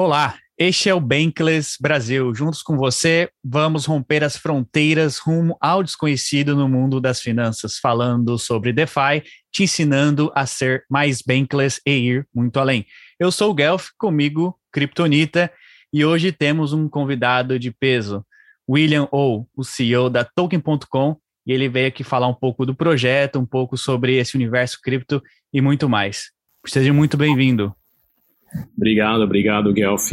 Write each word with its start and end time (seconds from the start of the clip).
Olá, 0.00 0.38
este 0.56 0.88
é 0.88 0.94
o 0.94 1.00
Bankless 1.00 1.76
Brasil. 1.80 2.32
Juntos 2.32 2.62
com 2.62 2.76
você, 2.76 3.28
vamos 3.42 3.84
romper 3.84 4.22
as 4.22 4.36
fronteiras 4.36 5.18
rumo 5.18 5.56
ao 5.60 5.82
desconhecido 5.82 6.54
no 6.54 6.68
mundo 6.68 7.00
das 7.00 7.20
finanças, 7.20 7.78
falando 7.78 8.38
sobre 8.38 8.72
DeFi, 8.72 9.24
te 9.50 9.64
ensinando 9.64 10.30
a 10.36 10.46
ser 10.46 10.84
mais 10.88 11.20
Bankless 11.20 11.80
e 11.84 11.90
ir 11.90 12.28
muito 12.32 12.60
além. 12.60 12.86
Eu 13.18 13.32
sou 13.32 13.50
o 13.50 13.54
Guelph, 13.54 13.88
comigo, 13.98 14.56
Kryptonita, 14.70 15.52
e 15.92 16.04
hoje 16.04 16.30
temos 16.30 16.72
um 16.72 16.88
convidado 16.88 17.58
de 17.58 17.72
peso, 17.72 18.24
William 18.70 19.08
Ou, 19.10 19.48
o 19.56 19.64
CEO 19.64 20.08
da 20.08 20.22
Token.com, 20.22 21.16
e 21.44 21.52
ele 21.52 21.68
veio 21.68 21.88
aqui 21.88 22.04
falar 22.04 22.28
um 22.28 22.34
pouco 22.34 22.64
do 22.64 22.72
projeto, 22.72 23.40
um 23.40 23.46
pouco 23.46 23.76
sobre 23.76 24.16
esse 24.16 24.36
universo 24.36 24.78
cripto 24.80 25.20
e 25.52 25.60
muito 25.60 25.88
mais. 25.88 26.30
Seja 26.64 26.92
muito 26.92 27.16
bem-vindo. 27.16 27.74
Obrigado, 28.76 29.22
obrigado, 29.22 29.72
Guelph. 29.72 30.12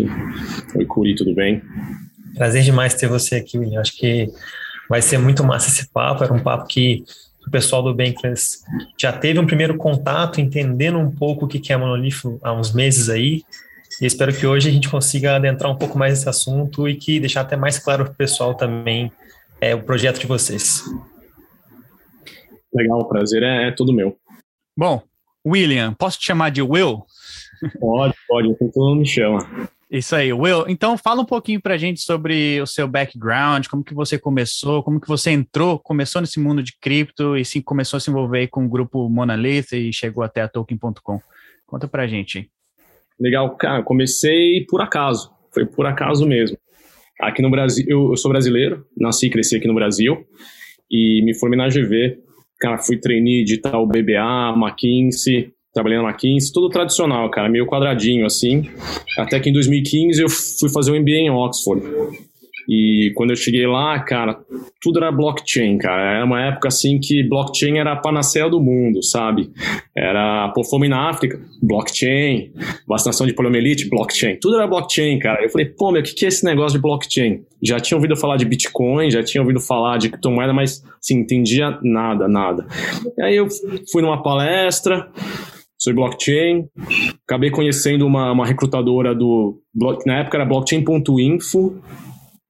Oi, 0.76 0.86
Curi, 0.86 1.16
tudo 1.16 1.34
bem? 1.34 1.62
Prazer 2.36 2.64
demais 2.64 2.94
ter 2.94 3.08
você 3.08 3.36
aqui, 3.36 3.58
William. 3.58 3.80
Acho 3.80 3.96
que 3.98 4.30
vai 4.90 5.02
ser 5.02 5.18
muito 5.18 5.44
massa 5.44 5.70
esse 5.70 5.88
papo. 5.90 6.24
Era 6.24 6.34
um 6.34 6.44
papo 6.44 6.68
que 6.68 7.04
o 7.46 7.52
pessoal 7.52 7.82
do 7.84 7.94
Bankless 7.94 8.64
já 8.98 9.14
teve 9.14 9.40
um 9.40 9.46
primeiro 9.46 9.78
contato, 9.78 10.42
entendendo 10.42 10.98
um 10.98 11.12
pouco 11.12 11.46
o 11.46 11.48
que 11.48 11.72
é 11.72 11.78
monolito 11.78 12.40
há 12.44 12.52
uns 12.52 12.74
meses 12.74 13.10
aí. 13.10 13.44
E 14.02 14.06
espero 14.06 14.34
que 14.34 14.46
hoje 14.46 14.70
a 14.70 14.72
gente 14.72 14.90
consiga 14.90 15.36
adentrar 15.36 15.72
um 15.72 15.78
pouco 15.78 15.98
mais 15.98 16.14
nesse 16.14 16.28
assunto 16.28 16.90
e 16.90 16.96
que 16.96 17.20
deixar 17.20 17.42
até 17.42 17.56
mais 17.56 17.80
claro 17.80 18.04
para 18.04 18.14
o 18.14 18.16
pessoal 18.16 18.54
também 18.54 19.12
é, 19.62 19.74
o 19.74 19.82
projeto 19.82 20.20
de 20.20 20.28
vocês. 20.28 20.84
Legal, 22.74 23.00
o 23.00 23.06
prazer 23.06 23.42
é, 23.42 23.70
é 23.70 23.72
todo 23.72 23.94
meu. 23.94 24.18
Bom, 24.78 25.02
William, 25.48 25.94
posso 25.94 26.20
te 26.20 26.26
chamar 26.26 26.50
de 26.50 26.62
Will? 26.62 27.06
Pode, 27.80 28.14
pode, 28.28 28.56
todo 28.58 28.72
mundo 28.76 29.00
me 29.00 29.06
chama. 29.06 29.40
Isso 29.90 30.16
aí, 30.16 30.34
Will. 30.34 30.66
Então 30.68 30.98
fala 30.98 31.22
um 31.22 31.26
pouquinho 31.26 31.62
pra 31.62 31.78
gente 31.78 32.02
sobre 32.02 32.60
o 32.60 32.66
seu 32.66 32.88
background, 32.88 33.68
como 33.68 33.84
que 33.84 33.94
você 33.94 34.18
começou, 34.18 34.82
como 34.82 35.00
que 35.00 35.08
você 35.08 35.32
entrou, 35.32 35.80
começou 35.80 36.22
nesse 36.22 36.40
mundo 36.40 36.64
de 36.64 36.74
cripto 36.80 37.38
e 37.38 37.46
sim 37.46 37.62
começou 37.62 37.98
a 37.98 38.00
se 38.00 38.10
envolver 38.10 38.48
com 38.48 38.66
o 38.66 38.70
grupo 38.70 39.08
Monolith 39.10 39.74
e 39.74 39.94
chegou 39.94 40.24
até 40.24 40.42
a 40.42 40.48
Token.com. 40.48 41.20
Conta 41.66 41.88
pra 41.88 42.08
gente. 42.08 42.50
Legal, 43.20 43.56
cara, 43.56 43.84
comecei 43.84 44.66
por 44.68 44.82
acaso, 44.82 45.32
foi 45.54 45.66
por 45.66 45.86
acaso 45.86 46.26
mesmo. 46.26 46.58
Aqui 47.22 47.42
no 47.42 47.50
Brasil, 47.50 47.86
eu, 47.88 48.10
eu 48.10 48.18
sou 48.18 48.30
brasileiro, 48.30 48.86
nasci 48.98 49.28
e 49.28 49.30
cresci 49.30 49.56
aqui 49.56 49.68
no 49.68 49.76
Brasil 49.76 50.26
e 50.92 51.24
me 51.24 51.34
formei 51.34 51.58
na 51.58 51.70
GV. 51.70 52.20
Cara, 52.60 52.78
fui 52.80 52.98
trainee 52.98 53.44
de 53.44 53.60
tal 53.60 53.88
BBA, 53.88 54.54
McKinsey, 54.58 55.54
trabalhei 55.76 56.02
na 56.02 56.10
McKinsey, 56.10 56.54
tudo 56.54 56.70
tradicional, 56.70 57.30
cara, 57.30 57.50
meio 57.50 57.68
quadradinho 57.68 58.26
assim. 58.26 58.64
Até 59.20 59.40
que 59.42 59.50
em 59.50 59.54
2015 59.54 60.22
eu 60.22 60.30
fui 60.30 60.70
fazer 60.70 60.92
o 60.92 60.96
um 60.96 61.00
MBA 61.02 61.12
em 61.12 61.30
Oxford. 61.30 61.84
E 62.68 63.12
quando 63.14 63.30
eu 63.30 63.36
cheguei 63.36 63.68
lá, 63.68 64.00
cara, 64.00 64.40
tudo 64.82 64.98
era 64.98 65.12
blockchain, 65.12 65.78
cara. 65.78 66.16
Era 66.16 66.26
uma 66.26 66.42
época 66.42 66.68
assim 66.68 67.00
que 67.00 67.22
blockchain 67.24 67.78
era 67.78 67.92
a 67.92 67.96
panaceia 67.96 68.50
do 68.50 68.60
mundo, 68.60 69.04
sabe? 69.04 69.52
Era 69.96 70.50
pô, 70.50 70.64
fome 70.64 70.88
na 70.88 71.10
África, 71.10 71.40
blockchain. 71.62 72.52
Vacinação 72.88 73.28
de 73.28 73.34
poliomielite, 73.34 73.88
blockchain. 73.88 74.38
Tudo 74.42 74.56
era 74.56 74.66
blockchain, 74.66 75.20
cara. 75.20 75.44
Eu 75.44 75.50
falei, 75.50 75.68
pô, 75.68 75.92
meu, 75.92 76.02
o 76.02 76.04
que, 76.04 76.16
que 76.16 76.26
é 76.26 76.30
esse 76.30 76.44
negócio 76.44 76.78
de 76.78 76.82
blockchain? 76.82 77.44
Já 77.62 77.80
tinha 77.80 77.98
ouvido 77.98 78.16
falar 78.16 78.38
de 78.38 78.46
Bitcoin, 78.46 79.12
já 79.12 79.22
tinha 79.22 79.42
ouvido 79.42 79.60
falar 79.60 79.98
de 79.98 80.10
criptomoeda, 80.10 80.54
mas, 80.54 80.84
assim, 81.00 81.20
entendia 81.20 81.78
nada, 81.84 82.28
nada. 82.28 82.66
E 83.18 83.24
aí 83.24 83.36
eu 83.36 83.48
fui 83.92 84.02
numa 84.02 84.24
palestra, 84.24 85.08
sobre 85.86 86.02
blockchain. 86.02 86.68
Acabei 87.28 87.52
conhecendo 87.52 88.06
uma, 88.06 88.32
uma 88.32 88.46
recrutadora 88.46 89.14
do. 89.14 89.62
Na 90.06 90.20
época 90.20 90.38
era 90.38 90.46
blockchain.info, 90.46 91.82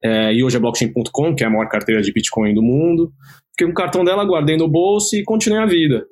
é, 0.03 0.33
e 0.33 0.43
hoje 0.43 0.57
é 0.57 0.59
blockchain.com, 0.59 1.35
que 1.35 1.43
é 1.43 1.47
a 1.47 1.49
maior 1.49 1.67
carteira 1.67 2.01
de 2.01 2.13
Bitcoin 2.13 2.53
do 2.53 2.63
mundo. 2.63 3.11
Fiquei 3.51 3.67
com 3.67 3.71
o 3.71 3.75
cartão 3.75 4.03
dela, 4.03 4.25
guardei 4.25 4.57
no 4.57 4.67
bolso 4.67 5.15
e 5.15 5.23
continuei 5.23 5.61
a 5.61 5.65
vida. 5.65 6.05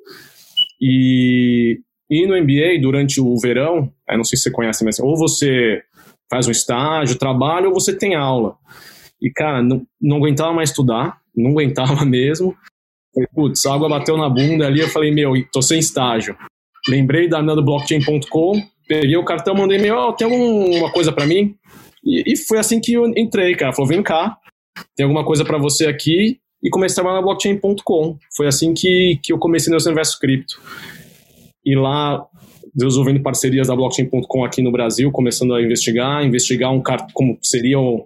E, 0.80 1.80
e 2.10 2.26
no 2.26 2.36
MBA, 2.36 2.80
durante 2.80 3.20
o 3.20 3.36
verão, 3.38 3.92
não 4.08 4.24
sei 4.24 4.36
se 4.36 4.44
você 4.44 4.50
conhece, 4.50 4.84
mas 4.84 4.98
ou 4.98 5.16
você 5.16 5.82
faz 6.30 6.48
um 6.48 6.50
estágio, 6.50 7.18
trabalha, 7.18 7.68
ou 7.68 7.74
você 7.74 7.96
tem 7.96 8.14
aula. 8.14 8.56
E, 9.20 9.30
cara, 9.30 9.62
não, 9.62 9.86
não 10.00 10.16
aguentava 10.16 10.52
mais 10.52 10.70
estudar, 10.70 11.18
não 11.34 11.52
aguentava 11.52 12.04
mesmo. 12.06 12.54
Putz, 13.32 13.64
a 13.64 13.74
água 13.74 13.88
bateu 13.88 14.16
na 14.16 14.28
bunda 14.28 14.66
ali, 14.66 14.80
eu 14.80 14.88
falei, 14.88 15.12
meu, 15.12 15.32
tô 15.52 15.62
sem 15.62 15.78
estágio. 15.78 16.36
Lembrei 16.88 17.28
da 17.28 17.40
do 17.40 17.64
blockchain.com, 17.64 18.62
peguei 18.86 19.16
o 19.16 19.24
cartão, 19.24 19.54
mandei 19.54 19.78
e-mail, 19.78 19.96
oh, 19.96 20.12
tem 20.12 20.26
alguma 20.26 20.90
coisa 20.92 21.12
para 21.12 21.26
mim? 21.26 21.54
E, 22.04 22.32
e, 22.32 22.36
foi 22.36 22.58
assim 22.58 22.80
que 22.80 22.92
eu 22.92 23.06
entrei, 23.16 23.54
cara. 23.54 23.72
Falou, 23.72 23.88
vem 23.88 24.02
cá, 24.02 24.36
tem 24.94 25.04
alguma 25.04 25.24
coisa 25.24 25.44
para 25.44 25.56
você 25.56 25.86
aqui, 25.86 26.38
e 26.64 26.70
comecei 26.70 26.94
a 26.94 26.96
trabalhar 26.96 27.20
na 27.20 27.26
blockchain.com. 27.26 28.18
Foi 28.34 28.46
assim 28.46 28.72
que, 28.72 29.18
que 29.22 29.32
eu 29.32 29.38
comecei 29.38 29.72
nesse 29.72 29.86
universo 29.86 30.18
cripto. 30.18 30.60
E 31.64 31.76
lá, 31.76 32.24
desenvolvendo 32.74 33.22
parcerias 33.22 33.68
da 33.68 33.76
blockchain.com 33.76 34.44
aqui 34.44 34.62
no 34.62 34.72
Brasil, 34.72 35.12
começando 35.12 35.54
a 35.54 35.62
investigar, 35.62 36.24
investigar 36.24 36.72
um 36.72 36.82
como 37.12 37.38
seria 37.42 37.78
um, 37.78 38.04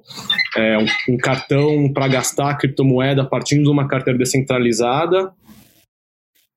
é, 0.57 0.77
um, 0.77 1.15
um 1.15 1.17
cartão 1.17 1.93
para 1.93 2.09
gastar 2.09 2.57
criptomoeda 2.57 3.25
partindo 3.25 3.63
de 3.63 3.71
uma 3.71 3.87
carteira 3.87 4.19
descentralizada 4.19 5.33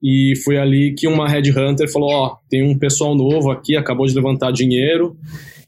e 0.01 0.34
foi 0.44 0.57
ali 0.57 0.94
que 0.94 1.07
uma 1.07 1.28
headhunter 1.28 1.91
falou: 1.91 2.09
Ó, 2.09 2.28
oh, 2.28 2.38
tem 2.50 2.63
um 2.63 2.78
pessoal 2.78 3.16
novo 3.16 3.51
aqui, 3.51 3.75
acabou 3.75 4.06
de 4.06 4.16
levantar 4.16 4.51
dinheiro 4.51 5.16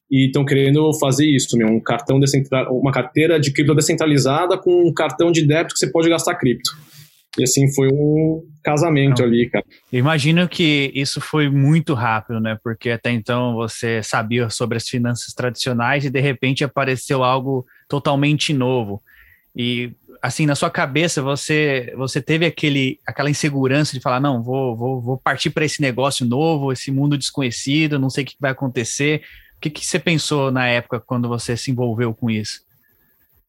e 0.10 0.28
estão 0.28 0.46
querendo 0.46 0.92
fazer 1.00 1.26
isso, 1.26 1.58
meu, 1.58 1.68
um 1.68 1.80
cartão 1.80 2.20
uma 2.70 2.92
carteira 2.92 3.40
de 3.40 3.52
cripto 3.52 3.74
descentralizada 3.74 4.58
com 4.58 4.88
um 4.88 4.94
cartão 4.94 5.32
de 5.32 5.46
débito 5.46 5.74
que 5.74 5.80
você 5.80 5.92
pode 5.92 6.10
gastar 6.10 6.36
cripto. 6.36 6.72
E 7.38 7.44
assim 7.44 7.72
foi 7.74 7.88
um 7.88 8.44
casamento 8.64 9.22
Não. 9.22 9.28
ali, 9.28 9.50
cara. 9.50 9.66
Imagino 9.92 10.48
que 10.48 10.92
isso 10.94 11.20
foi 11.20 11.50
muito 11.50 11.96
rápido, 11.96 12.40
né? 12.40 12.60
Porque 12.64 12.92
até 12.92 13.12
então 13.12 13.56
você 13.56 14.04
sabia 14.04 14.50
sobre 14.52 14.78
as 14.78 14.88
finanças 14.88 15.34
tradicionais 15.34 16.06
e 16.06 16.12
de 16.12 16.20
repente 16.20 16.64
apareceu 16.64 17.24
algo 17.24 17.66
totalmente 17.90 18.54
novo. 18.54 19.02
E 19.56 19.92
assim, 20.24 20.46
na 20.46 20.56
sua 20.56 20.70
cabeça, 20.70 21.22
você 21.22 21.94
você 21.98 22.22
teve 22.22 22.46
aquele, 22.46 22.98
aquela 23.06 23.30
insegurança 23.30 23.92
de 23.92 24.00
falar, 24.00 24.22
não, 24.22 24.42
vou, 24.42 24.74
vou, 24.74 25.02
vou 25.02 25.18
partir 25.18 25.50
para 25.50 25.66
esse 25.66 25.82
negócio 25.82 26.26
novo, 26.26 26.72
esse 26.72 26.90
mundo 26.90 27.18
desconhecido, 27.18 28.00
não 28.00 28.10
sei 28.10 28.24
o 28.24 28.28
que 28.28 28.38
vai 28.40 28.52
acontecer. 28.52 29.22
O 29.58 29.60
que, 29.60 29.70
que 29.70 29.86
você 29.86 30.00
pensou 30.00 30.50
na 30.50 30.66
época 30.66 31.02
quando 31.02 31.28
você 31.28 31.58
se 31.58 31.72
envolveu 31.72 32.14
com 32.14 32.30
isso? 32.30 32.62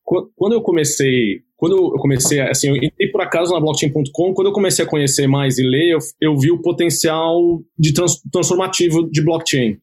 Quando 0.04 0.52
eu 0.52 0.60
comecei, 0.60 1.42
quando 1.56 1.76
eu 1.76 1.90
comecei, 1.92 2.40
assim, 2.40 2.68
eu 2.68 2.76
entrei 2.76 3.08
por 3.08 3.22
acaso 3.22 3.54
na 3.54 3.60
blockchain.com, 3.60 4.34
quando 4.34 4.48
eu 4.48 4.52
comecei 4.52 4.84
a 4.84 4.88
conhecer 4.88 5.28
mais 5.28 5.58
e 5.58 5.62
ler, 5.62 5.92
eu, 5.92 5.98
eu 6.20 6.36
vi 6.36 6.50
o 6.50 6.60
potencial 6.60 7.62
de 7.78 7.94
trans, 7.94 8.20
transformativo 8.32 9.08
de 9.08 9.24
blockchain 9.24 9.78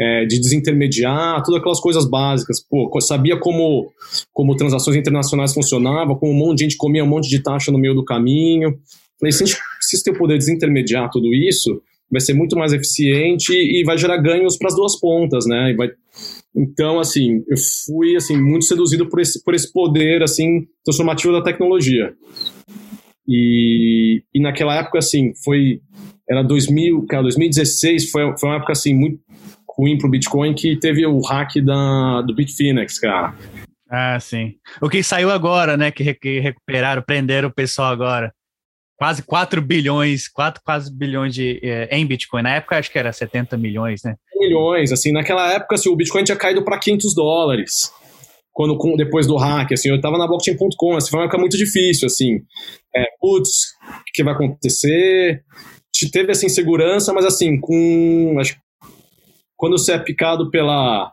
é, 0.00 0.24
de 0.24 0.40
desintermediar, 0.40 1.42
todas 1.42 1.60
aquelas 1.60 1.78
coisas 1.78 2.08
básicas. 2.08 2.58
Pô, 2.58 2.98
sabia 3.02 3.38
como, 3.38 3.92
como 4.32 4.56
transações 4.56 4.96
internacionais 4.96 5.52
funcionavam, 5.52 6.16
como 6.16 6.32
um 6.32 6.34
monte 6.34 6.58
de 6.58 6.64
gente 6.64 6.76
comia 6.78 7.04
um 7.04 7.08
monte 7.08 7.28
de 7.28 7.42
taxa 7.42 7.70
no 7.70 7.78
meio 7.78 7.94
do 7.94 8.04
caminho. 8.04 8.78
Falei, 9.18 9.32
se 9.32 9.42
a 9.42 9.46
gente 9.46 9.58
precisa 9.76 10.04
ter 10.04 10.10
o 10.12 10.18
poder 10.18 10.34
de 10.34 10.46
desintermediar 10.46 11.10
tudo 11.10 11.34
isso, 11.34 11.82
vai 12.10 12.20
ser 12.20 12.32
muito 12.32 12.56
mais 12.56 12.72
eficiente 12.72 13.52
e 13.52 13.84
vai 13.84 13.98
gerar 13.98 14.16
ganhos 14.16 14.56
para 14.56 14.68
as 14.68 14.74
duas 14.74 14.98
pontas, 14.98 15.44
né? 15.46 15.74
Vai... 15.76 15.90
Então, 16.56 16.98
assim, 16.98 17.44
eu 17.46 17.56
fui 17.84 18.16
assim 18.16 18.40
muito 18.40 18.64
seduzido 18.64 19.06
por 19.06 19.20
esse, 19.20 19.44
por 19.44 19.54
esse 19.54 19.70
poder 19.70 20.22
assim 20.22 20.66
transformativo 20.82 21.34
da 21.34 21.42
tecnologia. 21.42 22.14
E, 23.28 24.22
e 24.34 24.40
naquela 24.40 24.74
época, 24.76 24.98
assim, 24.98 25.32
foi 25.44 25.82
era 26.28 26.42
2000, 26.42 27.06
cara, 27.06 27.24
2016 27.24 28.10
foi, 28.10 28.22
foi 28.38 28.48
uma 28.48 28.56
época 28.56 28.72
assim 28.72 28.94
muito 28.94 29.20
ruim 29.76 29.98
pro 29.98 30.10
Bitcoin 30.10 30.54
que 30.54 30.76
teve 30.76 31.06
o 31.06 31.20
hack 31.20 31.56
da, 31.62 32.22
do 32.22 32.34
Bitfinex, 32.34 32.98
cara. 32.98 33.34
Ah, 33.90 34.18
sim. 34.20 34.54
O 34.80 34.88
que 34.88 35.02
saiu 35.02 35.30
agora, 35.30 35.76
né? 35.76 35.90
Que, 35.90 36.14
que 36.14 36.38
recuperaram, 36.38 37.02
prenderam 37.02 37.48
o 37.48 37.54
pessoal 37.54 37.92
agora. 37.92 38.32
Quase 38.96 39.22
4 39.22 39.60
bilhões, 39.62 40.28
4 40.28 40.62
quase 40.64 40.94
bilhões 40.94 41.34
de, 41.34 41.58
é, 41.62 41.88
em 41.90 42.06
Bitcoin. 42.06 42.42
Na 42.42 42.56
época 42.56 42.78
acho 42.78 42.90
que 42.90 42.98
era 42.98 43.12
70 43.12 43.56
milhões, 43.56 44.02
né? 44.04 44.14
Milhões, 44.36 44.92
assim, 44.92 45.10
naquela 45.10 45.52
época 45.52 45.74
assim, 45.74 45.88
o 45.88 45.96
Bitcoin 45.96 46.22
tinha 46.22 46.36
caído 46.36 46.62
para 46.62 46.78
500 46.78 47.14
dólares. 47.14 47.90
Quando, 48.52 48.76
depois 48.96 49.26
do 49.26 49.36
hack, 49.36 49.72
assim, 49.72 49.88
eu 49.88 49.96
estava 49.96 50.18
na 50.18 50.26
blockchain.com, 50.26 50.96
assim, 50.96 51.10
foi 51.10 51.18
uma 51.18 51.24
época 51.24 51.38
muito 51.38 51.56
difícil, 51.56 52.06
assim. 52.06 52.42
É, 52.94 53.06
putz, 53.18 53.72
o 53.82 54.12
que 54.12 54.22
vai 54.22 54.34
acontecer? 54.34 55.42
Teve 56.12 56.32
essa 56.32 56.46
insegurança, 56.46 57.12
mas 57.12 57.24
assim, 57.24 57.58
com 57.58 58.36
acho, 58.38 58.56
quando 59.60 59.76
você 59.76 59.92
é 59.92 59.98
picado 59.98 60.50
pela, 60.50 61.12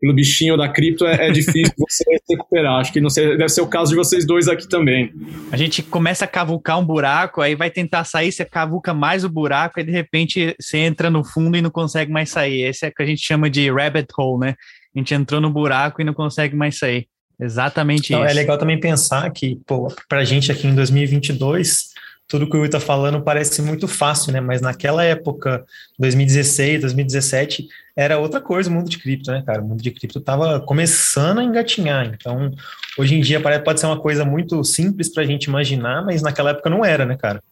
pelo 0.00 0.12
bichinho 0.12 0.56
da 0.56 0.68
cripto, 0.68 1.06
é, 1.06 1.28
é 1.28 1.30
difícil 1.30 1.72
você 1.78 2.04
recuperar. 2.28 2.80
Acho 2.80 2.92
que 2.92 3.00
não 3.00 3.08
sei, 3.08 3.36
deve 3.36 3.48
ser 3.48 3.60
o 3.60 3.68
caso 3.68 3.90
de 3.90 3.96
vocês 3.96 4.26
dois 4.26 4.48
aqui 4.48 4.68
também. 4.68 5.12
A 5.52 5.56
gente 5.56 5.80
começa 5.80 6.24
a 6.24 6.28
cavucar 6.28 6.78
um 6.78 6.84
buraco, 6.84 7.40
aí 7.40 7.54
vai 7.54 7.70
tentar 7.70 8.02
sair, 8.02 8.32
você 8.32 8.44
cavuca 8.44 8.92
mais 8.92 9.24
o 9.24 9.30
buraco, 9.30 9.78
e 9.78 9.84
de 9.84 9.92
repente 9.92 10.56
você 10.60 10.78
entra 10.78 11.08
no 11.08 11.22
fundo 11.22 11.56
e 11.56 11.62
não 11.62 11.70
consegue 11.70 12.10
mais 12.10 12.30
sair. 12.30 12.62
Esse 12.62 12.84
é 12.84 12.88
o 12.88 12.92
que 12.92 13.02
a 13.02 13.06
gente 13.06 13.24
chama 13.24 13.48
de 13.48 13.70
rabbit 13.70 14.08
hole, 14.18 14.40
né? 14.40 14.54
a 14.94 14.98
gente 14.98 15.14
entrou 15.14 15.40
no 15.40 15.50
buraco 15.50 16.02
e 16.02 16.04
não 16.04 16.12
consegue 16.12 16.54
mais 16.54 16.78
sair. 16.78 17.06
Exatamente 17.40 18.12
então, 18.12 18.24
isso. 18.24 18.32
É 18.32 18.34
legal 18.34 18.58
também 18.58 18.78
pensar 18.78 19.30
que, 19.30 19.58
pô, 19.66 19.88
pra 20.08 20.24
gente 20.24 20.52
aqui 20.52 20.66
em 20.66 20.74
2022, 20.74 21.92
tudo 22.28 22.48
que 22.48 22.56
o 22.56 22.60
Will 22.60 22.66
está 22.66 22.80
falando 22.80 23.20
parece 23.22 23.60
muito 23.60 23.86
fácil, 23.86 24.32
né? 24.32 24.40
Mas 24.40 24.60
naquela 24.60 25.04
época, 25.04 25.64
2016, 25.98 26.80
2017, 26.80 27.68
era 27.94 28.18
outra 28.18 28.40
coisa 28.40 28.70
o 28.70 28.72
mundo 28.72 28.88
de 28.88 28.98
cripto, 28.98 29.30
né, 29.30 29.42
cara? 29.44 29.60
O 29.60 29.68
mundo 29.68 29.82
de 29.82 29.90
cripto 29.90 30.18
estava 30.18 30.58
começando 30.60 31.40
a 31.40 31.44
engatinhar. 31.44 32.06
Então, 32.06 32.50
hoje 32.96 33.14
em 33.14 33.20
dia 33.20 33.40
pode 33.40 33.80
ser 33.80 33.86
uma 33.86 34.00
coisa 34.00 34.24
muito 34.24 34.64
simples 34.64 35.12
para 35.12 35.22
a 35.22 35.26
gente 35.26 35.44
imaginar, 35.44 36.04
mas 36.04 36.22
naquela 36.22 36.50
época 36.50 36.70
não 36.70 36.84
era, 36.84 37.04
né, 37.04 37.16
cara? 37.16 37.42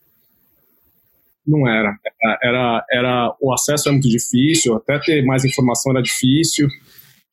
Não 1.46 1.68
era. 1.68 1.94
Era, 2.42 2.84
era. 2.90 3.36
O 3.40 3.52
acesso 3.52 3.88
era 3.88 3.92
muito 3.92 4.08
difícil, 4.08 4.76
até 4.76 4.98
ter 4.98 5.24
mais 5.24 5.44
informação 5.44 5.92
era 5.92 6.02
difícil. 6.02 6.68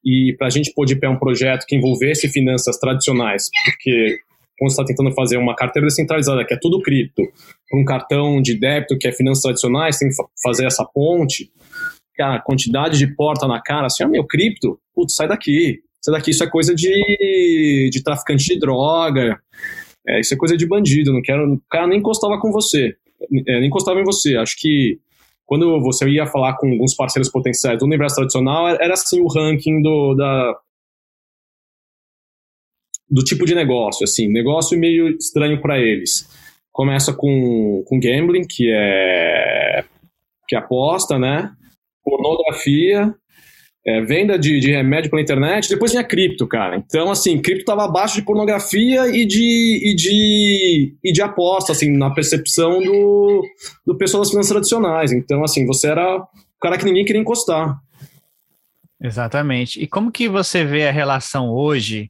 E 0.04 0.36
para 0.38 0.48
a 0.48 0.50
gente 0.50 0.74
pôr 0.74 0.86
de 0.86 0.96
pé 0.96 1.08
um 1.08 1.20
projeto 1.20 1.66
que 1.66 1.76
envolvesse 1.76 2.30
finanças 2.30 2.78
tradicionais, 2.78 3.50
porque 3.66 4.20
quando 4.58 4.72
está 4.72 4.84
tentando 4.84 5.12
fazer 5.14 5.38
uma 5.38 5.56
carteira 5.56 5.88
descentralizada, 5.88 6.44
que 6.44 6.54
é 6.54 6.58
tudo 6.60 6.82
cripto, 6.82 7.22
um 7.74 7.86
cartão 7.86 8.42
de 8.42 8.60
débito, 8.60 8.98
que 8.98 9.08
é 9.08 9.12
finanças 9.12 9.44
tradicionais, 9.44 9.98
tem 9.98 10.10
que 10.10 10.16
fazer 10.42 10.66
essa 10.66 10.84
ponte, 10.84 11.52
cara, 12.16 12.40
quantidade 12.40 12.98
de 12.98 13.08
porta 13.16 13.48
na 13.48 13.62
cara, 13.62 13.86
assim, 13.86 14.04
ah, 14.04 14.08
meu, 14.08 14.26
cripto, 14.26 14.80
putz, 14.96 15.16
sai 15.16 15.28
daqui, 15.28 15.80
sai 16.02 16.16
daqui, 16.16 16.32
isso 16.32 16.44
é 16.44 16.50
coisa 16.50 16.74
de, 16.74 17.90
de 17.92 18.04
traficante 18.04 18.46
de 18.46 18.60
droga, 18.60 19.40
é, 20.08 20.20
isso 20.20 20.34
é 20.34 20.38
coisa 20.38 20.58
de 20.58 20.66
bandido, 20.66 21.14
não 21.14 21.22
quero, 21.22 21.54
o 21.54 21.62
cara 21.70 21.88
nem 21.88 22.00
encostava 22.00 22.40
com 22.40 22.52
você, 22.52 22.96
é, 23.48 23.60
nem 23.60 23.68
encostava 23.68 24.00
em 24.00 24.04
você, 24.04 24.36
acho 24.38 24.56
que 24.58 25.00
quando 25.46 25.80
você 25.82 26.10
ia 26.10 26.26
falar 26.26 26.58
com 26.58 26.70
alguns 26.70 26.94
parceiros 26.94 27.32
potenciais 27.32 27.80
do 27.80 27.86
universo 27.86 28.18
tradicional, 28.18 28.68
era 28.68 28.94
assim 28.94 29.22
o 29.22 29.28
ranking 29.28 29.82
do, 29.82 30.14
da, 30.14 30.58
do 33.10 33.24
tipo 33.24 33.46
de 33.46 33.56
negócio, 33.56 34.04
assim, 34.04 34.28
negócio 34.28 34.78
meio 34.78 35.10
estranho 35.10 35.62
para 35.62 35.80
eles. 35.80 36.28
Começa 36.72 37.14
com, 37.14 37.84
com 37.88 38.00
gambling, 38.00 38.46
que 38.48 38.72
é 38.72 39.84
que 40.48 40.56
é 40.56 40.60
aposta, 40.60 41.20
né? 41.20 41.52
Pornografia, 42.04 43.14
é, 43.86 44.02
venda 44.02 44.38
de, 44.38 44.60
de 44.60 44.72
remédio 44.72 45.10
pela 45.10 45.22
internet, 45.22 45.70
depois 45.70 45.92
tinha 45.92 46.04
cripto, 46.04 46.48
cara. 46.48 46.78
Então, 46.78 47.12
assim, 47.12 47.42
cripto 47.42 47.62
estava 47.62 47.86
abaixo 47.86 48.16
de 48.16 48.26
pornografia 48.26 49.08
e 49.08 49.26
de, 49.26 49.92
e 49.92 49.96
de, 49.96 50.98
e 51.04 51.12
de 51.12 51.22
aposta, 51.22 51.72
assim, 51.72 51.96
na 51.98 52.14
percepção 52.14 52.82
do, 52.82 53.44
do 53.86 53.98
pessoal 53.98 54.22
das 54.22 54.30
finanças 54.30 54.52
tradicionais. 54.52 55.12
Então, 55.12 55.44
assim, 55.44 55.66
você 55.66 55.88
era 55.88 56.18
o 56.18 56.28
cara 56.62 56.78
que 56.78 56.86
ninguém 56.86 57.06
queria 57.06 57.22
encostar. 57.22 57.78
Exatamente. 59.02 59.82
E 59.82 59.88
como 59.88 60.12
que 60.12 60.28
você 60.28 60.64
vê 60.66 60.88
a 60.88 60.92
relação 60.92 61.50
hoje 61.50 62.10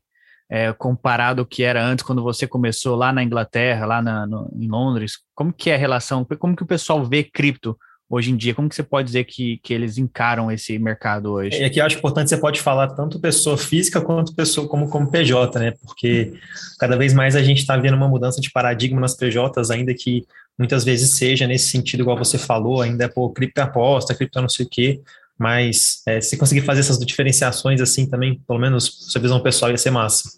é, 0.50 0.72
comparado 0.74 1.42
ao 1.42 1.46
que 1.46 1.64
era 1.64 1.84
antes, 1.84 2.06
quando 2.06 2.24
você 2.24 2.48
começou 2.48 2.96
lá 2.96 3.12
na 3.12 3.24
Inglaterra, 3.24 3.86
lá 3.86 4.02
na, 4.02 4.26
no, 4.26 4.50
em 4.56 4.68
Londres? 4.68 5.20
Como 5.36 5.52
que 5.52 5.70
é 5.70 5.76
a 5.76 5.78
relação? 5.78 6.26
Como 6.40 6.56
que 6.56 6.64
o 6.64 6.68
pessoal 6.68 7.04
vê 7.04 7.24
cripto 7.24 7.78
hoje 8.10 8.32
em 8.32 8.38
dia? 8.38 8.56
Como 8.56 8.70
que 8.70 8.76
você 8.76 8.84
pode 8.84 9.08
dizer 9.08 9.26
que, 9.26 9.60
que 9.62 9.74
eles 9.74 9.98
encaram 9.98 10.52
esse 10.52 10.80
mercado 10.80 11.34
hoje? 11.34 11.60
E 11.60 11.66
aqui 11.66 11.80
eu 11.80 11.86
acho 11.86 11.98
importante 11.98 12.30
você 12.30 12.38
pode 12.38 12.62
falar 12.62 12.88
tanto 12.88 13.20
pessoa 13.20 13.58
física 13.58 14.00
quanto 14.00 14.34
pessoa 14.34 14.68
como, 14.68 14.90
como 14.90 15.12
PJ, 15.12 15.60
né? 15.60 15.74
Porque 15.86 16.34
cada 16.80 16.96
vez 16.96 17.14
mais 17.14 17.36
a 17.36 17.44
gente 17.44 17.60
está 17.60 17.76
vendo 17.76 17.96
uma 17.96 18.08
mudança 18.08 18.40
de 18.40 18.50
paradigma 18.52 19.02
nas 19.02 19.16
PJs, 19.16 19.70
ainda 19.70 19.94
que 19.94 20.26
muitas 20.58 20.84
vezes 20.84 21.12
seja 21.12 21.46
nesse 21.46 21.68
sentido, 21.68 22.02
igual 22.02 22.18
você 22.18 22.38
falou, 22.38 22.82
ainda 22.82 23.04
é 23.04 23.08
por 23.08 23.32
cripto 23.32 23.62
aposta, 23.62 24.16
cripto 24.16 24.42
não 24.42 24.50
sei 24.50 24.66
o 24.66 24.70
quê, 24.70 25.02
mas 25.40 26.02
é, 26.08 26.20
se 26.20 26.38
conseguir 26.38 26.62
fazer 26.62 26.80
essas 26.82 26.98
diferenciações 27.00 27.80
assim 27.82 28.10
também, 28.10 28.42
pelo 28.48 28.60
menos 28.60 29.12
sua 29.12 29.22
visão 29.22 29.42
pessoal 29.42 29.72
ia 29.72 29.78
ser 29.78 29.92
massa. 29.92 30.30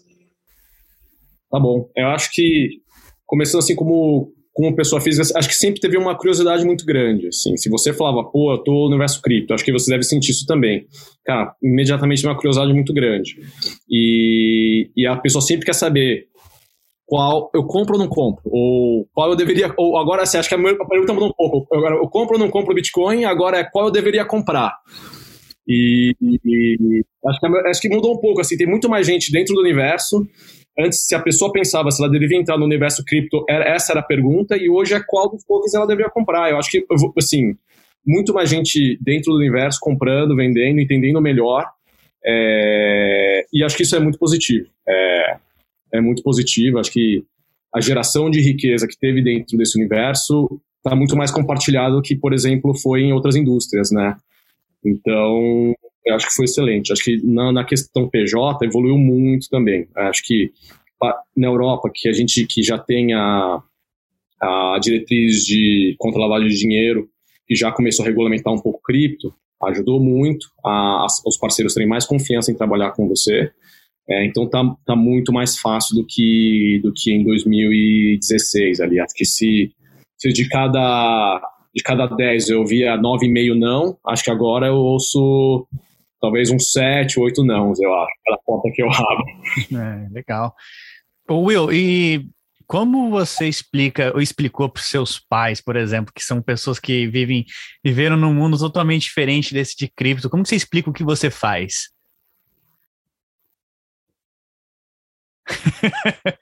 Tá 1.50 1.58
bom. 1.58 1.88
Eu 1.96 2.08
acho 2.08 2.30
que, 2.32 2.80
começando 3.26 3.60
assim 3.60 3.74
como, 3.74 4.32
como 4.52 4.76
pessoa 4.76 5.00
física, 5.00 5.36
acho 5.36 5.48
que 5.48 5.56
sempre 5.56 5.80
teve 5.80 5.96
uma 5.96 6.16
curiosidade 6.16 6.64
muito 6.64 6.84
grande. 6.84 7.28
Assim. 7.28 7.56
Se 7.56 7.68
você 7.68 7.92
falava, 7.92 8.22
pô, 8.24 8.52
eu 8.52 8.58
tô 8.58 8.72
no 8.72 8.88
universo 8.88 9.20
cripto, 9.20 9.52
acho 9.52 9.64
que 9.64 9.72
você 9.72 9.90
deve 9.90 10.04
sentir 10.04 10.30
isso 10.30 10.46
também. 10.46 10.86
Cara, 11.24 11.54
imediatamente 11.62 12.24
uma 12.24 12.36
curiosidade 12.36 12.72
muito 12.72 12.92
grande. 12.92 13.36
E, 13.88 14.90
e 14.96 15.06
a 15.06 15.16
pessoa 15.16 15.42
sempre 15.42 15.66
quer 15.66 15.74
saber 15.74 16.28
qual 17.10 17.50
eu 17.52 17.64
compro 17.64 17.94
ou 17.94 17.98
não 17.98 18.08
compro, 18.08 18.40
ou 18.44 19.04
qual 19.12 19.30
eu 19.30 19.36
deveria, 19.36 19.74
ou 19.76 19.98
agora 19.98 20.24
você 20.24 20.38
acha 20.38 20.48
que 20.48 20.54
a 20.54 20.86
pergunta 20.86 21.12
mudou 21.12 21.30
um 21.30 21.32
pouco, 21.32 21.66
agora 21.74 21.96
eu 21.96 22.08
compro 22.08 22.34
ou 22.34 22.38
não 22.38 22.48
compro 22.48 22.72
Bitcoin, 22.72 23.24
agora 23.24 23.58
é 23.58 23.64
qual 23.64 23.86
eu 23.86 23.90
deveria 23.90 24.24
comprar. 24.24 24.78
E, 25.66 26.14
e 26.22 27.02
acho, 27.26 27.40
que, 27.40 27.46
acho 27.68 27.80
que 27.80 27.88
mudou 27.88 28.14
um 28.14 28.20
pouco, 28.20 28.40
assim, 28.40 28.56
tem 28.56 28.64
muito 28.64 28.88
mais 28.88 29.08
gente 29.08 29.32
dentro 29.32 29.56
do 29.56 29.60
universo. 29.60 30.24
Antes, 30.78 31.04
se 31.04 31.12
a 31.12 31.20
pessoa 31.20 31.52
pensava 31.52 31.90
se 31.90 32.00
ela 32.00 32.10
deveria 32.10 32.38
entrar 32.38 32.56
no 32.56 32.64
universo 32.64 33.04
cripto, 33.04 33.44
essa 33.48 33.92
era 33.92 34.00
a 34.00 34.04
pergunta, 34.04 34.56
e 34.56 34.70
hoje 34.70 34.94
é 34.94 35.00
qual 35.04 35.28
dos 35.28 35.44
poucos 35.44 35.74
ela 35.74 35.88
deveria 35.88 36.12
comprar. 36.12 36.48
Eu 36.48 36.58
acho 36.58 36.70
que, 36.70 36.86
assim, 37.18 37.56
muito 38.06 38.32
mais 38.32 38.48
gente 38.48 38.96
dentro 39.02 39.32
do 39.32 39.38
universo 39.38 39.80
comprando, 39.82 40.36
vendendo, 40.36 40.78
entendendo 40.78 41.20
melhor, 41.20 41.66
é, 42.24 43.46
e 43.52 43.64
acho 43.64 43.76
que 43.76 43.82
isso 43.82 43.96
é 43.96 43.98
muito 43.98 44.16
positivo. 44.16 44.68
É, 44.88 45.36
é 45.92 46.00
muito 46.00 46.22
positivo. 46.22 46.78
Acho 46.78 46.92
que 46.92 47.24
a 47.74 47.80
geração 47.80 48.30
de 48.30 48.40
riqueza 48.40 48.86
que 48.86 48.98
teve 48.98 49.22
dentro 49.22 49.56
desse 49.56 49.78
universo 49.78 50.60
está 50.84 50.96
muito 50.96 51.16
mais 51.16 51.30
compartilhado 51.30 51.96
do 51.96 52.02
que, 52.02 52.16
por 52.16 52.32
exemplo, 52.32 52.74
foi 52.74 53.02
em 53.02 53.12
outras 53.12 53.36
indústrias, 53.36 53.90
né? 53.90 54.16
Então, 54.84 55.74
eu 56.04 56.14
acho 56.14 56.26
que 56.26 56.34
foi 56.34 56.46
excelente. 56.46 56.92
Acho 56.92 57.04
que 57.04 57.22
na, 57.24 57.52
na 57.52 57.64
questão 57.64 58.08
PJ 58.08 58.64
evoluiu 58.64 58.96
muito 58.96 59.48
também. 59.48 59.86
Acho 59.94 60.22
que 60.24 60.50
na 61.36 61.46
Europa, 61.46 61.90
que 61.92 62.08
a 62.08 62.12
gente 62.12 62.46
que 62.46 62.62
já 62.62 62.78
tem 62.78 63.14
a, 63.14 63.62
a 64.40 64.78
diretriz 64.80 65.44
de 65.44 65.94
contra 65.98 66.20
lavagem 66.20 66.48
de 66.48 66.58
dinheiro, 66.58 67.08
que 67.46 67.54
já 67.54 67.72
começou 67.72 68.04
a 68.04 68.08
regulamentar 68.08 68.52
um 68.52 68.60
pouco 68.60 68.80
cripto, 68.82 69.34
ajudou 69.64 70.00
muito 70.00 70.46
a, 70.64 71.04
a, 71.04 71.06
os 71.26 71.36
parceiros 71.36 71.74
terem 71.74 71.88
mais 71.88 72.06
confiança 72.06 72.50
em 72.50 72.54
trabalhar 72.54 72.92
com 72.92 73.08
você. 73.08 73.50
É, 74.10 74.24
então 74.26 74.48
tá, 74.48 74.62
tá 74.84 74.96
muito 74.96 75.32
mais 75.32 75.56
fácil 75.58 75.94
do 75.94 76.04
que, 76.04 76.80
do 76.82 76.92
que 76.92 77.12
em 77.12 77.22
2016 77.22 78.80
ali. 78.80 78.98
Acho 78.98 79.14
que 79.14 79.24
se, 79.24 79.72
se 80.18 80.32
de 80.32 80.48
cada 80.48 81.40
de 81.72 81.82
cada 81.84 82.06
10 82.06 82.48
eu 82.48 82.66
via 82.66 82.98
9,5 82.98 83.56
não, 83.56 83.96
acho 84.04 84.24
que 84.24 84.30
agora 84.30 84.66
eu 84.66 84.74
ouço 84.74 85.68
talvez 86.20 86.50
uns 86.50 86.72
7, 86.72 87.20
8 87.20 87.44
não, 87.44 87.72
eu 87.78 87.94
acho, 87.94 88.12
pela 88.24 88.38
porta 88.44 88.70
que 88.74 88.82
eu 88.82 88.88
abro. 88.90 89.24
É, 89.72 90.08
legal. 90.10 90.52
Will, 91.30 91.72
e 91.72 92.26
como 92.66 93.10
você 93.10 93.48
explica 93.48 94.12
ou 94.12 94.20
explicou 94.20 94.68
para 94.68 94.80
os 94.80 94.88
seus 94.88 95.18
pais, 95.18 95.60
por 95.60 95.76
exemplo, 95.76 96.12
que 96.12 96.22
são 96.22 96.42
pessoas 96.42 96.78
que 96.78 97.06
vivem 97.06 97.44
viveram 97.84 98.16
num 98.16 98.34
mundo 98.34 98.58
totalmente 98.58 99.04
diferente 99.04 99.54
desse 99.54 99.76
de 99.76 99.88
cripto, 99.88 100.28
como 100.28 100.44
você 100.44 100.56
explica 100.56 100.90
o 100.90 100.92
que 100.92 101.04
você 101.04 101.30
faz? 101.30 101.88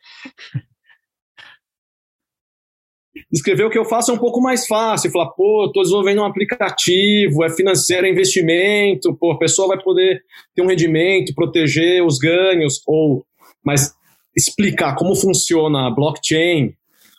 Escrever 3.33 3.65
o 3.65 3.71
que 3.71 3.79
eu 3.79 3.85
faço 3.85 4.11
é 4.11 4.15
um 4.15 4.19
pouco 4.19 4.41
mais 4.41 4.67
fácil. 4.67 5.11
Falar, 5.11 5.31
pô, 5.31 5.67
estou 5.67 5.83
desenvolvendo 5.83 6.23
um 6.23 6.25
aplicativo, 6.25 7.45
é 7.45 7.51
financeiro, 7.51 8.07
é 8.07 8.11
investimento, 8.11 9.15
pô, 9.17 9.33
a 9.33 9.39
pessoa 9.39 9.69
vai 9.69 9.83
poder 9.83 10.23
ter 10.55 10.63
um 10.63 10.69
rendimento, 10.69 11.35
proteger 11.35 12.03
os 12.05 12.19
ganhos, 12.19 12.81
ou 12.87 13.25
mas 13.65 13.93
explicar 14.37 14.95
como 14.95 15.15
funciona 15.15 15.89
a 15.89 15.91
blockchain 15.91 16.73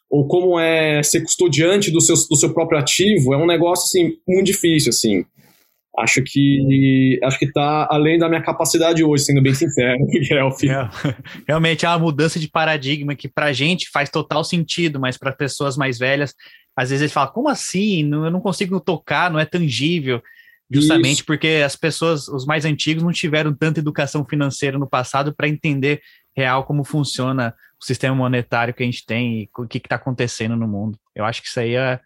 ou 0.10 0.28
como 0.28 0.60
é 0.60 1.04
ser 1.04 1.22
custodiante 1.22 1.92
do 1.92 2.02
seu, 2.02 2.16
do 2.16 2.36
seu 2.36 2.54
próprio 2.54 2.80
ativo 2.80 3.34
é 3.34 3.38
um 3.38 3.46
negócio 3.46 3.86
assim 3.86 4.18
muito 4.28 4.46
difícil 4.46 4.90
assim 4.90 5.26
acho 6.00 6.22
que 6.24 7.20
acho 7.24 7.38
que 7.38 7.46
está 7.46 7.88
além 7.90 8.18
da 8.18 8.30
minha 8.30 8.42
capacidade 8.42 9.04
hoje, 9.04 9.26
sendo 9.26 9.42
bem 9.42 9.54
sincero, 9.54 10.00
É, 10.70 10.90
realmente 11.48 11.86
é 11.86 11.90
uma 11.90 12.00
mudança 12.00 12.40
de 12.40 12.48
paradigma 12.48 13.16
que 13.16 13.28
para 13.28 13.48
a 13.48 13.54
gente 13.54 13.90
faz 13.90 14.10
total 14.10 14.44
sentido, 14.44 15.00
mas 15.00 15.18
para 15.18 15.32
pessoas 15.32 15.78
mais 15.78 15.98
velhas, 16.00 16.34
às 16.76 16.90
vezes 16.90 17.02
eles 17.02 17.14
falam, 17.14 17.34
como 17.34 17.50
assim? 17.50 18.04
Não, 18.04 18.26
eu 18.26 18.32
não 18.32 18.40
consigo 18.40 18.80
tocar, 18.80 19.32
não 19.32 19.40
é 19.40 19.46
tangível. 19.46 20.22
Justamente 20.72 21.18
Isso. 21.18 21.26
porque 21.26 21.62
as 21.66 21.76
pessoas, 21.76 22.28
os 22.28 22.46
mais 22.46 22.64
antigos, 22.64 23.04
não 23.04 23.12
tiveram 23.12 23.54
tanta 23.54 23.80
educação 23.80 24.24
financeira 24.24 24.78
no 24.78 24.88
passado 24.88 25.34
para 25.34 25.48
entender 25.48 26.02
real 26.36 26.64
como 26.64 26.84
funciona 26.84 27.54
o 27.82 27.86
sistema 27.86 28.16
monetário 28.16 28.74
que 28.74 28.84
a 28.84 28.86
gente 28.86 29.06
tem 29.06 29.42
e 29.42 29.50
o 29.58 29.68
que 29.68 29.80
está 29.80 29.96
acontecendo 29.96 30.56
no 30.56 30.68
mundo. 30.68 30.98
Eu 31.16 31.26
acho 31.26 31.42
que 31.42 31.48
isso 31.48 31.60
aí 31.60 31.76
é. 31.76 32.00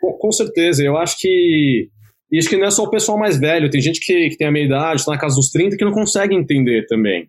Com 0.00 0.30
certeza, 0.30 0.84
eu 0.84 0.96
acho 0.96 1.18
que 1.18 1.90
e 2.30 2.38
acho 2.38 2.48
que 2.48 2.56
não 2.56 2.66
é 2.66 2.70
só 2.70 2.82
o 2.84 2.90
pessoal 2.90 3.18
mais 3.18 3.38
velho, 3.38 3.70
tem 3.70 3.80
gente 3.80 4.00
que, 4.00 4.30
que 4.30 4.36
tem 4.36 4.48
a 4.48 4.52
meia 4.52 4.66
idade, 4.66 5.00
está 5.00 5.12
na 5.12 5.18
casa 5.18 5.36
dos 5.36 5.50
30, 5.50 5.76
que 5.76 5.84
não 5.84 5.92
consegue 5.92 6.34
entender 6.34 6.86
também. 6.86 7.28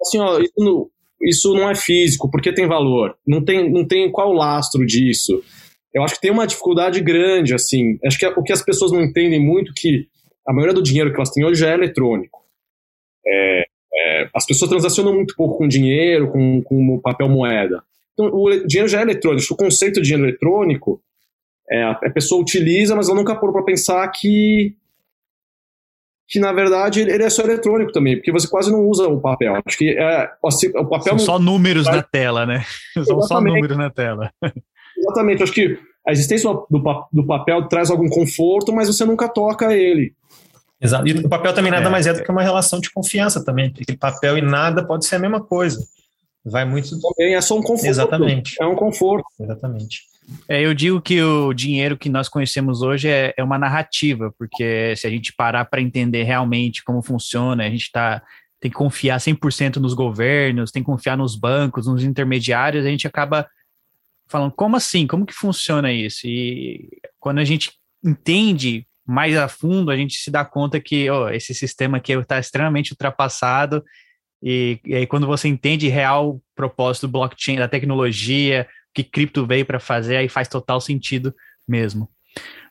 Assim, 0.00 0.18
ó, 0.18 0.38
isso 0.40 0.52
não, 0.56 0.90
isso 1.22 1.54
não 1.54 1.68
é 1.68 1.74
físico, 1.74 2.30
porque 2.30 2.52
tem 2.52 2.66
valor. 2.66 3.16
Não 3.26 3.44
tem, 3.44 3.70
não 3.70 3.86
tem 3.86 4.10
qual 4.10 4.32
lastro 4.32 4.84
disso. 4.86 5.42
Eu 5.92 6.02
acho 6.02 6.14
que 6.14 6.20
tem 6.20 6.30
uma 6.30 6.46
dificuldade 6.46 7.00
grande, 7.00 7.54
assim. 7.54 7.98
Acho 8.04 8.18
que 8.18 8.24
é, 8.24 8.28
o 8.30 8.42
que 8.42 8.52
as 8.52 8.62
pessoas 8.62 8.92
não 8.92 9.02
entendem 9.02 9.40
muito 9.40 9.72
que 9.74 10.06
a 10.46 10.52
maioria 10.52 10.74
do 10.74 10.82
dinheiro 10.82 11.10
que 11.10 11.16
elas 11.16 11.30
têm 11.30 11.44
hoje 11.44 11.66
é 11.66 11.74
eletrônico. 11.74 12.40
É, 13.26 13.64
é, 13.92 14.28
as 14.34 14.46
pessoas 14.46 14.70
transacionam 14.70 15.14
muito 15.14 15.34
pouco 15.36 15.58
com 15.58 15.68
dinheiro, 15.68 16.30
com, 16.30 16.62
com 16.62 16.98
papel 17.00 17.28
moeda. 17.28 17.82
Então, 18.14 18.26
o 18.32 18.66
dinheiro 18.66 18.88
já 18.88 19.00
é 19.00 19.02
eletrônico. 19.02 19.52
O 19.52 19.56
conceito 19.56 20.00
de 20.00 20.08
dinheiro 20.08 20.28
eletrônico, 20.28 21.02
é, 21.70 21.84
a 21.84 22.10
pessoa 22.10 22.42
utiliza, 22.42 22.96
mas 22.96 23.08
ela 23.08 23.16
nunca 23.16 23.34
parou 23.34 23.52
para 23.52 23.62
pensar 23.62 24.06
que 24.08 24.74
que 26.30 26.38
na 26.38 26.52
verdade 26.52 27.00
ele 27.00 27.24
é 27.24 27.28
só 27.28 27.42
eletrônico 27.42 27.90
também, 27.90 28.16
porque 28.16 28.30
você 28.30 28.46
quase 28.46 28.70
não 28.70 28.86
usa 28.86 29.08
o 29.08 29.20
papel. 29.20 29.60
Acho 29.66 29.76
que 29.76 29.90
é, 29.98 30.30
o 30.42 30.84
papel. 30.86 31.18
São 31.18 31.18
só 31.18 31.38
números 31.40 31.86
na 31.86 32.02
tela, 32.02 32.46
né? 32.46 32.64
São 33.04 33.20
só 33.22 33.40
números 33.40 33.76
na 33.76 33.90
tela. 33.90 34.32
Exatamente. 34.96 35.42
Acho 35.42 35.52
que 35.52 35.76
a 36.06 36.12
existência 36.12 36.48
do, 36.48 37.08
do 37.12 37.26
papel 37.26 37.66
traz 37.66 37.90
algum 37.90 38.08
conforto, 38.08 38.72
mas 38.72 38.86
você 38.86 39.04
nunca 39.04 39.28
toca 39.28 39.76
ele. 39.76 40.14
Exato. 40.80 41.06
E 41.08 41.12
o 41.12 41.28
papel 41.28 41.52
também 41.52 41.72
nada 41.72 41.88
é, 41.88 41.90
mais 41.90 42.06
é 42.06 42.12
do 42.12 42.22
que 42.22 42.30
uma 42.30 42.42
relação 42.42 42.78
de 42.78 42.90
confiança 42.90 43.44
também, 43.44 43.72
porque 43.72 43.96
papel 43.96 44.38
e 44.38 44.40
nada 44.40 44.84
pode 44.84 45.06
ser 45.06 45.16
a 45.16 45.18
mesma 45.18 45.40
coisa. 45.40 45.84
Vai 46.44 46.64
muito. 46.64 46.90
Também 47.00 47.34
é 47.34 47.40
só 47.40 47.58
um 47.58 47.62
conforto. 47.62 47.86
Exatamente. 47.86 48.56
É 48.60 48.66
um 48.66 48.76
conforto. 48.76 49.26
Exatamente. 49.38 50.09
É, 50.48 50.60
eu 50.60 50.74
digo 50.74 51.00
que 51.00 51.22
o 51.22 51.52
dinheiro 51.52 51.96
que 51.96 52.08
nós 52.08 52.28
conhecemos 52.28 52.82
hoje 52.82 53.08
é, 53.08 53.34
é 53.36 53.42
uma 53.42 53.58
narrativa, 53.58 54.32
porque 54.38 54.94
se 54.96 55.06
a 55.06 55.10
gente 55.10 55.32
parar 55.32 55.64
para 55.64 55.80
entender 55.80 56.22
realmente 56.22 56.82
como 56.84 57.02
funciona, 57.02 57.64
a 57.64 57.70
gente 57.70 57.90
tá, 57.90 58.22
tem 58.60 58.70
que 58.70 58.76
confiar 58.76 59.18
100% 59.18 59.76
nos 59.76 59.94
governos, 59.94 60.70
tem 60.70 60.82
que 60.82 60.86
confiar 60.86 61.16
nos 61.16 61.36
bancos, 61.36 61.86
nos 61.86 62.04
intermediários, 62.04 62.84
a 62.84 62.90
gente 62.90 63.06
acaba 63.06 63.48
falando, 64.28 64.52
como 64.52 64.76
assim? 64.76 65.06
Como 65.06 65.26
que 65.26 65.34
funciona 65.34 65.92
isso? 65.92 66.26
E 66.26 66.88
quando 67.18 67.38
a 67.38 67.44
gente 67.44 67.72
entende 68.04 68.86
mais 69.06 69.36
a 69.36 69.48
fundo, 69.48 69.90
a 69.90 69.96
gente 69.96 70.16
se 70.18 70.30
dá 70.30 70.44
conta 70.44 70.80
que 70.80 71.10
oh, 71.10 71.28
esse 71.28 71.52
sistema 71.52 71.98
aqui 71.98 72.12
está 72.12 72.38
extremamente 72.38 72.92
ultrapassado 72.92 73.84
e, 74.42 74.80
e 74.84 74.94
aí 74.94 75.06
quando 75.06 75.26
você 75.26 75.48
entende 75.48 75.88
real 75.88 76.40
propósito 76.54 77.06
do 77.06 77.12
blockchain, 77.12 77.56
da 77.56 77.68
tecnologia, 77.68 78.66
que 78.94 79.04
cripto 79.04 79.46
veio 79.46 79.64
para 79.64 79.80
fazer, 79.80 80.16
aí 80.16 80.28
faz 80.28 80.48
total 80.48 80.80
sentido 80.80 81.34
mesmo. 81.66 82.08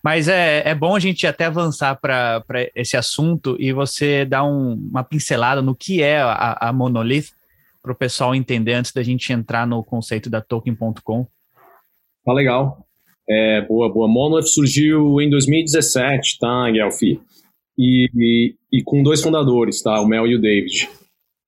Mas 0.04 0.28
é, 0.28 0.64
é 0.66 0.74
bom 0.74 0.96
a 0.96 1.00
gente 1.00 1.28
até 1.28 1.46
avançar 1.46 2.00
para 2.00 2.44
esse 2.74 2.96
assunto 2.96 3.58
e 3.60 3.74
você 3.74 4.26
dar 4.26 4.44
um, 4.46 4.74
uma 4.74 5.04
pincelada 5.04 5.62
no 5.62 5.76
que 5.76 6.02
é 6.02 6.22
a, 6.22 6.58
a 6.70 6.74
Monolith, 6.74 7.32
para 7.82 7.92
o 7.92 7.96
pessoal 7.96 8.36
entender 8.36 8.74
antes 8.74 8.92
da 8.92 9.02
gente 9.02 9.32
entrar 9.32 9.66
no 9.66 9.84
conceito 9.84 10.30
da 10.30 10.42
Token.com. 10.42 11.26
Tá 12.26 12.34
legal. 12.34 12.86
É, 13.28 13.62
boa, 13.62 13.92
boa. 13.92 14.08
Monolith 14.08 14.48
surgiu 14.48 15.22
em 15.22 15.30
2017, 15.30 16.40
tá, 16.40 16.70
Guelfi? 16.72 17.20
E, 17.78 18.10
e, 18.14 18.56
e, 18.72 18.84
com 18.84 19.02
dois 19.02 19.22
fundadores, 19.22 19.82
tá? 19.82 20.02
O 20.02 20.06
Mel 20.06 20.28
e 20.28 20.36
o 20.36 20.42
David. 20.42 20.90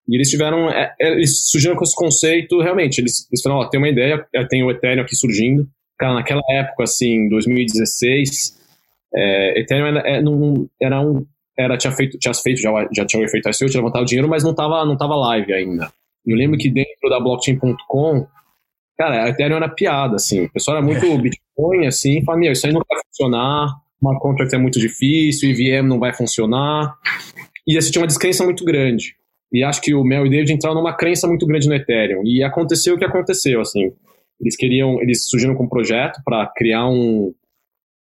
E 0.07 0.15
eles 0.15 0.29
tiveram, 0.29 0.69
é, 0.69 0.93
é, 0.99 1.11
eles 1.11 1.49
surgiram 1.49 1.75
com 1.75 1.83
esse 1.83 1.95
conceito, 1.95 2.59
realmente, 2.61 2.99
eles, 2.99 3.27
eles 3.31 3.41
falaram, 3.41 3.61
ó, 3.61 3.69
tem 3.69 3.79
uma 3.79 3.89
ideia, 3.89 4.25
é, 4.33 4.45
tem 4.45 4.63
o 4.63 4.71
Ethereum 4.71 5.03
aqui 5.03 5.15
surgindo. 5.15 5.67
Cara, 5.97 6.15
naquela 6.15 6.41
época, 6.51 6.83
assim, 6.83 7.29
2016, 7.29 8.59
é, 9.15 9.59
Ethereum 9.59 9.85
era, 9.85 9.99
é, 9.99 10.21
não, 10.21 10.67
era 10.81 10.99
um, 11.01 11.25
era, 11.57 11.77
tinha 11.77 11.93
feito, 11.93 12.17
tinha 12.17 12.33
feito, 12.33 12.59
já, 12.59 12.71
já 12.91 13.05
tinha 13.05 13.27
feito 13.27 13.49
ICO, 13.49 13.69
tinha 13.69 13.81
levantado 13.81 14.05
dinheiro, 14.05 14.27
mas 14.27 14.43
não 14.43 14.53
tava, 14.53 14.83
não 14.85 14.97
tava 14.97 15.15
live 15.15 15.53
ainda. 15.53 15.91
Eu 16.25 16.35
lembro 16.35 16.57
que 16.57 16.69
dentro 16.69 17.09
da 17.09 17.19
blockchain.com, 17.19 18.27
cara, 18.97 19.25
a 19.25 19.29
Ethereum 19.29 19.57
era 19.57 19.69
piada, 19.69 20.15
assim, 20.15 20.45
o 20.45 20.51
pessoal 20.51 20.77
era 20.77 20.85
muito 20.85 21.17
Bitcoin, 21.21 21.87
assim, 21.87 22.23
falava, 22.23 22.39
meu, 22.39 22.51
isso 22.51 22.65
aí 22.65 22.73
não 22.73 22.81
vai 22.87 22.99
funcionar, 23.05 23.75
uma 24.01 24.19
contract 24.19 24.55
é 24.55 24.57
muito 24.57 24.79
difícil, 24.79 25.49
IVM 25.49 25.87
não 25.87 25.99
vai 25.99 26.13
funcionar, 26.13 26.95
e 27.67 27.77
assim, 27.77 27.91
tinha 27.91 28.01
uma 28.01 28.07
descrença 28.07 28.43
muito 28.43 28.65
grande. 28.65 29.15
E 29.51 29.63
acho 29.63 29.81
que 29.81 29.93
o 29.93 30.03
Mel 30.03 30.25
e 30.25 30.27
o 30.29 30.31
David 30.31 30.53
entraram 30.53 30.77
numa 30.77 30.95
crença 30.95 31.27
muito 31.27 31.45
grande 31.45 31.67
no 31.67 31.75
Ethereum. 31.75 32.21
E 32.25 32.41
aconteceu 32.41 32.95
o 32.95 32.97
que 32.97 33.03
aconteceu, 33.03 33.59
assim. 33.59 33.91
Eles 34.39 34.55
queriam, 34.55 35.01
eles 35.01 35.29
surgiram 35.29 35.55
com 35.55 35.65
um 35.65 35.69
projeto 35.69 36.21
para 36.23 36.47
criar 36.55 36.87
um, 36.87 37.33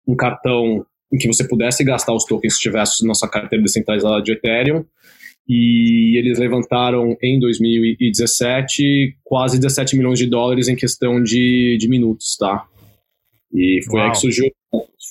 um 0.06 0.16
cartão 0.16 0.84
em 1.12 1.16
que 1.16 1.28
você 1.28 1.46
pudesse 1.46 1.84
gastar 1.84 2.14
os 2.14 2.24
tokens 2.24 2.56
que 2.56 2.62
tivesse 2.62 3.06
na 3.06 3.14
sua 3.14 3.28
carteira 3.28 3.62
descentralizada 3.62 4.20
de 4.22 4.32
Ethereum. 4.32 4.84
E 5.48 6.18
eles 6.18 6.38
levantaram 6.38 7.16
em 7.22 7.38
2017 7.38 9.16
quase 9.22 9.60
17 9.60 9.96
milhões 9.96 10.18
de 10.18 10.26
dólares 10.26 10.66
em 10.66 10.74
questão 10.74 11.22
de, 11.22 11.78
de 11.78 11.88
minutos, 11.88 12.36
tá? 12.36 12.66
E 13.54 13.80
foi 13.88 14.00
aí 14.00 14.10
que 14.10 14.18
surgiu, 14.18 14.50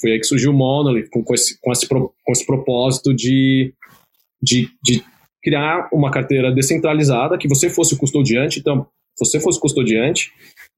foi 0.02 0.12
aí 0.12 0.20
que 0.20 0.26
surgiu 0.26 0.52
o 0.52 0.54
Monolith 0.54 1.10
com, 1.10 1.24
com, 1.24 1.34
esse, 1.34 1.58
com, 1.62 1.72
esse, 1.72 1.88
com 1.88 2.12
esse 2.30 2.46
propósito 2.46 3.14
de, 3.14 3.74
de, 4.42 4.70
de 4.84 5.02
criar 5.46 5.88
uma 5.94 6.10
carteira 6.10 6.52
descentralizada, 6.52 7.38
que 7.38 7.48
você 7.48 7.70
fosse 7.70 7.94
o 7.94 7.98
custodiante, 7.98 8.60
então, 8.60 8.88
você 9.16 9.40
fosse 9.40 9.62
custodiante 9.62 10.32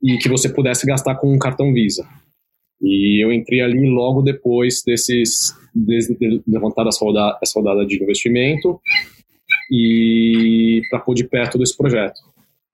e 0.03 0.17
que 0.17 0.27
você 0.27 0.49
pudesse 0.49 0.85
gastar 0.85 1.15
com 1.15 1.33
um 1.33 1.39
cartão 1.39 1.73
Visa. 1.73 2.05
E 2.81 3.23
eu 3.23 3.31
entrei 3.31 3.61
ali 3.61 3.89
logo 3.89 4.21
depois 4.21 4.83
desses, 4.85 5.55
de, 5.73 5.99
de 6.19 6.43
levantar 6.45 6.85
essa 6.85 7.03
rodada, 7.03 7.39
essa 7.41 7.57
rodada 7.57 7.85
de 7.85 7.95
investimento 7.95 8.79
e 9.71 10.81
para 10.89 10.99
pôr 10.99 11.15
de 11.15 11.23
perto 11.23 11.57
desse 11.57 11.75
projeto. 11.75 12.19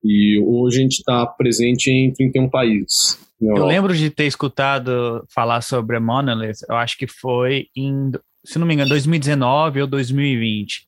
E 0.03 0.39
hoje 0.39 0.79
a 0.79 0.81
gente 0.81 0.97
está 0.97 1.25
presente 1.27 1.91
em 1.91 2.12
31 2.12 2.50
países. 2.50 3.19
Eu 3.39 3.65
lembro 3.65 3.95
de 3.95 4.09
ter 4.09 4.25
escutado 4.25 5.23
falar 5.29 5.62
sobre 5.62 5.95
a 5.95 6.00
Monolith, 6.00 6.65
eu 6.67 6.75
acho 6.75 6.97
que 6.97 7.07
foi 7.07 7.67
em, 7.75 8.12
se 8.43 8.57
não 8.57 8.65
me 8.65 8.73
engano, 8.73 8.89
2019 8.89 9.81
ou 9.81 9.88
2020. 9.88 10.88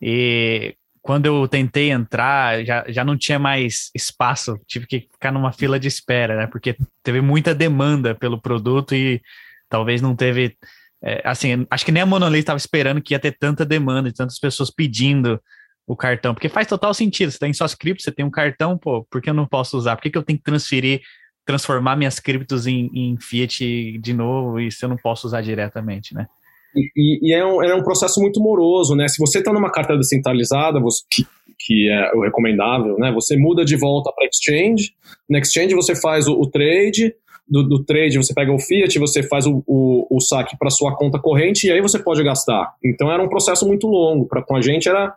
E 0.00 0.76
quando 1.02 1.26
eu 1.26 1.48
tentei 1.48 1.90
entrar, 1.90 2.64
já, 2.64 2.84
já 2.88 3.04
não 3.04 3.16
tinha 3.16 3.38
mais 3.38 3.90
espaço, 3.94 4.58
tive 4.66 4.86
que 4.86 5.08
ficar 5.10 5.32
numa 5.32 5.52
fila 5.52 5.78
de 5.78 5.88
espera, 5.88 6.36
né? 6.36 6.46
Porque 6.46 6.76
teve 7.02 7.20
muita 7.20 7.54
demanda 7.54 8.14
pelo 8.14 8.40
produto 8.40 8.94
e 8.94 9.22
talvez 9.68 10.02
não 10.02 10.14
teve. 10.14 10.56
É, 11.02 11.22
assim, 11.24 11.66
acho 11.70 11.84
que 11.84 11.92
nem 11.92 12.02
a 12.02 12.06
Monolith 12.06 12.40
estava 12.40 12.56
esperando 12.56 13.00
que 13.00 13.14
ia 13.14 13.18
ter 13.18 13.32
tanta 13.38 13.64
demanda 13.64 14.08
e 14.08 14.12
tantas 14.12 14.38
pessoas 14.38 14.70
pedindo 14.70 15.40
o 15.86 15.96
cartão, 15.96 16.34
porque 16.34 16.48
faz 16.48 16.66
total 16.66 16.92
sentido. 16.92 17.32
Você 17.32 17.38
tem 17.38 17.52
suas 17.54 17.74
criptos, 17.74 18.04
você 18.04 18.12
tem 18.12 18.24
um 18.24 18.30
cartão, 18.30 18.76
pô, 18.76 19.04
por 19.04 19.22
que 19.22 19.30
eu 19.30 19.34
não 19.34 19.46
posso 19.46 19.78
usar? 19.78 19.96
Por 19.96 20.02
que, 20.02 20.10
que 20.10 20.18
eu 20.18 20.22
tenho 20.22 20.38
que 20.38 20.44
transferir, 20.44 21.00
transformar 21.46 21.96
minhas 21.96 22.20
criptos 22.20 22.66
em, 22.66 22.90
em 22.92 23.16
Fiat 23.18 23.98
de 23.98 24.12
novo 24.12 24.60
e 24.60 24.70
se 24.70 24.84
eu 24.84 24.90
não 24.90 24.96
posso 24.98 25.26
usar 25.26 25.40
diretamente, 25.40 26.14
né? 26.14 26.26
E, 26.74 27.30
e 27.30 27.34
é, 27.34 27.44
um, 27.44 27.62
é 27.62 27.74
um 27.74 27.82
processo 27.82 28.20
muito 28.20 28.40
moroso, 28.40 28.94
né? 28.94 29.08
Se 29.08 29.18
você 29.18 29.38
está 29.38 29.52
numa 29.52 29.70
carteira 29.70 29.98
descentralizada, 29.98 30.80
você, 30.80 31.02
que, 31.10 31.26
que 31.58 31.90
é 31.90 32.12
o 32.14 32.22
recomendável, 32.22 32.96
né? 32.98 33.10
Você 33.12 33.36
muda 33.36 33.64
de 33.64 33.76
volta 33.76 34.12
para 34.12 34.26
exchange, 34.26 34.92
na 35.28 35.38
exchange 35.38 35.74
você 35.74 35.94
faz 35.94 36.28
o, 36.28 36.34
o 36.34 36.46
trade, 36.46 37.14
do, 37.48 37.62
do, 37.62 37.84
trade 37.84 38.18
você 38.18 38.34
pega 38.34 38.52
o 38.52 38.58
fiat, 38.58 38.98
você 38.98 39.22
faz 39.22 39.46
o, 39.46 39.62
o, 39.66 40.06
o 40.10 40.20
saque 40.20 40.56
para 40.58 40.68
sua 40.68 40.94
conta 40.94 41.18
corrente 41.18 41.66
e 41.66 41.72
aí 41.72 41.80
você 41.80 41.98
pode 41.98 42.22
gastar. 42.22 42.74
Então 42.84 43.10
era 43.10 43.22
um 43.22 43.28
processo 43.28 43.66
muito 43.66 43.86
longo. 43.86 44.26
Para 44.26 44.42
com 44.42 44.54
a 44.54 44.60
gente 44.60 44.88
era, 44.88 45.14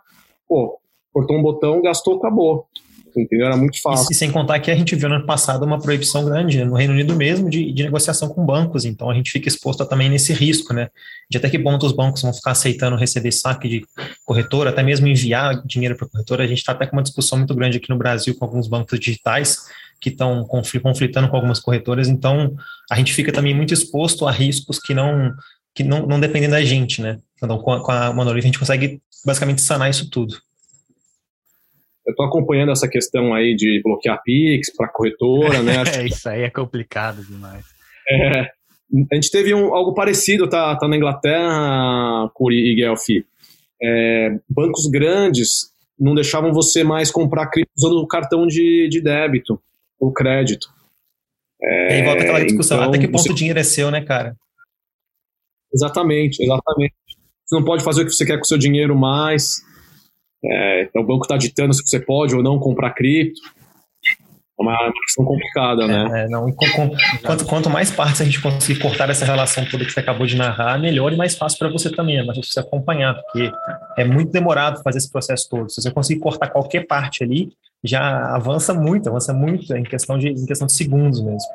pô, 0.47 0.79
cortou 1.11 1.37
um 1.37 1.41
botão, 1.41 1.81
gastou, 1.81 2.15
acabou 2.15 2.67
entendeu? 3.19 3.47
Era 3.47 3.57
muito 3.57 3.81
fácil. 3.81 4.07
E, 4.09 4.13
e, 4.13 4.15
sem 4.15 4.31
contar 4.31 4.59
que 4.59 4.71
a 4.71 4.75
gente 4.75 4.95
viu 4.95 5.09
no 5.09 5.15
ano 5.15 5.25
passado 5.25 5.65
uma 5.65 5.79
proibição 5.79 6.23
grande 6.25 6.63
no 6.63 6.75
Reino 6.75 6.93
Unido 6.93 7.15
mesmo 7.15 7.49
de, 7.49 7.71
de 7.71 7.83
negociação 7.83 8.29
com 8.29 8.45
bancos, 8.45 8.85
então 8.85 9.09
a 9.09 9.13
gente 9.13 9.31
fica 9.31 9.47
exposto 9.47 9.85
também 9.85 10.09
nesse 10.09 10.33
risco, 10.33 10.73
né? 10.73 10.89
De 11.29 11.37
até 11.37 11.49
que 11.49 11.59
ponto 11.59 11.85
os 11.85 11.91
bancos 11.91 12.21
vão 12.21 12.33
ficar 12.33 12.51
aceitando 12.51 12.95
receber 12.95 13.31
saque 13.31 13.67
de 13.67 13.85
corretora, 14.25 14.69
até 14.69 14.83
mesmo 14.83 15.07
enviar 15.07 15.61
dinheiro 15.65 15.95
para 15.95 16.07
corretora. 16.07 16.43
A 16.43 16.47
gente 16.47 16.59
está 16.59 16.71
até 16.71 16.85
com 16.85 16.95
uma 16.95 17.03
discussão 17.03 17.37
muito 17.37 17.55
grande 17.55 17.77
aqui 17.77 17.89
no 17.89 17.97
Brasil 17.97 18.35
com 18.35 18.45
alguns 18.45 18.67
bancos 18.67 18.99
digitais 18.99 19.57
que 19.99 20.09
estão 20.09 20.43
conflitando 20.45 21.29
com 21.29 21.35
algumas 21.35 21.59
corretoras, 21.59 22.07
então 22.07 22.55
a 22.89 22.95
gente 22.95 23.13
fica 23.13 23.31
também 23.31 23.53
muito 23.53 23.73
exposto 23.73 24.27
a 24.27 24.31
riscos 24.31 24.79
que 24.79 24.93
não 24.93 25.31
que 25.73 25.83
não, 25.83 26.05
não 26.05 26.19
dependem 26.19 26.49
da 26.49 26.61
gente, 26.63 27.01
né? 27.01 27.17
Então, 27.37 27.57
com 27.57 27.71
a, 27.71 27.83
com 27.83 27.91
a 27.91 28.13
Monolith 28.13 28.39
a 28.39 28.45
gente 28.45 28.59
consegue 28.59 29.01
basicamente 29.25 29.61
sanar 29.61 29.89
isso 29.89 30.09
tudo. 30.09 30.35
Eu 32.05 32.11
estou 32.11 32.25
acompanhando 32.25 32.71
essa 32.71 32.87
questão 32.87 33.33
aí 33.33 33.55
de 33.55 33.81
bloquear 33.83 34.21
Pix 34.23 34.75
para 34.75 34.87
corretora, 34.87 35.61
né? 35.61 35.83
é, 35.97 36.05
isso 36.05 36.27
aí 36.27 36.43
é 36.43 36.49
complicado 36.49 37.23
demais. 37.23 37.63
É, 38.09 38.41
a 39.11 39.15
gente 39.15 39.31
teve 39.31 39.53
um, 39.53 39.73
algo 39.73 39.93
parecido, 39.93 40.49
tá, 40.49 40.75
tá 40.75 40.87
na 40.87 40.97
Inglaterra, 40.97 42.29
Curi 42.33 42.71
e 42.71 42.75
Guelph. 42.75 43.07
É, 43.81 44.37
bancos 44.49 44.87
grandes 44.87 45.71
não 45.99 46.15
deixavam 46.15 46.51
você 46.51 46.83
mais 46.83 47.11
comprar 47.11 47.47
cripto 47.47 47.71
usando 47.77 47.97
o 47.97 48.07
cartão 48.07 48.47
de, 48.47 48.89
de 48.89 48.99
débito 48.99 49.61
ou 49.99 50.11
crédito. 50.11 50.67
É, 51.61 51.89
e 51.89 51.93
aí 51.93 52.03
volta 52.03 52.23
aquela 52.23 52.43
discussão, 52.43 52.77
então, 52.77 52.89
até 52.89 52.97
que 52.97 53.07
ponto 53.07 53.21
você... 53.21 53.31
o 53.31 53.35
dinheiro 53.35 53.59
é 53.59 53.63
seu, 53.63 53.91
né, 53.91 54.01
cara? 54.01 54.35
Exatamente, 55.71 56.43
exatamente. 56.43 56.95
Você 57.45 57.55
não 57.55 57.63
pode 57.63 57.83
fazer 57.83 58.01
o 58.01 58.05
que 58.05 58.11
você 58.11 58.25
quer 58.25 58.37
com 58.37 58.43
o 58.43 58.47
seu 58.47 58.57
dinheiro 58.57 58.97
mais. 58.97 59.61
É, 60.43 60.83
então 60.83 61.01
o 61.01 61.05
banco 61.05 61.23
está 61.23 61.37
ditando 61.37 61.73
se 61.73 61.85
você 61.85 61.99
pode 61.99 62.35
ou 62.35 62.41
não 62.41 62.59
comprar 62.59 62.91
cripto. 62.91 63.39
uma, 64.57 64.71
uma 64.71 64.93
questão 64.93 65.23
complicada, 65.23 65.87
né? 65.87 66.23
É, 66.23 66.27
não, 66.29 66.51
com, 66.51 66.69
com, 66.71 66.89
quanto, 67.23 67.45
quanto, 67.45 67.69
mais 67.69 67.91
partes 67.91 68.21
a 68.21 68.25
gente 68.25 68.41
conseguir 68.41 68.79
cortar 68.79 69.09
essa 69.09 69.25
relação 69.25 69.65
toda 69.65 69.85
que 69.85 69.91
você 69.91 69.99
acabou 69.99 70.25
de 70.25 70.35
narrar, 70.35 70.79
melhor 70.79 71.13
e 71.13 71.17
mais 71.17 71.35
fácil 71.35 71.59
para 71.59 71.69
você 71.69 71.91
também, 71.91 72.17
é 72.17 72.23
mais 72.23 72.37
você 72.37 72.59
acompanhar, 72.59 73.15
porque 73.15 73.51
é 73.97 74.03
muito 74.03 74.31
demorado 74.31 74.81
fazer 74.83 74.97
esse 74.97 75.11
processo 75.11 75.47
todo. 75.49 75.69
Se 75.69 75.81
você 75.81 75.91
conseguir 75.91 76.19
cortar 76.19 76.49
qualquer 76.49 76.87
parte 76.87 77.23
ali, 77.23 77.51
já 77.83 78.35
avança 78.35 78.73
muito, 78.73 79.09
avança 79.09 79.33
muito 79.33 79.75
em 79.75 79.83
questão 79.83 80.17
de, 80.17 80.29
em 80.29 80.45
questão 80.45 80.67
de 80.67 80.73
segundos 80.73 81.21
mesmo. 81.21 81.49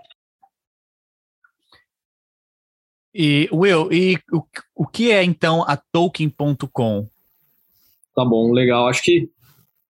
E, 3.19 3.49
Will, 3.51 3.91
e 3.91 4.19
o, 4.31 4.43
o 4.75 4.87
que 4.87 5.11
é 5.11 5.25
então 5.25 5.63
a 5.67 5.77
Token.com? 5.77 7.09
Tá 8.17 8.25
bom, 8.25 8.51
legal. 8.51 8.89
Acho 8.89 9.03
que 9.03 9.29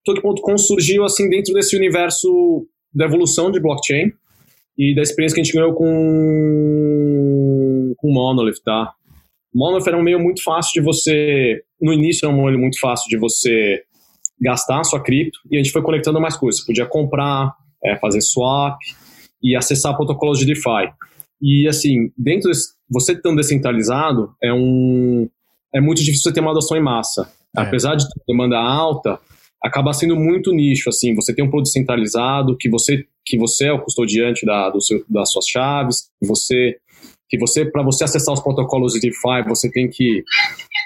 Token.com 0.04 0.59
surgiu 0.59 1.04
assim 1.04 1.30
dentro 1.30 1.54
desse 1.54 1.76
universo 1.76 2.66
da 2.92 3.04
evolução 3.04 3.52
de 3.52 3.61
blockchain 3.61 4.11
e 4.76 4.95
da 4.95 5.02
experiência 5.02 5.35
que 5.37 5.40
a 5.40 5.45
gente 5.45 5.54
ganhou 5.54 5.75
com, 5.75 5.87
com 7.97 8.12
Monolith, 8.12 8.61
tá? 8.64 8.92
Monolith 9.54 9.87
era 9.87 9.97
um 9.97 10.02
meio 10.02 10.18
muito 10.18 10.42
fácil 10.42 10.73
de 10.75 10.80
você, 10.80 11.62
no 11.80 11.92
início 11.92 12.26
era 12.26 12.35
um 12.35 12.45
meio 12.45 12.59
muito 12.59 12.80
fácil 12.80 13.09
de 13.09 13.16
você 13.16 13.83
gastar 14.40 14.80
a 14.80 14.85
sua 14.85 15.00
cripto 15.02 15.38
e 15.50 15.56
a 15.56 15.62
gente 15.62 15.73
foi 15.73 15.83
conectando 15.83 16.21
mais 16.21 16.37
coisas. 16.37 16.61
Você 16.61 16.66
podia 16.66 16.85
comprar, 16.87 17.54
é, 17.85 17.97
fazer 17.97 18.21
swap 18.21 18.76
e 19.42 19.56
acessar 19.56 19.97
protocolos 19.97 20.38
de 20.38 20.47
DeFi. 20.47 20.92
E 21.40 21.66
assim, 21.68 22.11
dentro 22.18 22.49
desse, 22.49 22.75
você 22.90 23.14
tão 23.14 23.37
descentralizado, 23.37 24.35
é 24.42 24.52
um 24.52 25.28
é 25.75 25.80
muito 25.80 25.99
difícil 25.99 26.25
você 26.25 26.33
ter 26.33 26.40
uma 26.40 26.50
adoção 26.50 26.76
em 26.76 26.83
massa. 26.83 27.30
É. 27.57 27.63
Apesar 27.63 27.95
de 27.95 28.05
ter 28.05 28.21
demanda 28.27 28.59
alta, 28.59 29.19
acaba 29.63 29.93
sendo 29.93 30.17
muito 30.17 30.53
nicho, 30.53 30.89
assim, 30.89 31.15
você 31.15 31.35
tem 31.35 31.45
um 31.45 31.51
produto 31.51 31.71
centralizado, 31.71 32.57
que 32.57 32.69
você, 32.69 33.05
que 33.25 33.39
você 33.39 33.67
é 33.67 33.73
o 33.73 33.81
custodiante 33.81 34.45
da, 34.45 34.71
do 34.71 34.81
seu, 34.81 35.05
das 35.09 35.31
suas 35.31 35.47
chaves, 35.47 36.09
você 36.23 36.77
que 37.29 37.37
você 37.37 37.65
para 37.65 37.83
você 37.83 38.05
acessar 38.05 38.33
os 38.33 38.41
protocolos 38.41 38.93
de 38.93 39.01
DeFi, 39.01 39.49
você 39.49 39.69
tem 39.69 39.91
que 39.91 40.23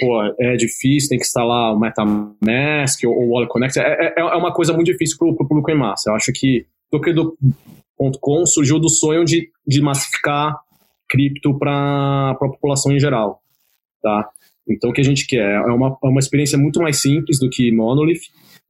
pô, 0.01 0.23
é 0.41 0.57
difícil, 0.57 1.11
tem 1.11 1.19
que 1.19 1.27
instalar 1.27 1.75
o 1.75 1.79
MetaMask 1.79 3.05
ou 3.05 3.13
o 3.13 3.31
Wallet 3.33 3.53
Connect, 3.53 3.79
é, 3.79 4.15
é, 4.17 4.21
é 4.21 4.37
uma 4.37 4.53
coisa 4.53 4.73
muito 4.73 4.91
difícil 4.91 5.19
para 5.19 5.29
o 5.29 5.37
público 5.37 5.71
em 5.71 5.77
massa. 5.77 6.11
Eu 6.11 6.15
acho 6.15 6.33
que 6.33 6.67
Token.com 6.91 8.47
surgiu 8.47 8.79
do 8.81 8.89
sonho 8.89 9.25
de, 9.25 9.51
de 9.67 9.83
massificar 9.83 10.57
cripto 11.09 11.59
para 11.59 12.31
a 12.31 12.35
população 12.35 12.93
em 12.93 12.99
geral, 12.99 13.41
tá? 14.03 14.29
Então 14.73 14.91
o 14.91 14.93
que 14.93 15.01
a 15.01 15.05
gente 15.05 15.27
quer 15.27 15.57
é 15.57 15.73
uma, 15.73 15.97
é 16.03 16.07
uma 16.07 16.21
experiência 16.21 16.57
muito 16.57 16.81
mais 16.81 17.01
simples 17.01 17.39
do 17.39 17.51
que 17.51 17.73
Monolith, 17.73 18.21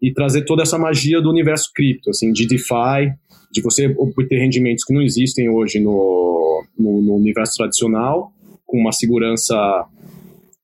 e 0.02 0.12
trazer 0.12 0.44
toda 0.44 0.62
essa 0.62 0.78
magia 0.78 1.20
do 1.20 1.28
universo 1.28 1.70
cripto, 1.74 2.10
assim, 2.10 2.32
de 2.32 2.46
DeFi, 2.46 3.12
de 3.52 3.60
você 3.60 3.94
obter 3.98 4.38
rendimentos 4.38 4.84
que 4.84 4.94
não 4.94 5.02
existem 5.02 5.48
hoje 5.50 5.78
no, 5.78 6.64
no, 6.78 7.02
no 7.02 7.14
universo 7.16 7.56
tradicional, 7.56 8.32
com 8.64 8.78
uma 8.78 8.92
segurança 8.92 9.54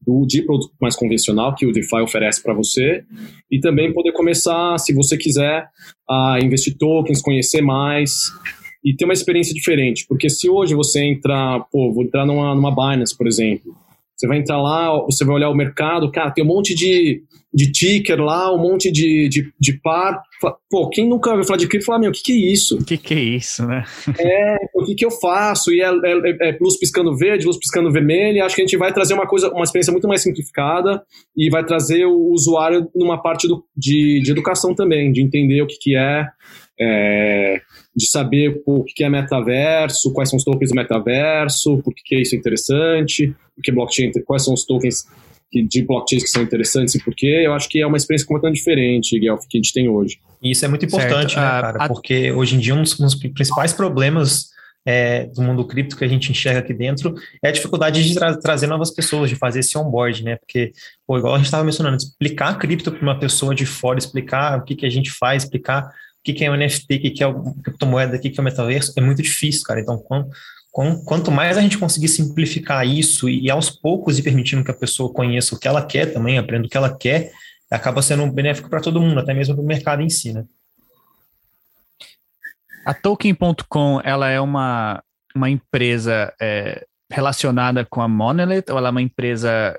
do, 0.01 0.25
de 0.27 0.43
produto 0.43 0.73
mais 0.81 0.97
convencional 0.97 1.55
que 1.55 1.67
o 1.67 1.73
DeFi 1.73 2.01
oferece 2.03 2.43
para 2.43 2.55
você, 2.55 3.05
e 3.51 3.61
também 3.61 3.93
poder 3.93 4.13
começar, 4.13 4.79
se 4.79 4.95
você 4.95 5.19
quiser, 5.19 5.69
a 6.09 6.39
investir 6.43 6.77
tokens, 6.79 7.21
conhecer 7.21 7.61
mais 7.61 8.13
e 8.83 8.95
ter 8.95 9.05
uma 9.05 9.13
experiência 9.13 9.53
diferente. 9.53 10.07
Porque 10.09 10.31
se 10.31 10.49
hoje 10.49 10.75
você 10.75 11.05
entra, 11.05 11.61
pô, 11.71 11.93
vou 11.93 12.05
entrar 12.05 12.25
numa, 12.25 12.55
numa 12.55 12.71
Binance, 12.71 13.17
por 13.17 13.27
exemplo, 13.27 13.77
você 14.17 14.27
vai 14.27 14.39
entrar 14.39 14.61
lá, 14.61 14.91
você 15.05 15.25
vai 15.25 15.37
olhar 15.37 15.51
o 15.51 15.55
mercado, 15.55 16.11
cara, 16.11 16.31
tem 16.31 16.43
um 16.43 16.47
monte 16.47 16.75
de, 16.75 17.23
de 17.53 17.71
ticker 17.71 18.19
lá, 18.19 18.53
um 18.53 18.59
monte 18.59 18.91
de, 18.91 19.29
de, 19.29 19.53
de 19.61 19.81
par. 19.81 20.23
Pô, 20.71 20.89
quem 20.89 21.07
nunca 21.07 21.31
ouviu 21.31 21.45
falar 21.45 21.59
de 21.59 21.69
cripto 21.69 21.87
fala, 21.87 21.99
meu, 21.99 22.11
o 22.11 22.13
que, 22.13 22.23
que 22.23 22.33
é 22.33 22.37
isso? 22.37 22.79
O 22.79 22.85
que, 22.85 22.97
que 22.97 23.13
é 23.13 23.21
isso, 23.21 23.67
né? 23.67 23.85
É, 24.19 24.57
o 24.75 24.85
que, 24.85 24.95
que 24.95 25.05
eu 25.05 25.11
faço? 25.11 25.71
E 25.71 25.83
é, 25.83 25.87
é, 25.87 26.49
é, 26.49 26.59
luz 26.59 26.79
piscando 26.79 27.15
verde, 27.15 27.45
luz 27.45 27.59
piscando 27.59 27.93
vermelho. 27.93 28.43
Acho 28.43 28.57
que 28.57 28.63
a 28.63 28.67
gente 28.67 28.77
vai 28.79 28.93
trazer 28.93 29.13
uma 29.13 29.27
coisa, 29.27 29.51
uma 29.51 29.65
experiência 29.65 29.93
muito 29.93 30.09
mais 30.09 30.23
simplificada 30.23 31.03
e 31.37 31.51
vai 31.51 31.65
trazer 31.65 32.07
o 32.07 32.31
usuário 32.33 32.89
numa 32.95 33.21
parte 33.21 33.47
do, 33.47 33.63
de, 33.77 34.23
de 34.23 34.31
educação 34.31 34.75
também, 34.75 35.13
de 35.13 35.23
entender 35.23 35.61
o 35.61 35.67
que, 35.67 35.79
que 35.79 35.97
é, 35.97 36.27
é 36.79 37.61
de 37.95 38.07
saber 38.07 38.63
o 38.67 38.85
que 38.85 39.03
é 39.03 39.09
metaverso, 39.09 40.13
quais 40.13 40.29
são 40.29 40.37
os 40.37 40.45
tokens 40.45 40.71
do 40.71 40.77
metaverso, 40.77 41.79
por 41.79 41.95
que 41.95 42.15
é 42.15 42.21
isso 42.21 42.37
interessante, 42.37 43.35
o 43.57 43.63
que 43.63 43.71
é 43.71 43.75
blockchain, 43.75 44.13
quais 44.27 44.45
são 44.45 44.53
os 44.53 44.67
tokens 44.67 45.07
de 45.51 45.83
blockchains 45.83 46.25
que 46.25 46.29
são 46.29 46.43
interessantes 46.43 46.95
e 46.95 47.03
por 47.03 47.15
quê. 47.15 47.43
Eu 47.45 47.55
acho 47.55 47.69
que 47.69 47.81
é 47.81 47.87
uma 47.87 47.97
experiência 47.97 48.27
completamente 48.27 48.59
diferente, 48.59 49.19
Guelph, 49.19 49.47
que 49.49 49.57
a 49.57 49.61
gente 49.63 49.73
tem 49.73 49.89
hoje. 49.89 50.19
E 50.43 50.51
isso 50.51 50.65
é 50.65 50.69
muito 50.69 50.85
importante, 50.85 51.35
certo. 51.35 51.41
né, 51.41 51.47
ah, 51.47 51.63
cara? 51.63 51.85
A, 51.85 51.89
porque 51.89 52.33
hoje 52.33 52.57
em 52.57 52.59
dia 52.59 52.75
um 52.75 52.83
dos, 52.83 52.99
um 53.01 53.05
dos 53.05 53.15
principais 53.15 53.73
problemas 53.73 54.51
é, 54.85 55.27
do 55.27 55.43
mundo 55.43 55.67
cripto 55.67 55.97
que 55.97 56.05
a 56.05 56.09
gente 56.09 56.31
enxerga 56.31 56.61
aqui 56.61 56.73
dentro 56.73 57.15
é 57.43 57.49
a 57.49 57.53
dificuldade 57.53 58.07
de 58.07 58.15
tra 58.15 58.37
trazer 58.37 58.69
novas 58.69 58.93
pessoas, 58.93 59.29
de 59.29 59.35
fazer 59.35 59.61
esse 59.61 59.77
onboard, 59.77 60.23
né? 60.23 60.37
Porque, 60.37 60.73
pô, 61.07 61.19
igual 61.19 61.35
a 61.35 61.39
gente 61.39 61.47
estava 61.47 61.65
mencionando, 61.65 61.97
explicar 61.97 62.57
cripto 62.59 62.93
para 62.93 63.03
uma 63.03 63.19
pessoa 63.19 63.55
de 63.55 63.67
fora, 63.67 63.99
explicar 63.99 64.59
o 64.59 64.65
que, 64.65 64.77
que 64.77 64.87
a 64.87 64.91
gente 64.91 65.11
faz, 65.11 65.43
explicar 65.43 65.91
que, 66.27 66.35
que 66.35 66.45
é 66.45 66.51
o 66.51 66.57
NFT, 66.57 66.97
o 66.97 67.01
que, 67.01 67.11
que 67.11 67.23
é 67.23 67.27
o 67.27 67.55
criptomoeda, 67.63 68.17
o 68.17 68.21
que, 68.21 68.31
que 68.31 68.41
é 68.41 68.43
o 68.43 68.45
metaverso, 68.45 68.93
é 68.97 69.01
muito 69.01 69.23
difícil, 69.23 69.63
cara. 69.63 69.81
Então, 69.81 69.97
quanto, 69.97 71.05
quanto 71.05 71.31
mais 71.31 71.57
a 71.57 71.61
gente 71.61 71.79
conseguir 71.79 72.09
simplificar 72.09 72.85
isso 72.85 73.29
e, 73.29 73.49
aos 73.49 73.71
poucos 73.71 74.19
ir 74.19 74.23
permitindo 74.23 74.65
que 74.65 74.71
a 74.73 74.75
pessoa 74.75 75.13
conheça 75.13 75.55
o 75.55 75.59
que 75.59 75.69
ela 75.69 75.87
quer 75.87 76.13
também, 76.13 76.37
aprenda 76.37 76.67
o 76.67 76.69
que 76.69 76.77
ela 76.77 76.95
quer, 76.97 77.31
acaba 77.71 78.03
sendo 78.03 78.31
benéfico 78.31 78.69
para 78.69 78.81
todo 78.81 79.01
mundo, 79.01 79.21
até 79.21 79.33
mesmo 79.33 79.55
para 79.55 79.63
o 79.63 79.67
mercado 79.67 80.03
em 80.03 80.11
si, 80.11 80.33
né? 80.33 80.45
A 82.85 82.93
Token.com, 82.93 84.01
ela 84.05 84.29
é 84.29 84.41
uma, 84.41 85.03
uma 85.35 85.49
empresa 85.49 86.33
é, 86.41 86.85
relacionada 87.11 87.85
com 87.85 88.01
a 88.01 88.09
Monolith 88.09 88.65
ou 88.71 88.79
ela 88.79 88.89
é 88.89 88.91
uma 88.91 89.03
empresa 89.03 89.79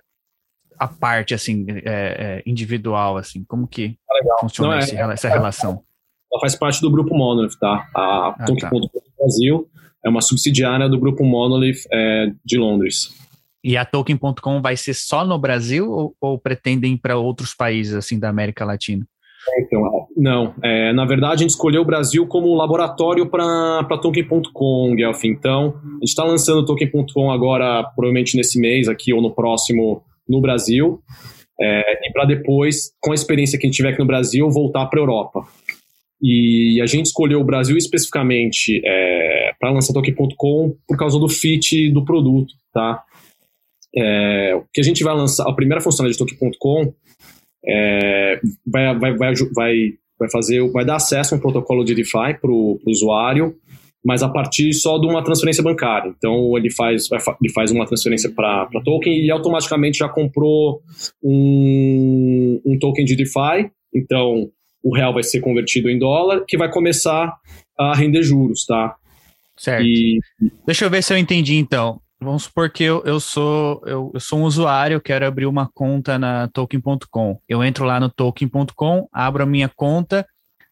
à 0.80 0.88
parte, 0.88 1.34
assim, 1.34 1.66
é, 1.70 1.84
é, 1.86 2.44
individual, 2.46 3.18
assim? 3.18 3.44
Como 3.44 3.68
que 3.68 3.98
ah, 4.10 4.40
funciona 4.40 4.76
Não, 4.76 4.80
esse, 4.80 4.96
é, 4.96 5.02
essa 5.02 5.30
relação? 5.30 5.84
Ela 6.32 6.42
faz 6.42 6.56
parte 6.56 6.82
do 6.82 6.92
grupo 6.92 7.16
Monolith, 7.16 7.58
tá? 7.60 7.88
A 7.96 8.28
ah, 8.30 8.36
tá. 8.60 8.70
Brasil 9.18 9.68
é 10.06 10.10
uma 10.10 10.22
subsidiária 10.22 10.88
do 10.88 11.00
grupo 11.00 11.24
Monolith 11.24 11.88
é, 11.92 12.32
de 12.44 12.58
Londres. 12.58 13.16
E 13.64 13.76
a 13.76 13.84
Token.com 13.84 14.62
vai 14.62 14.78
ser 14.78 14.94
só 14.94 15.26
no 15.26 15.38
Brasil 15.38 15.90
ou, 15.92 16.16
ou 16.22 16.40
pretendem 16.40 16.94
ir 16.94 16.98
para 16.98 17.18
outros 17.18 17.54
países 17.54 17.94
assim 17.94 18.20
da 18.20 18.30
América 18.30 18.64
Latina? 18.64 19.06
Então, 19.60 20.08
não. 20.16 20.54
É, 20.62 20.92
na 20.94 21.06
verdade, 21.06 21.36
a 21.36 21.38
gente 21.38 21.52
escolheu 21.52 21.82
o 21.82 21.86
Brasil 21.86 22.28
como 22.28 22.54
laboratório 22.54 23.26
para 23.30 23.98
Token.com, 24.02 24.96
Guelph. 24.96 25.24
Então, 25.24 25.76
a 25.84 25.94
gente 25.94 26.04
está 26.10 26.24
lançando 26.24 26.60
o 26.60 26.66
Token.com 26.66 27.32
agora, 27.32 27.84
provavelmente 27.96 28.36
nesse 28.36 28.60
mês 28.60 28.88
aqui 28.88 29.14
ou 29.14 29.22
no 29.22 29.32
próximo, 29.32 30.04
no 30.28 30.42
Brasil. 30.42 31.02
É, 31.60 32.08
e 32.08 32.12
para 32.12 32.26
depois, 32.26 32.92
com 33.02 33.12
a 33.12 33.16
experiência 33.16 33.58
que 33.58 33.66
a 33.66 33.68
gente 33.68 33.78
tiver 33.78 33.90
aqui 33.90 34.00
no 34.00 34.06
Brasil, 34.06 34.50
voltar 34.50 34.86
para 34.88 35.00
a 35.00 35.04
Europa. 35.04 35.48
E 36.22 36.82
a 36.82 36.86
gente 36.86 37.08
escolheu 37.08 37.40
o 37.40 37.44
Brasil 37.44 37.78
especificamente 37.78 38.82
é, 38.84 39.52
para 39.60 39.72
lançar 39.72 39.94
Token.com 39.94 40.76
por 40.88 40.98
causa 40.98 41.20
do 41.20 41.30
fit 41.30 41.92
do 41.92 42.04
produto, 42.04 42.54
tá? 42.74 43.04
É, 43.96 44.56
o 44.56 44.64
que 44.74 44.82
a 44.82 44.84
gente 44.84 45.04
vai 45.04 45.16
lançar, 45.16 45.48
a 45.48 45.54
primeira 45.54 45.82
funcionalidade 45.82 46.26
de 46.28 46.38
Token.com 46.38 46.94
é, 47.66 48.40
vai, 48.66 48.98
vai, 48.98 49.16
vai, 49.16 49.34
vai, 49.54 49.94
vai, 50.20 50.30
fazer, 50.32 50.68
vai 50.72 50.86
dar 50.86 50.96
acesso 50.96 51.36
a 51.36 51.38
um 51.38 51.42
protocolo 51.42 51.84
de 51.84 51.94
DeFi 51.94 52.40
para 52.42 52.52
o 52.52 52.80
usuário, 52.86 53.56
mas 54.04 54.24
a 54.24 54.30
partir 54.30 54.74
só 54.74 54.98
de 54.98 55.06
uma 55.06 55.24
transferência 55.24 55.64
bancária. 55.64 56.14
Então 56.18 56.58
ele 56.58 56.72
faz, 56.72 57.08
ele 57.12 57.54
faz 57.54 57.72
uma 57.72 57.86
transferência 57.86 58.32
para 58.32 58.68
token 58.84 59.24
e 59.24 59.30
automaticamente 59.30 60.00
já 60.00 60.10
comprou 60.10 60.82
um, 61.24 62.60
um 62.66 62.80
token 62.80 63.06
de 63.06 63.16
DeFi. 63.16 63.70
Então 63.94 64.50
o 64.84 64.96
real 64.96 65.14
vai 65.14 65.24
ser 65.24 65.42
convertido 65.42 65.90
em 65.90 66.00
dólar, 66.00 66.44
que 66.48 66.58
vai 66.58 66.70
começar 66.70 67.36
a 67.78 67.96
render 67.96 68.24
juros, 68.24 68.66
tá? 68.66 68.96
Certo. 69.56 69.84
E... 69.84 70.20
Deixa 70.66 70.86
eu 70.86 70.90
ver 70.90 71.04
se 71.04 71.14
eu 71.14 71.18
entendi 71.18 71.56
então. 71.56 72.02
Vamos 72.20 72.44
supor 72.44 72.72
que 72.72 72.84
eu, 72.84 73.04
eu, 73.06 73.20
sou, 73.20 73.82
eu, 73.86 74.12
eu 74.14 74.20
sou 74.20 74.40
um 74.40 74.44
usuário, 74.44 75.00
quero 75.00 75.26
abrir 75.26 75.46
uma 75.46 75.70
conta 75.72 76.18
na 76.18 76.48
token.com. 76.48 77.40
Eu 77.48 77.64
entro 77.64 77.86
lá 77.86 78.00
no 78.00 78.10
token.com, 78.10 79.08
abro 79.12 79.44
a 79.44 79.46
minha 79.46 79.70
conta, 79.70 80.26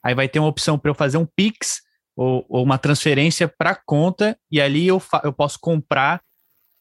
aí 0.04 0.16
vai 0.16 0.28
ter 0.28 0.40
uma 0.40 0.48
opção 0.48 0.78
para 0.80 0.90
eu 0.90 0.96
fazer 0.96 1.18
um 1.18 1.28
Pix 1.36 1.82
ou, 2.16 2.46
ou 2.50 2.64
uma 2.64 2.80
transferência 2.80 3.48
para 3.48 3.72
a 3.72 3.76
conta, 3.76 4.38
e 4.52 4.60
ali 4.60 4.88
eu, 4.88 5.02
eu 5.24 5.34
posso 5.34 5.60
comprar 5.60 6.22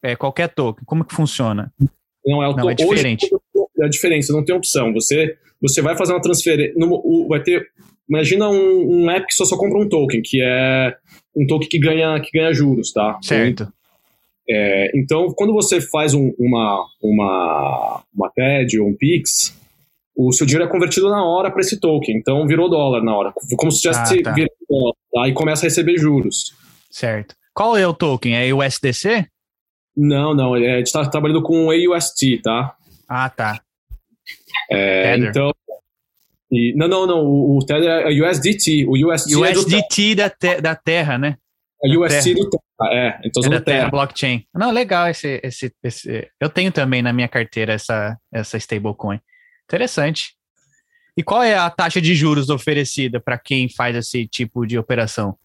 é, 0.01 0.15
qualquer 0.15 0.47
token. 0.47 0.83
Como 0.85 1.05
que 1.05 1.13
funciona? 1.13 1.71
Não, 2.25 2.41
é, 2.41 2.47
o 2.47 2.55
não, 2.55 2.69
é 2.69 2.73
diferente. 2.73 3.25
Hoje, 3.25 3.43
diferente, 3.89 4.25
você 4.25 4.33
não 4.33 4.43
tem 4.43 4.55
opção. 4.55 4.93
Você 4.93 5.37
você 5.61 5.81
vai 5.81 5.97
fazer 5.97 6.13
uma 6.13 6.21
transferência. 6.21 6.73
Vai 7.27 7.41
ter. 7.41 7.67
Imagina 8.07 8.49
um, 8.49 9.03
um, 9.03 9.09
app 9.09 9.25
que 9.25 9.33
só, 9.33 9.45
só 9.45 9.57
compra 9.57 9.79
um 9.79 9.89
token, 9.89 10.21
que 10.21 10.39
é 10.41 10.95
um 11.35 11.47
token 11.47 11.67
que 11.67 11.79
ganha, 11.79 12.19
que 12.19 12.29
ganha 12.31 12.53
juros, 12.53 12.91
tá? 12.91 13.17
Certo. 13.21 13.67
É, 14.47 14.91
então, 14.95 15.33
quando 15.35 15.53
você 15.53 15.81
faz 15.81 16.13
um, 16.13 16.31
uma, 16.37 16.85
uma, 17.01 18.03
uma 18.15 18.29
TED 18.29 18.79
ou 18.79 18.89
um 18.89 18.93
Pix, 18.93 19.59
o 20.15 20.31
seu 20.31 20.45
dinheiro 20.45 20.69
é 20.69 20.71
convertido 20.71 21.09
na 21.09 21.25
hora 21.25 21.49
para 21.49 21.61
esse 21.61 21.79
token. 21.79 22.15
Então, 22.15 22.45
virou 22.45 22.69
dólar 22.69 23.03
na 23.03 23.15
hora. 23.15 23.33
Como 23.57 23.71
se 23.71 23.81
tivesse 23.81 24.19
ah, 24.19 24.23
tá. 24.23 24.33
virado 24.33 24.53
dólar, 24.69 24.93
Aí 25.23 25.33
começa 25.33 25.65
a 25.65 25.67
receber 25.67 25.97
juros. 25.97 26.53
Certo. 26.91 27.35
Qual 27.55 27.75
é 27.75 27.87
o 27.87 27.93
token? 27.93 28.35
É 28.35 28.53
USDC? 28.53 29.25
Não, 29.97 30.35
não. 30.35 30.53
A 30.53 30.59
gente 30.59 30.87
está 30.87 31.09
trabalhando 31.09 31.41
com 31.41 31.71
AUST, 31.71 32.41
tá? 32.43 32.75
Ah, 33.07 33.29
tá. 33.29 33.61
É, 34.71 35.17
então. 35.17 35.53
E, 36.51 36.73
não, 36.75 36.87
não, 36.87 37.07
não. 37.07 37.25
O, 37.25 37.57
o 37.57 37.65
Tether 37.65 37.89
é 37.89 38.09
USDT. 38.09 38.85
O 38.85 38.93
USDT, 38.93 39.35
USDT 39.35 40.11
é 40.11 40.15
da, 40.15 40.29
te, 40.29 40.61
da 40.61 40.75
Terra, 40.75 41.17
né? 41.17 41.37
É 41.83 41.97
USDT 41.97 42.33
do 42.35 42.49
Terra. 42.49 42.65
É, 42.91 43.19
então 43.23 43.41
é 43.43 43.49
da 43.49 43.61
terra, 43.61 43.77
terra 43.77 43.89
blockchain. 43.89 44.45
Não, 44.53 44.71
legal 44.71 45.07
esse, 45.07 45.39
esse, 45.43 45.71
esse. 45.81 46.29
Eu 46.39 46.49
tenho 46.49 46.71
também 46.71 47.01
na 47.01 47.13
minha 47.13 47.27
carteira 47.27 47.73
essa, 47.73 48.17
essa 48.31 48.57
stablecoin. 48.57 49.19
Interessante. 49.65 50.35
E 51.17 51.23
qual 51.23 51.41
é 51.41 51.55
a 51.55 51.69
taxa 51.69 52.01
de 52.01 52.13
juros 52.13 52.49
oferecida 52.49 53.19
para 53.19 53.37
quem 53.37 53.69
faz 53.69 53.95
esse 53.95 54.27
tipo 54.27 54.65
de 54.65 54.77
operação? 54.77 55.37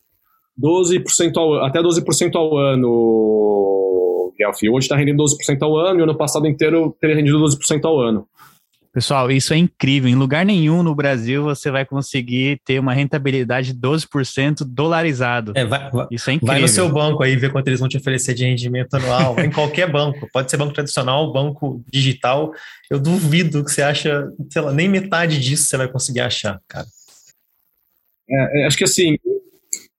12% 0.61 1.37
ao, 1.37 1.65
até 1.65 1.81
12% 1.81 2.35
ao 2.35 2.59
ano, 2.59 4.33
Guelph. 4.37 4.59
Hoje 4.73 4.87
está 4.87 4.97
rendendo 4.97 5.23
12% 5.23 5.63
ao 5.63 5.77
ano 5.77 6.01
e 6.01 6.03
ano 6.03 6.17
passado 6.17 6.47
inteiro 6.49 6.97
teria 7.01 7.15
rendido 7.15 7.39
12% 7.39 7.85
ao 7.85 8.01
ano. 8.01 8.27
Pessoal, 8.93 9.31
isso 9.31 9.55
é 9.55 9.57
incrível. 9.57 10.11
Em 10.11 10.17
lugar 10.17 10.45
nenhum 10.45 10.83
no 10.83 10.97
Brasil 10.97 11.45
você 11.45 11.71
vai 11.71 11.87
conseguir 11.87 12.61
ter 12.65 12.81
uma 12.81 12.93
rentabilidade 12.93 13.73
de 13.73 13.81
12% 13.81 14.65
dolarizado. 14.67 15.53
É, 15.55 15.65
vai, 15.65 15.89
vai, 15.91 16.09
isso 16.11 16.29
é 16.29 16.33
incrível. 16.33 16.55
Vai 16.55 16.61
no 16.61 16.69
seu 16.69 16.89
banco 16.89 17.23
aí 17.23 17.37
ver 17.37 17.53
quanto 17.53 17.69
eles 17.69 17.79
vão 17.79 17.89
te 17.89 17.97
oferecer 17.97 18.35
de 18.35 18.45
rendimento 18.45 18.95
anual. 18.95 19.39
em 19.39 19.51
qualquer 19.51 19.89
banco. 19.89 20.29
Pode 20.33 20.51
ser 20.51 20.57
banco 20.57 20.75
tradicional, 20.75 21.33
banco 21.33 21.85
digital. 21.89 22.53
Eu 22.91 22.99
duvido 22.99 23.65
que 23.65 23.71
você 23.71 23.81
acha, 23.81 24.29
sei 24.51 24.61
lá, 24.61 24.73
nem 24.73 24.89
metade 24.89 25.39
disso 25.39 25.69
você 25.69 25.77
vai 25.77 25.87
conseguir 25.87 26.21
achar, 26.21 26.61
cara. 26.67 26.87
É, 28.29 28.63
é 28.63 28.67
acho 28.67 28.77
que 28.77 28.85
assim, 28.85 29.17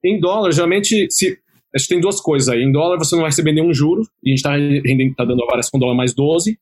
em 0.03 0.19
dólar, 0.19 0.51
geralmente, 0.51 1.07
se, 1.09 1.37
acho 1.73 1.85
que 1.85 1.93
tem 1.93 2.01
duas 2.01 2.19
coisas 2.19 2.49
aí. 2.49 2.61
Em 2.61 2.71
dólar 2.71 2.97
você 2.97 3.15
não 3.15 3.21
vai 3.21 3.29
receber 3.29 3.53
nenhum 3.53 3.73
juro, 3.73 4.01
e 4.21 4.33
a 4.33 4.35
gente 4.35 4.39
está 4.39 5.23
tá 5.23 5.25
dando 5.25 5.43
a 5.43 5.45
variação 5.45 5.71
com 5.71 5.79
dólar 5.79 5.95
mais 5.95 6.13
12. 6.13 6.59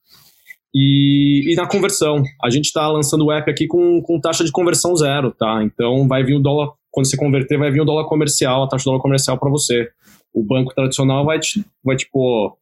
E, 0.74 1.52
e 1.52 1.56
na 1.56 1.68
conversão, 1.68 2.22
a 2.44 2.50
gente 2.50 2.66
está 2.66 2.88
lançando 2.88 3.26
o 3.26 3.32
app 3.32 3.50
aqui 3.50 3.66
com, 3.68 4.02
com 4.02 4.20
taxa 4.20 4.44
de 4.44 4.52
conversão 4.52 4.96
zero, 4.96 5.32
tá? 5.32 5.64
Então 5.64 6.08
vai 6.08 6.24
vir 6.24 6.36
o 6.36 6.40
dólar, 6.40 6.74
quando 6.92 7.10
você 7.10 7.18
converter, 7.18 7.58
vai 7.58 7.72
vir 7.72 7.82
o 7.82 7.86
dólar 7.86 8.08
comercial, 8.08 8.64
a 8.64 8.68
taxa 8.68 8.84
de 8.84 8.86
dólar 8.86 9.02
comercial 9.02 9.38
para 9.38 9.50
você. 9.50 9.90
O 10.32 10.44
banco 10.44 10.74
tradicional 10.76 11.26
vai 11.26 11.40
te, 11.40 11.66
vai 11.84 11.96
tipo, 11.96 12.56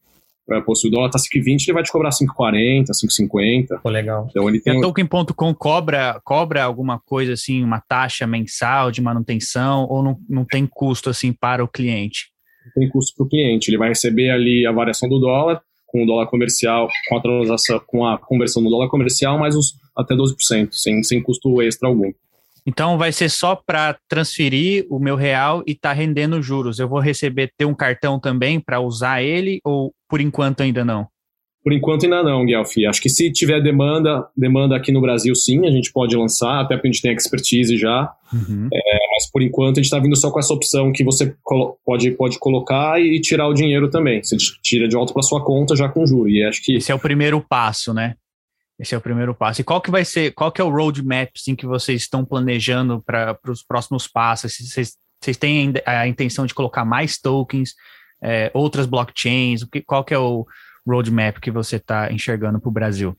vai, 0.47 0.61
pô, 0.61 0.73
se 0.73 0.87
o 0.87 0.91
dólar 0.91 1.09
tá 1.09 1.19
5,20, 1.19 1.67
ele 1.67 1.73
vai 1.73 1.83
te 1.83 1.91
cobrar 1.91 2.11
5,40, 2.11 2.85
5,50. 2.91 3.81
Pô, 3.83 3.89
legal. 3.89 4.27
Então 4.29 4.47
ele 4.47 4.61
tem. 4.61 4.75
E 4.75 4.77
a 4.77 4.81
Token.com 4.81 5.53
cobra, 5.53 6.21
cobra 6.23 6.63
alguma 6.63 6.99
coisa 6.99 7.33
assim, 7.33 7.61
uma 7.61 7.81
taxa 7.81 8.25
mensal 8.25 8.89
de 8.89 9.01
manutenção, 9.01 9.85
ou 9.89 10.01
não, 10.01 10.17
não 10.29 10.45
tem 10.45 10.65
custo 10.65 11.09
assim 11.09 11.33
para 11.33 11.61
o 11.61 11.67
cliente? 11.67 12.27
Não 12.65 12.71
tem 12.73 12.89
custo 12.89 13.13
para 13.17 13.25
o 13.25 13.29
cliente. 13.29 13.69
Ele 13.69 13.77
vai 13.77 13.89
receber 13.89 14.29
ali 14.29 14.65
a 14.65 14.71
variação 14.71 15.09
do 15.09 15.19
dólar 15.19 15.61
com 15.87 16.03
o 16.03 16.05
dólar 16.05 16.27
comercial, 16.27 16.87
com 17.09 17.17
a 17.17 17.21
transação, 17.21 17.81
com 17.87 18.05
a 18.05 18.17
conversão 18.17 18.61
no 18.61 18.69
dólar 18.69 18.89
comercial, 18.89 19.39
mais 19.39 19.55
os 19.55 19.75
até 19.95 20.13
12%, 20.13 20.73
sem, 20.73 21.01
sem 21.01 21.23
custo 21.23 21.59
extra 21.61 21.87
algum. 21.87 22.11
Então 22.65 22.97
vai 22.97 23.13
ser 23.13 23.29
só 23.29 23.55
para 23.55 23.97
transferir 24.09 24.85
o 24.89 24.99
meu 24.99 25.15
real 25.15 25.63
e 25.65 25.73
tá 25.73 25.93
rendendo 25.93 26.41
juros. 26.41 26.79
Eu 26.79 26.87
vou 26.89 26.99
receber 26.99 27.51
ter 27.57 27.65
um 27.65 27.73
cartão 27.73 28.19
também 28.19 28.59
para 28.59 28.81
usar 28.81 29.23
ele 29.23 29.61
ou 29.63 29.93
por 30.07 30.19
enquanto 30.19 30.61
ainda 30.61 30.83
não? 30.83 31.07
Por 31.67 31.73
enquanto 31.73 32.05
ainda 32.05 32.23
não, 32.23 32.45
Guelph. 32.45 32.77
Acho 32.87 33.01
que 33.01 33.09
se 33.09 33.29
tiver 33.29 33.61
demanda, 33.61 34.25
demanda 34.37 34.73
aqui 34.73 34.89
no 34.89 35.01
Brasil, 35.01 35.35
sim, 35.35 35.67
a 35.67 35.69
gente 35.69 35.91
pode 35.91 36.15
lançar, 36.15 36.61
até 36.61 36.77
porque 36.77 36.87
a 36.87 36.91
gente 36.93 37.01
tem 37.01 37.11
expertise 37.11 37.77
já. 37.77 38.09
Uhum. 38.31 38.69
É, 38.73 38.97
mas 39.11 39.29
por 39.29 39.41
enquanto 39.41 39.77
a 39.77 39.81
gente 39.81 39.87
está 39.87 39.99
vindo 39.99 40.15
só 40.15 40.31
com 40.31 40.39
essa 40.39 40.53
opção 40.53 40.93
que 40.93 41.03
você 41.03 41.35
pode, 41.85 42.11
pode 42.11 42.39
colocar 42.39 43.01
e 43.01 43.19
tirar 43.19 43.49
o 43.49 43.53
dinheiro 43.53 43.89
também. 43.89 44.23
Você 44.23 44.37
tira 44.63 44.87
de 44.87 44.95
volta 44.95 45.11
para 45.11 45.21
sua 45.21 45.43
conta 45.43 45.75
já 45.75 45.89
com 45.89 46.07
juro. 46.07 46.29
E 46.29 46.41
acho 46.41 46.63
que 46.63 46.77
esse 46.77 46.89
é 46.89 46.95
o 46.95 46.99
primeiro 46.99 47.41
passo, 47.41 47.93
né? 47.93 48.15
Esse 48.79 48.95
é 48.95 48.97
o 48.97 49.01
primeiro 49.01 49.35
passo. 49.35 49.59
E 49.59 49.65
qual 49.65 49.81
que 49.81 49.91
vai 49.91 50.05
ser, 50.05 50.31
qual 50.31 50.53
que 50.53 50.61
é 50.61 50.63
o 50.63 50.71
roadmap 50.71 51.31
assim, 51.35 51.53
que 51.53 51.65
vocês 51.65 52.03
estão 52.03 52.23
planejando 52.23 53.03
para 53.05 53.37
os 53.45 53.61
próximos 53.61 54.07
passos? 54.07 54.55
Vocês, 54.57 54.93
vocês 55.21 55.35
têm 55.35 55.73
a 55.85 56.07
intenção 56.07 56.45
de 56.45 56.53
colocar 56.53 56.85
mais 56.85 57.17
tokens, 57.17 57.73
é, 58.23 58.49
outras 58.53 58.85
blockchains? 58.85 59.63
O 59.63 59.69
que, 59.69 59.81
qual 59.81 60.05
que 60.05 60.13
é 60.13 60.17
o 60.17 60.45
roadmap 60.87 61.39
que 61.39 61.51
você 61.51 61.75
está 61.75 62.11
enxergando 62.11 62.59
para 62.59 62.69
o 62.69 62.73
Brasil? 62.73 63.15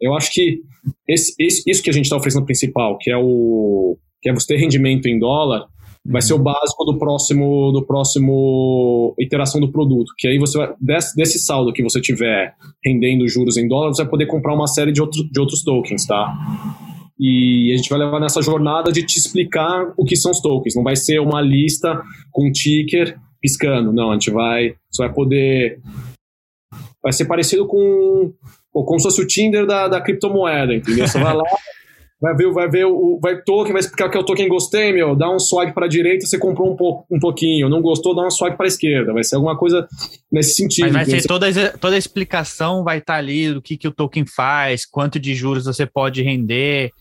Eu 0.00 0.14
acho 0.14 0.32
que 0.32 0.60
esse, 1.06 1.34
esse, 1.38 1.62
isso 1.70 1.82
que 1.82 1.90
a 1.90 1.92
gente 1.92 2.04
está 2.04 2.16
oferecendo 2.16 2.46
principal, 2.46 2.96
que 2.98 3.10
é 3.10 3.16
o 3.16 3.96
que 4.22 4.28
é 4.28 4.34
você 4.34 4.48
ter 4.48 4.60
rendimento 4.60 5.06
em 5.06 5.18
dólar, 5.18 5.66
vai 6.04 6.22
ser 6.22 6.32
o 6.32 6.36
uhum. 6.36 6.42
básico 6.42 6.84
do 6.84 6.98
próximo 6.98 7.72
do 7.72 7.86
próximo 7.86 9.14
iteração 9.18 9.60
do 9.60 9.70
produto, 9.70 10.12
que 10.18 10.28
aí 10.28 10.38
você 10.38 10.58
vai, 10.58 10.74
desse, 10.80 11.16
desse 11.16 11.38
saldo 11.38 11.72
que 11.72 11.82
você 11.82 12.00
tiver 12.00 12.54
rendendo 12.84 13.28
juros 13.28 13.56
em 13.56 13.68
dólar, 13.68 13.88
você 13.88 14.02
vai 14.02 14.10
poder 14.10 14.26
comprar 14.26 14.54
uma 14.54 14.66
série 14.66 14.92
de, 14.92 15.00
outro, 15.00 15.22
de 15.30 15.40
outros 15.40 15.62
tokens, 15.62 16.06
tá? 16.06 16.34
E 17.18 17.70
a 17.74 17.76
gente 17.76 17.90
vai 17.90 17.98
levar 17.98 18.18
nessa 18.18 18.40
jornada 18.40 18.90
de 18.90 19.04
te 19.04 19.18
explicar 19.18 19.92
o 19.94 20.06
que 20.06 20.16
são 20.16 20.30
os 20.30 20.40
tokens. 20.40 20.74
Não 20.74 20.82
vai 20.82 20.96
ser 20.96 21.20
uma 21.20 21.42
lista 21.42 22.00
com 22.32 22.50
ticker 22.50 23.18
piscando, 23.42 23.92
não. 23.92 24.10
A 24.10 24.14
gente 24.14 24.30
vai, 24.30 24.74
você 24.90 25.02
vai 25.02 25.12
poder 25.12 25.80
vai 27.02 27.12
ser 27.12 27.24
parecido 27.24 27.66
com 27.66 28.32
como 28.72 28.98
se 28.98 29.04
fosse 29.04 29.20
o 29.20 29.26
Tinder 29.26 29.66
da, 29.66 29.88
da 29.88 30.00
criptomoeda, 30.00 30.74
entendeu? 30.74 31.06
Você 31.06 31.18
vai 31.18 31.34
lá, 31.34 31.42
vai 32.20 32.34
ver, 32.36 32.52
vai 32.52 32.68
ver 32.68 32.84
o 32.84 33.18
vai 33.20 33.40
token, 33.42 33.72
vai 33.72 33.80
explicar 33.80 34.08
que 34.08 34.16
é 34.16 34.20
o 34.20 34.24
token 34.24 34.48
gostei, 34.48 34.92
meu, 34.92 35.16
dá 35.16 35.30
um 35.30 35.38
swipe 35.38 35.72
para 35.72 35.86
a 35.86 35.88
direita, 35.88 36.26
você 36.26 36.38
comprou 36.38 36.72
um, 36.72 36.76
pouco, 36.76 37.06
um 37.10 37.18
pouquinho, 37.18 37.68
não 37.68 37.80
gostou, 37.80 38.14
dá 38.14 38.26
um 38.26 38.30
swipe 38.30 38.56
para 38.56 38.66
a 38.66 38.68
esquerda, 38.68 39.12
vai 39.12 39.24
ser 39.24 39.36
alguma 39.36 39.56
coisa 39.56 39.88
nesse 40.30 40.54
sentido. 40.54 40.92
Mas 40.92 41.08
vai 41.08 41.20
ser 41.20 41.26
toda, 41.26 41.78
toda 41.78 41.94
a 41.96 41.98
explicação 41.98 42.84
vai 42.84 42.98
estar 42.98 43.14
tá 43.14 43.18
ali 43.18 43.52
do 43.52 43.62
que, 43.62 43.76
que 43.76 43.88
o 43.88 43.92
token 43.92 44.24
faz, 44.26 44.86
quanto 44.86 45.18
de 45.18 45.34
juros 45.34 45.64
você 45.64 45.86
pode 45.86 46.22
render, 46.22 46.92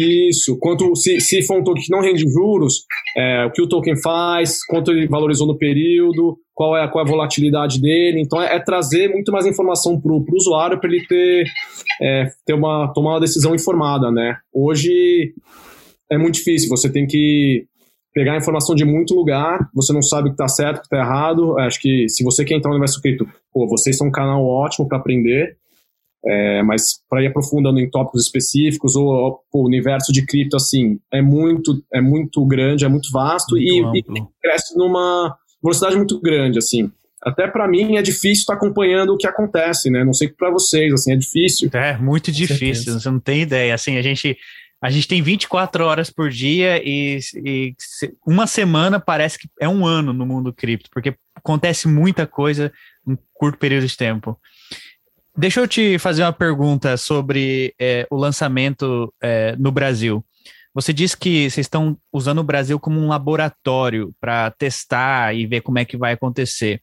isso, 0.00 0.58
quanto 0.58 0.94
se, 0.96 1.20
se 1.20 1.42
for 1.46 1.58
um 1.58 1.64
token 1.64 1.82
que 1.82 1.90
não 1.90 2.00
rende 2.00 2.24
juros, 2.28 2.84
é, 3.16 3.44
o 3.46 3.50
que 3.50 3.62
o 3.62 3.68
token 3.68 3.96
faz, 4.00 4.64
quanto 4.66 4.90
ele 4.90 5.06
valorizou 5.06 5.46
no 5.46 5.56
período, 5.56 6.38
qual 6.54 6.76
é 6.76 6.88
qual 6.88 7.04
é 7.04 7.08
a 7.08 7.10
volatilidade 7.10 7.80
dele. 7.80 8.20
Então 8.20 8.40
é, 8.40 8.56
é 8.56 8.60
trazer 8.60 9.08
muito 9.08 9.32
mais 9.32 9.46
informação 9.46 10.00
para 10.00 10.12
o 10.12 10.24
usuário 10.32 10.80
para 10.80 10.88
ele 10.90 11.06
ter, 11.06 11.44
é, 12.00 12.28
ter 12.46 12.54
uma, 12.54 12.92
tomar 12.94 13.12
uma 13.12 13.20
decisão 13.20 13.54
informada. 13.54 14.10
Né? 14.10 14.36
Hoje 14.52 15.34
é 16.10 16.18
muito 16.18 16.34
difícil, 16.34 16.68
você 16.68 16.90
tem 16.90 17.06
que 17.06 17.66
pegar 18.14 18.36
informação 18.36 18.76
de 18.76 18.84
muito 18.84 19.12
lugar, 19.14 19.68
você 19.74 19.92
não 19.92 20.00
sabe 20.00 20.28
o 20.28 20.30
que 20.30 20.34
está 20.34 20.46
certo, 20.46 20.76
o 20.76 20.80
que 20.80 20.86
está 20.86 20.98
errado. 20.98 21.58
Acho 21.58 21.80
que 21.80 22.08
se 22.08 22.22
você 22.22 22.44
quer 22.44 22.54
entrar 22.54 22.70
no 22.70 22.76
universo 22.76 23.02
cripto, 23.02 23.26
pô, 23.52 23.66
vocês 23.66 23.96
são 23.96 24.06
um 24.06 24.12
canal 24.12 24.46
ótimo 24.46 24.86
para 24.86 24.98
aprender. 24.98 25.56
É, 26.26 26.62
mas 26.62 27.00
para 27.08 27.22
ir 27.22 27.26
aprofundando 27.26 27.78
em 27.78 27.90
tópicos 27.90 28.22
específicos, 28.22 28.96
ou 28.96 29.40
o 29.52 29.66
universo 29.66 30.10
de 30.12 30.24
cripto, 30.24 30.56
assim, 30.56 30.98
é 31.12 31.20
muito, 31.20 31.84
é 31.92 32.00
muito 32.00 32.44
grande, 32.46 32.84
é 32.84 32.88
muito 32.88 33.10
vasto 33.12 33.56
muito 33.56 33.96
e, 33.96 33.98
e, 33.98 34.24
cresce 34.42 34.76
numa 34.76 35.36
velocidade 35.62 35.96
muito 35.96 36.18
grande, 36.20 36.58
assim. 36.58 36.90
Até 37.22 37.46
para 37.46 37.68
mim 37.68 37.96
é 37.96 38.02
difícil 38.02 38.42
estar 38.42 38.54
tá 38.54 38.58
acompanhando 38.58 39.10
o 39.14 39.16
que 39.16 39.26
acontece, 39.26 39.90
né? 39.90 40.04
Não 40.04 40.12
sei 40.12 40.28
para 40.28 40.50
vocês, 40.50 40.92
assim, 40.92 41.12
é 41.12 41.16
difícil. 41.16 41.70
É, 41.72 41.96
muito 41.98 42.32
difícil, 42.32 42.98
você 42.98 43.10
não 43.10 43.20
tem 43.20 43.42
ideia. 43.42 43.74
Assim, 43.74 43.96
a 43.96 44.02
gente, 44.02 44.36
a 44.82 44.90
gente 44.90 45.08
tem 45.08 45.22
24 45.22 45.84
horas 45.84 46.10
por 46.10 46.30
dia 46.30 46.82
e, 46.82 47.18
e 47.44 47.74
uma 48.26 48.46
semana 48.46 48.98
parece 48.98 49.38
que 49.38 49.48
é 49.60 49.68
um 49.68 49.86
ano 49.86 50.12
no 50.12 50.26
mundo 50.26 50.52
cripto, 50.52 50.90
porque 50.92 51.14
acontece 51.34 51.88
muita 51.88 52.26
coisa 52.26 52.72
em 53.06 53.16
curto 53.32 53.58
período 53.58 53.86
de 53.86 53.96
tempo. 53.96 54.38
Deixa 55.36 55.60
eu 55.60 55.66
te 55.66 55.98
fazer 55.98 56.22
uma 56.22 56.32
pergunta 56.32 56.96
sobre 56.96 57.74
é, 57.78 58.06
o 58.08 58.16
lançamento 58.16 59.12
é, 59.20 59.56
no 59.56 59.72
Brasil. 59.72 60.24
Você 60.72 60.92
disse 60.92 61.16
que 61.16 61.50
vocês 61.50 61.66
estão 61.66 61.98
usando 62.12 62.38
o 62.38 62.44
Brasil 62.44 62.78
como 62.78 63.00
um 63.00 63.08
laboratório 63.08 64.14
para 64.20 64.52
testar 64.52 65.34
e 65.34 65.44
ver 65.44 65.60
como 65.60 65.78
é 65.78 65.84
que 65.84 65.96
vai 65.96 66.12
acontecer. 66.12 66.80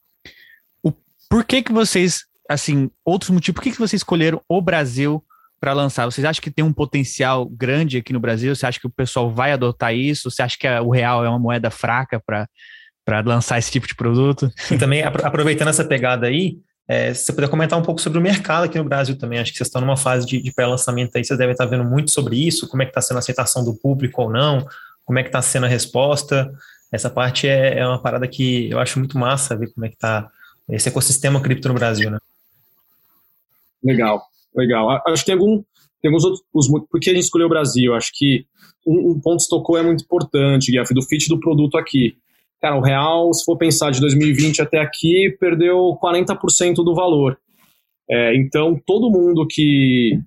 O, 0.83 0.91
por 1.29 1.45
que 1.45 1.61
que 1.61 1.71
vocês, 1.71 2.25
assim, 2.49 2.91
outros 3.05 3.29
motivos, 3.29 3.55
por 3.55 3.63
que 3.63 3.71
que 3.71 3.77
vocês 3.77 3.99
escolheram 3.99 4.41
o 4.49 4.61
Brasil 4.61 5.23
para 5.57 5.71
lançar? 5.71 6.05
Vocês 6.05 6.25
acham 6.25 6.41
que 6.41 6.51
tem 6.51 6.63
um 6.63 6.73
potencial 6.73 7.45
grande 7.45 7.97
aqui 7.97 8.11
no 8.11 8.19
Brasil? 8.19 8.53
Você 8.53 8.65
acha 8.65 8.79
que 8.79 8.87
o 8.87 8.91
pessoal 8.91 9.31
vai 9.31 9.53
adotar 9.53 9.95
isso? 9.95 10.29
Você 10.29 10.41
acha 10.41 10.57
que 10.57 10.67
o 10.67 10.89
real 10.89 11.23
é 11.23 11.29
uma 11.29 11.39
moeda 11.39 11.69
fraca 11.69 12.21
para 12.21 13.21
lançar 13.25 13.59
esse 13.59 13.71
tipo 13.71 13.87
de 13.87 13.95
produto? 13.95 14.51
E 14.69 14.77
também, 14.77 15.03
aproveitando 15.03 15.69
essa 15.69 15.85
pegada 15.85 16.27
aí, 16.27 16.57
é, 16.91 17.13
se 17.13 17.23
você 17.23 17.32
puder 17.32 17.49
comentar 17.49 17.80
um 17.80 17.82
pouco 17.82 18.01
sobre 18.01 18.19
o 18.19 18.21
mercado 18.21 18.65
aqui 18.65 18.77
no 18.77 18.84
Brasil 18.84 19.17
também, 19.17 19.39
acho 19.39 19.54
que 19.54 19.58
vocês 19.58 19.69
estão 19.69 19.80
numa 19.80 19.95
fase 19.95 20.25
de, 20.25 20.41
de 20.41 20.51
pré-lançamento 20.51 21.15
aí, 21.15 21.23
vocês 21.23 21.39
devem 21.39 21.54
estar 21.54 21.65
vendo 21.65 21.86
muito 21.86 22.12
sobre 22.12 22.36
isso, 22.36 22.67
como 22.67 22.84
é 22.84 22.86
que 22.86 22.89
está 22.89 22.99
sendo 22.99 23.15
a 23.15 23.19
aceitação 23.19 23.63
do 23.63 23.73
público 23.73 24.23
ou 24.23 24.30
não, 24.30 24.67
como 25.06 25.17
é 25.17 25.23
que 25.23 25.30
está 25.30 25.41
sendo 25.41 25.67
a 25.67 25.69
resposta. 25.69 26.51
Essa 26.91 27.10
parte 27.10 27.47
é, 27.47 27.80
é, 27.80 27.88
uma 27.88 28.01
parada 28.01 28.27
que 28.27 28.69
eu 28.69 28.77
acho 28.77 28.99
muito 28.99 29.17
massa 29.17 29.56
ver 29.56 29.71
como 29.73 29.86
é 29.86 29.88
que 29.88 29.95
está 29.95 30.30
esse 30.67 30.89
ecossistema 30.89 31.39
cripto 31.39 31.69
no 31.69 31.75
Brasil, 31.75 32.12
né? 32.12 32.17
Legal, 33.82 34.25
legal. 34.54 34.89
Acho 35.08 35.23
que 35.23 35.27
tem 35.27 35.36
algum, 35.36 35.63
tem 36.01 36.10
alguns 36.10 36.25
outros. 36.25 36.43
Os, 36.54 36.67
por 36.67 36.99
que 36.99 37.10
a 37.10 37.13
gente 37.13 37.23
escolheu 37.23 37.47
o 37.47 37.49
Brasil? 37.49 37.95
Acho 37.95 38.12
que 38.13 38.45
um, 38.86 39.12
um 39.12 39.19
ponto 39.21 39.41
que 39.41 39.49
tocou 39.49 39.77
é 39.77 39.82
muito 39.82 40.04
importante, 40.04 40.69
Guilherme, 40.69 40.93
do 40.93 41.04
fit 41.04 41.30
do 41.30 41.39
produto 41.39 41.77
aqui. 41.77 42.17
Cara, 42.62 42.78
o 42.78 42.82
real, 42.82 43.34
se 43.34 43.43
for 43.43 43.58
pensar 43.58 43.89
de 43.89 44.00
2020 44.00 44.62
até 44.62 44.80
aqui, 44.80 45.36
perdeu 45.39 45.97
40% 46.02 46.76
do 46.76 46.93
valor. 46.93 47.38
É, 48.10 48.36
então, 48.36 48.80
todo 48.86 49.10
mundo 49.10 49.47
que, 49.50 50.19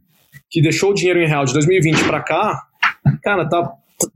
que 0.50 0.60
deixou 0.60 0.90
o 0.90 0.94
dinheiro 0.94 1.20
em 1.20 1.28
real 1.28 1.44
de 1.44 1.52
2020 1.52 2.04
para 2.04 2.20
cá, 2.20 2.60
cara, 3.22 3.48
tá, 3.48 3.72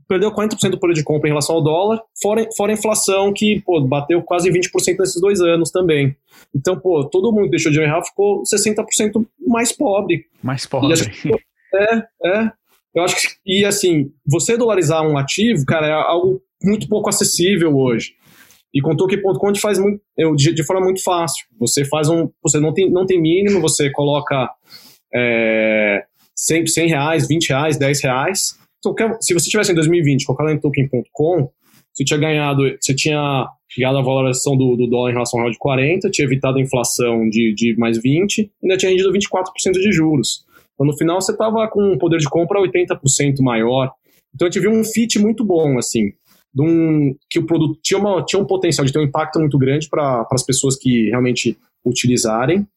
perdeu 0.07 0.31
40% 0.31 0.71
do 0.71 0.79
poder 0.79 0.93
de 0.93 1.03
compra 1.03 1.29
em 1.29 1.31
relação 1.31 1.55
ao 1.55 1.63
dólar, 1.63 2.01
fora, 2.21 2.45
fora 2.57 2.73
a 2.73 2.75
inflação 2.75 3.31
que 3.31 3.61
pô, 3.61 3.79
bateu 3.81 4.21
quase 4.21 4.49
20% 4.49 4.97
nesses 4.99 5.21
dois 5.21 5.39
anos 5.39 5.71
também. 5.71 6.15
Então, 6.53 6.77
pô, 6.77 7.05
todo 7.05 7.31
mundo 7.31 7.45
que 7.45 7.51
deixou 7.51 7.71
dinheiro 7.71 7.89
em 7.89 7.93
real 7.93 8.05
ficou 8.05 8.43
60% 8.43 9.25
mais 9.47 9.71
pobre. 9.71 10.25
Mais 10.43 10.65
pobre. 10.65 10.89
é, 11.73 11.95
é. 12.25 12.51
Eu 12.93 13.03
acho 13.03 13.15
que, 13.15 13.27
e 13.45 13.63
assim, 13.63 14.11
você 14.25 14.57
dolarizar 14.57 15.03
um 15.03 15.17
ativo, 15.17 15.63
cara, 15.65 15.87
é 15.87 15.91
algo 15.93 16.41
muito 16.63 16.87
pouco 16.87 17.09
acessível 17.09 17.75
hoje. 17.75 18.13
E 18.73 18.81
com 18.81 18.95
Token.com 18.95 19.55
faz 19.55 19.79
muito, 19.79 20.01
de, 20.35 20.53
de, 20.53 20.63
forma 20.63 20.83
muito 20.83 21.03
fácil. 21.03 21.45
Você 21.59 21.83
faz 21.85 22.07
um. 22.07 22.29
Você 22.43 22.59
não 22.59 22.73
tem, 22.73 22.89
não 22.91 23.05
tem 23.05 23.19
mínimo, 23.19 23.59
você 23.59 23.89
coloca 23.91 24.49
é, 25.13 26.03
100, 26.35 26.67
100 26.67 26.87
reais, 26.87 27.27
20 27.27 27.49
reais, 27.49 27.77
10 27.77 28.03
reais. 28.03 28.59
Então, 28.77 28.93
se 29.19 29.33
você 29.33 29.49
tivesse 29.49 29.71
em 29.71 29.75
2020 29.75 30.25
colocado 30.25 30.51
em 30.51 30.59
Token.com, 30.59 31.49
você 31.91 32.03
tinha 32.03 32.19
ganhado, 32.19 32.61
você 32.79 32.95
tinha 32.95 33.47
chegado 33.69 33.97
a 33.97 34.01
valorização 34.01 34.55
do, 34.55 34.75
do, 34.75 34.87
dólar 34.87 35.09
em 35.09 35.13
relação 35.13 35.39
ao 35.39 35.45
real 35.45 35.51
de 35.51 35.59
40, 35.59 36.09
tinha 36.11 36.25
evitado 36.25 36.57
a 36.57 36.61
inflação 36.61 37.27
de, 37.29 37.53
de 37.53 37.75
mais 37.77 38.01
20, 38.01 38.51
ainda 38.63 38.77
tinha 38.77 38.91
rendido 38.91 39.11
24% 39.11 39.71
de 39.73 39.91
juros. 39.91 40.45
Então, 40.73 40.87
no 40.87 40.97
final, 40.97 41.19
você 41.19 41.33
estava 41.33 41.67
com 41.67 41.93
um 41.93 41.97
poder 41.97 42.19
de 42.19 42.29
compra 42.29 42.61
80% 42.61 43.41
maior. 43.41 43.91
Então, 44.33 44.47
gente 44.47 44.61
viu 44.61 44.71
um 44.71 44.83
fit 44.83 45.19
muito 45.19 45.43
bom, 45.43 45.77
assim, 45.77 46.11
um, 46.57 47.15
que 47.29 47.39
o 47.39 47.45
produto 47.45 47.79
tinha, 47.83 47.99
uma, 47.99 48.23
tinha 48.23 48.41
um 48.41 48.45
potencial 48.45 48.85
de 48.85 48.91
ter 48.91 48.99
um 48.99 49.03
impacto 49.03 49.39
muito 49.39 49.57
grande 49.57 49.89
para 49.89 50.27
as 50.31 50.43
pessoas 50.43 50.75
que 50.75 51.09
realmente 51.09 51.57
utilizarem. 51.85 52.67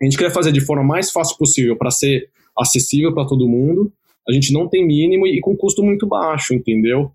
A 0.00 0.04
gente 0.04 0.16
queria 0.16 0.32
fazer 0.32 0.52
de 0.52 0.60
forma 0.60 0.82
mais 0.82 1.10
fácil 1.10 1.36
possível 1.38 1.76
para 1.76 1.90
ser 1.90 2.28
acessível 2.58 3.14
para 3.14 3.26
todo 3.26 3.48
mundo. 3.48 3.92
A 4.28 4.32
gente 4.32 4.52
não 4.52 4.68
tem 4.68 4.86
mínimo 4.86 5.26
e 5.26 5.40
com 5.40 5.56
custo 5.56 5.82
muito 5.82 6.06
baixo, 6.06 6.54
entendeu? 6.54 7.12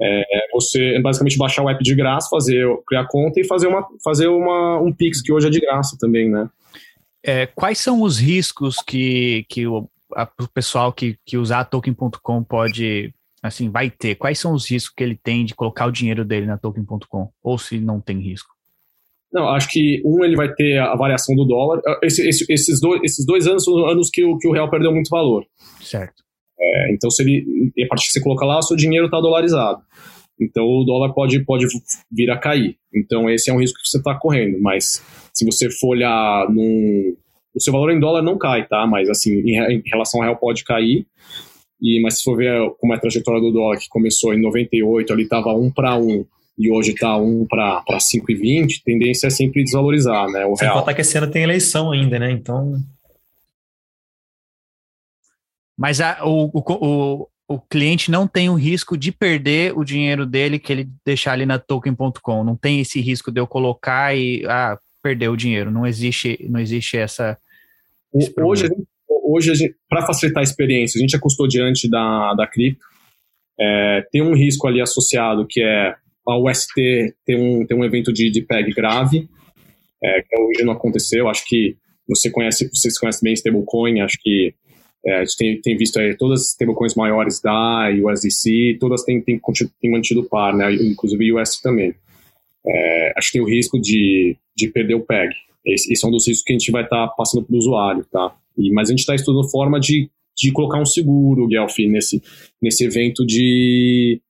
É, 0.00 0.22
você 0.52 1.00
basicamente 1.00 1.36
baixar 1.36 1.64
o 1.64 1.68
app 1.68 1.82
de 1.82 1.94
graça, 1.94 2.28
fazer 2.30 2.64
criar 2.86 3.06
conta 3.08 3.40
e 3.40 3.44
fazer 3.44 3.66
uma 3.66 3.84
fazer 4.04 4.28
uma 4.28 4.80
um 4.80 4.92
Pix 4.92 5.20
que 5.20 5.32
hoje 5.32 5.48
é 5.48 5.50
de 5.50 5.58
graça 5.58 5.96
também, 5.98 6.30
né? 6.30 6.48
É, 7.22 7.46
quais 7.46 7.78
são 7.78 8.02
os 8.02 8.18
riscos 8.18 8.76
que, 8.76 9.44
que 9.48 9.66
o, 9.66 9.88
a, 10.14 10.28
o 10.40 10.48
pessoal 10.48 10.92
que, 10.92 11.18
que 11.26 11.36
usar 11.36 11.64
token.com 11.64 12.44
pode, 12.44 13.12
assim, 13.48 13.70
vai 13.70 13.90
ter? 13.90 14.14
Quais 14.14 14.38
são 14.38 14.52
os 14.52 14.70
riscos 14.70 14.94
que 14.94 15.02
ele 15.02 15.16
tem 15.16 15.44
de 15.44 15.54
colocar 15.54 15.86
o 15.86 15.92
dinheiro 15.92 16.24
dele 16.24 16.46
na 16.46 16.56
token.com? 16.56 17.30
Ou 17.42 17.58
se 17.58 17.78
não 17.78 18.00
tem 18.00 18.20
risco? 18.20 18.58
Não, 19.32 19.48
acho 19.48 19.68
que 19.68 20.00
um, 20.04 20.24
ele 20.24 20.36
vai 20.36 20.52
ter 20.54 20.78
a 20.78 20.94
variação 20.96 21.34
do 21.36 21.44
dólar. 21.44 21.82
Esse, 22.02 22.26
esse, 22.26 22.46
esses, 22.50 22.80
dois, 22.80 23.00
esses 23.04 23.26
dois 23.26 23.46
anos 23.46 23.64
são 23.64 23.86
anos 23.86 24.08
que 24.10 24.24
o, 24.24 24.38
que 24.38 24.48
o 24.48 24.52
real 24.52 24.70
perdeu 24.70 24.92
muito 24.92 25.10
valor. 25.10 25.44
Certo. 25.80 26.22
É, 26.58 26.92
então, 26.92 27.10
se 27.10 27.22
ele, 27.22 27.72
a 27.84 27.88
partir 27.88 28.06
que 28.06 28.12
você 28.12 28.20
coloca 28.20 28.44
lá, 28.44 28.58
o 28.58 28.62
seu 28.62 28.76
dinheiro 28.76 29.06
está 29.06 29.20
dolarizado. 29.20 29.82
Então, 30.40 30.64
o 30.64 30.84
dólar 30.84 31.12
pode, 31.12 31.44
pode 31.44 31.66
vir 32.10 32.30
a 32.30 32.38
cair. 32.38 32.76
Então, 32.94 33.28
esse 33.28 33.50
é 33.50 33.52
um 33.52 33.60
risco 33.60 33.78
que 33.82 33.88
você 33.88 33.98
está 33.98 34.14
correndo. 34.14 34.58
Mas, 34.60 35.04
se 35.32 35.44
você 35.44 35.70
for 35.70 35.88
olhar 35.88 36.48
num... 36.50 37.16
O 37.54 37.60
seu 37.60 37.72
valor 37.72 37.90
em 37.90 37.98
dólar 37.98 38.22
não 38.22 38.38
cai, 38.38 38.66
tá? 38.66 38.86
Mas, 38.86 39.10
assim, 39.10 39.32
em, 39.40 39.78
em 39.78 39.82
relação 39.86 40.20
ao 40.20 40.26
real 40.26 40.36
pode 40.36 40.64
cair. 40.64 41.06
E, 41.80 42.00
mas 42.02 42.18
se 42.18 42.24
for 42.24 42.36
ver 42.36 42.70
como 42.78 42.92
é 42.92 42.96
a 42.96 43.00
trajetória 43.00 43.40
do 43.40 43.52
dólar, 43.52 43.78
que 43.78 43.88
começou 43.88 44.34
em 44.34 44.40
98, 44.40 45.12
ali 45.12 45.22
estava 45.22 45.52
1 45.54 45.70
para 45.70 45.96
1, 45.96 46.24
e 46.58 46.70
hoje 46.70 46.90
está 46.90 47.16
1 47.16 47.46
para 47.46 47.84
5,20, 47.86 48.82
tendência 48.84 49.28
é 49.28 49.30
sempre 49.30 49.62
desvalorizar, 49.62 50.26
né? 50.28 50.44
O 50.44 50.56
Sem 50.56 50.66
real. 50.66 50.80
contar 50.80 50.94
que 50.94 51.00
esse 51.00 51.16
ano 51.16 51.30
tem 51.30 51.42
eleição 51.44 51.92
ainda, 51.92 52.18
né? 52.18 52.30
Então... 52.32 52.82
Mas 55.76 56.00
a, 56.00 56.26
o, 56.26 56.50
o, 56.52 57.28
o 57.46 57.60
cliente 57.60 58.10
não 58.10 58.26
tem 58.26 58.50
o 58.50 58.54
risco 58.54 58.96
de 58.96 59.12
perder 59.12 59.72
o 59.78 59.84
dinheiro 59.84 60.26
dele 60.26 60.58
que 60.58 60.72
ele 60.72 60.90
deixar 61.04 61.32
ali 61.32 61.46
na 61.46 61.58
token.com. 61.58 62.42
Não 62.42 62.56
tem 62.56 62.80
esse 62.80 63.00
risco 63.00 63.30
de 63.30 63.40
eu 63.40 63.46
colocar 63.46 64.14
e 64.16 64.44
ah, 64.46 64.76
perder 65.00 65.28
o 65.28 65.36
dinheiro. 65.36 65.70
Não 65.70 65.86
existe, 65.86 66.44
não 66.50 66.58
existe 66.58 66.96
essa. 66.96 67.38
Hoje, 68.36 68.68
hoje 69.28 69.74
para 69.88 70.06
facilitar 70.06 70.40
a 70.40 70.44
experiência, 70.44 70.98
a 70.98 71.02
gente 71.02 71.14
é 71.14 71.18
custodiante 71.18 71.88
da, 71.88 72.32
da 72.34 72.46
cripto. 72.46 72.84
É, 73.60 74.06
tem 74.10 74.22
um 74.22 74.34
risco 74.34 74.66
ali 74.66 74.80
associado 74.80 75.46
que 75.46 75.60
é 75.60 75.94
a 76.26 76.38
UST 76.38 77.14
ter 77.24 77.36
um, 77.36 77.66
ter 77.66 77.74
um 77.74 77.84
evento 77.84 78.12
de, 78.12 78.30
de 78.30 78.42
PEG 78.42 78.72
grave, 78.72 79.28
é, 80.02 80.22
que 80.22 80.40
hoje 80.40 80.64
não 80.64 80.72
aconteceu. 80.72 81.28
Acho 81.28 81.44
que 81.46 81.76
você 82.08 82.30
conhece, 82.30 82.68
vocês 82.72 82.98
conhecem 82.98 83.22
bem 83.22 83.34
stablecoin, 83.34 84.00
acho 84.00 84.18
que 84.20 84.54
é, 85.04 85.16
a 85.16 85.24
gente 85.24 85.36
tem, 85.36 85.60
tem 85.60 85.76
visto 85.76 85.98
aí 85.98 86.16
todas 86.16 86.40
as 86.40 86.48
stablecoins 86.48 86.94
maiores 86.94 87.40
da 87.40 87.88
USDC, 87.90 88.78
todas 88.80 89.02
têm, 89.04 89.20
têm, 89.20 89.40
têm 89.80 89.90
mantido 89.90 90.24
par, 90.24 90.54
né? 90.54 90.72
inclusive 90.74 91.32
o 91.32 91.40
US 91.40 91.60
também. 91.60 91.94
É, 92.66 93.12
acho 93.16 93.28
que 93.28 93.38
tem 93.38 93.42
o 93.42 93.48
risco 93.48 93.80
de, 93.80 94.36
de 94.56 94.68
perder 94.68 94.94
o 94.94 95.00
PEG. 95.00 95.34
Esse, 95.64 95.92
esse 95.92 96.04
é 96.04 96.08
um 96.08 96.10
dos 96.10 96.26
riscos 96.26 96.44
que 96.44 96.52
a 96.52 96.58
gente 96.58 96.70
vai 96.70 96.84
estar 96.84 97.08
tá 97.08 97.14
passando 97.14 97.44
para 97.44 97.54
o 97.54 97.58
usuário, 97.58 98.04
tá? 98.10 98.34
E, 98.58 98.70
mas 98.72 98.88
a 98.88 98.92
gente 98.92 99.00
está 99.00 99.14
estudando 99.14 99.48
forma 99.48 99.78
de, 99.78 100.10
de 100.36 100.52
colocar 100.52 100.80
um 100.80 100.86
seguro, 100.86 101.46
Guelph, 101.46 101.78
nesse, 101.78 102.22
nesse 102.60 102.84
evento 102.84 103.24
de, 103.24 104.20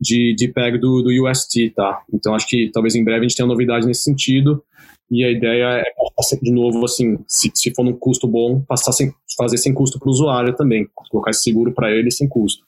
de, 0.00 0.34
de 0.34 0.48
PEG 0.48 0.78
do, 0.78 1.02
do 1.02 1.28
UST, 1.28 1.70
tá? 1.70 2.02
Então 2.12 2.34
acho 2.34 2.46
que 2.46 2.70
talvez 2.72 2.94
em 2.94 3.04
breve 3.04 3.20
a 3.20 3.28
gente 3.28 3.36
tenha 3.36 3.48
novidade 3.48 3.86
nesse 3.86 4.02
sentido. 4.02 4.62
E 5.10 5.22
a 5.22 5.30
ideia 5.30 5.80
é 5.80 5.84
passar 6.16 6.36
de 6.40 6.50
novo, 6.50 6.84
assim, 6.84 7.18
se, 7.26 7.50
se 7.54 7.72
for 7.74 7.84
num 7.84 7.92
custo 7.92 8.26
bom, 8.26 8.60
passar 8.62 8.92
sem, 8.92 9.12
fazer 9.36 9.58
sem 9.58 9.72
custo 9.72 9.98
para 9.98 10.08
o 10.08 10.10
usuário 10.10 10.56
também, 10.56 10.88
colocar 10.94 11.30
esse 11.30 11.42
seguro 11.42 11.72
para 11.72 11.90
ele 11.90 12.10
sem 12.10 12.28
custo. 12.28 12.64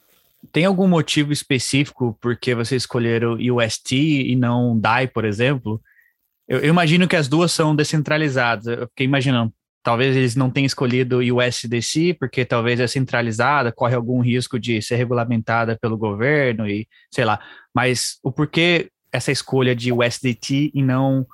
Tem 0.53 0.65
algum 0.65 0.87
motivo 0.87 1.33
específico 1.33 2.17
porque 2.21 2.55
vocês 2.55 2.83
escolheram 2.83 3.35
UST 3.35 3.97
e 3.97 4.37
não 4.37 4.79
DAI, 4.79 5.09
por 5.09 5.25
exemplo? 5.25 5.81
Eu, 6.49 6.61
eu, 6.61 6.69
imagino 6.69 7.09
que 7.09 7.17
as 7.17 7.27
duas 7.27 7.51
são 7.53 7.75
descentralizadas. 7.75 8.67
Eu 8.67 8.87
fiquei 8.89 9.07
imaginando, 9.07 9.53
talvez 9.87 10.17
eles 10.17 10.35
não 10.35 10.51
tenham 10.51 10.67
escolhido 10.67 11.21
USDC 11.21 12.15
porque 12.19 12.45
talvez 12.45 12.81
é 12.81 12.89
centralizada, 12.89 13.71
corre 13.71 13.95
algum 13.95 14.21
risco 14.21 14.59
de 14.59 14.83
ser 14.83 14.97
regulamentada 14.97 15.79
pelo 15.81 15.97
governo 15.97 16.69
e 16.69 16.89
sei 17.09 17.25
lá. 17.25 17.39
Mas 17.73 18.19
o 18.21 18.33
porquê 18.33 18.89
essa 19.13 19.31
escolha 19.31 19.77
de 19.77 19.93
USDT 19.93 20.73
e 20.75 20.83
não 20.83 21.25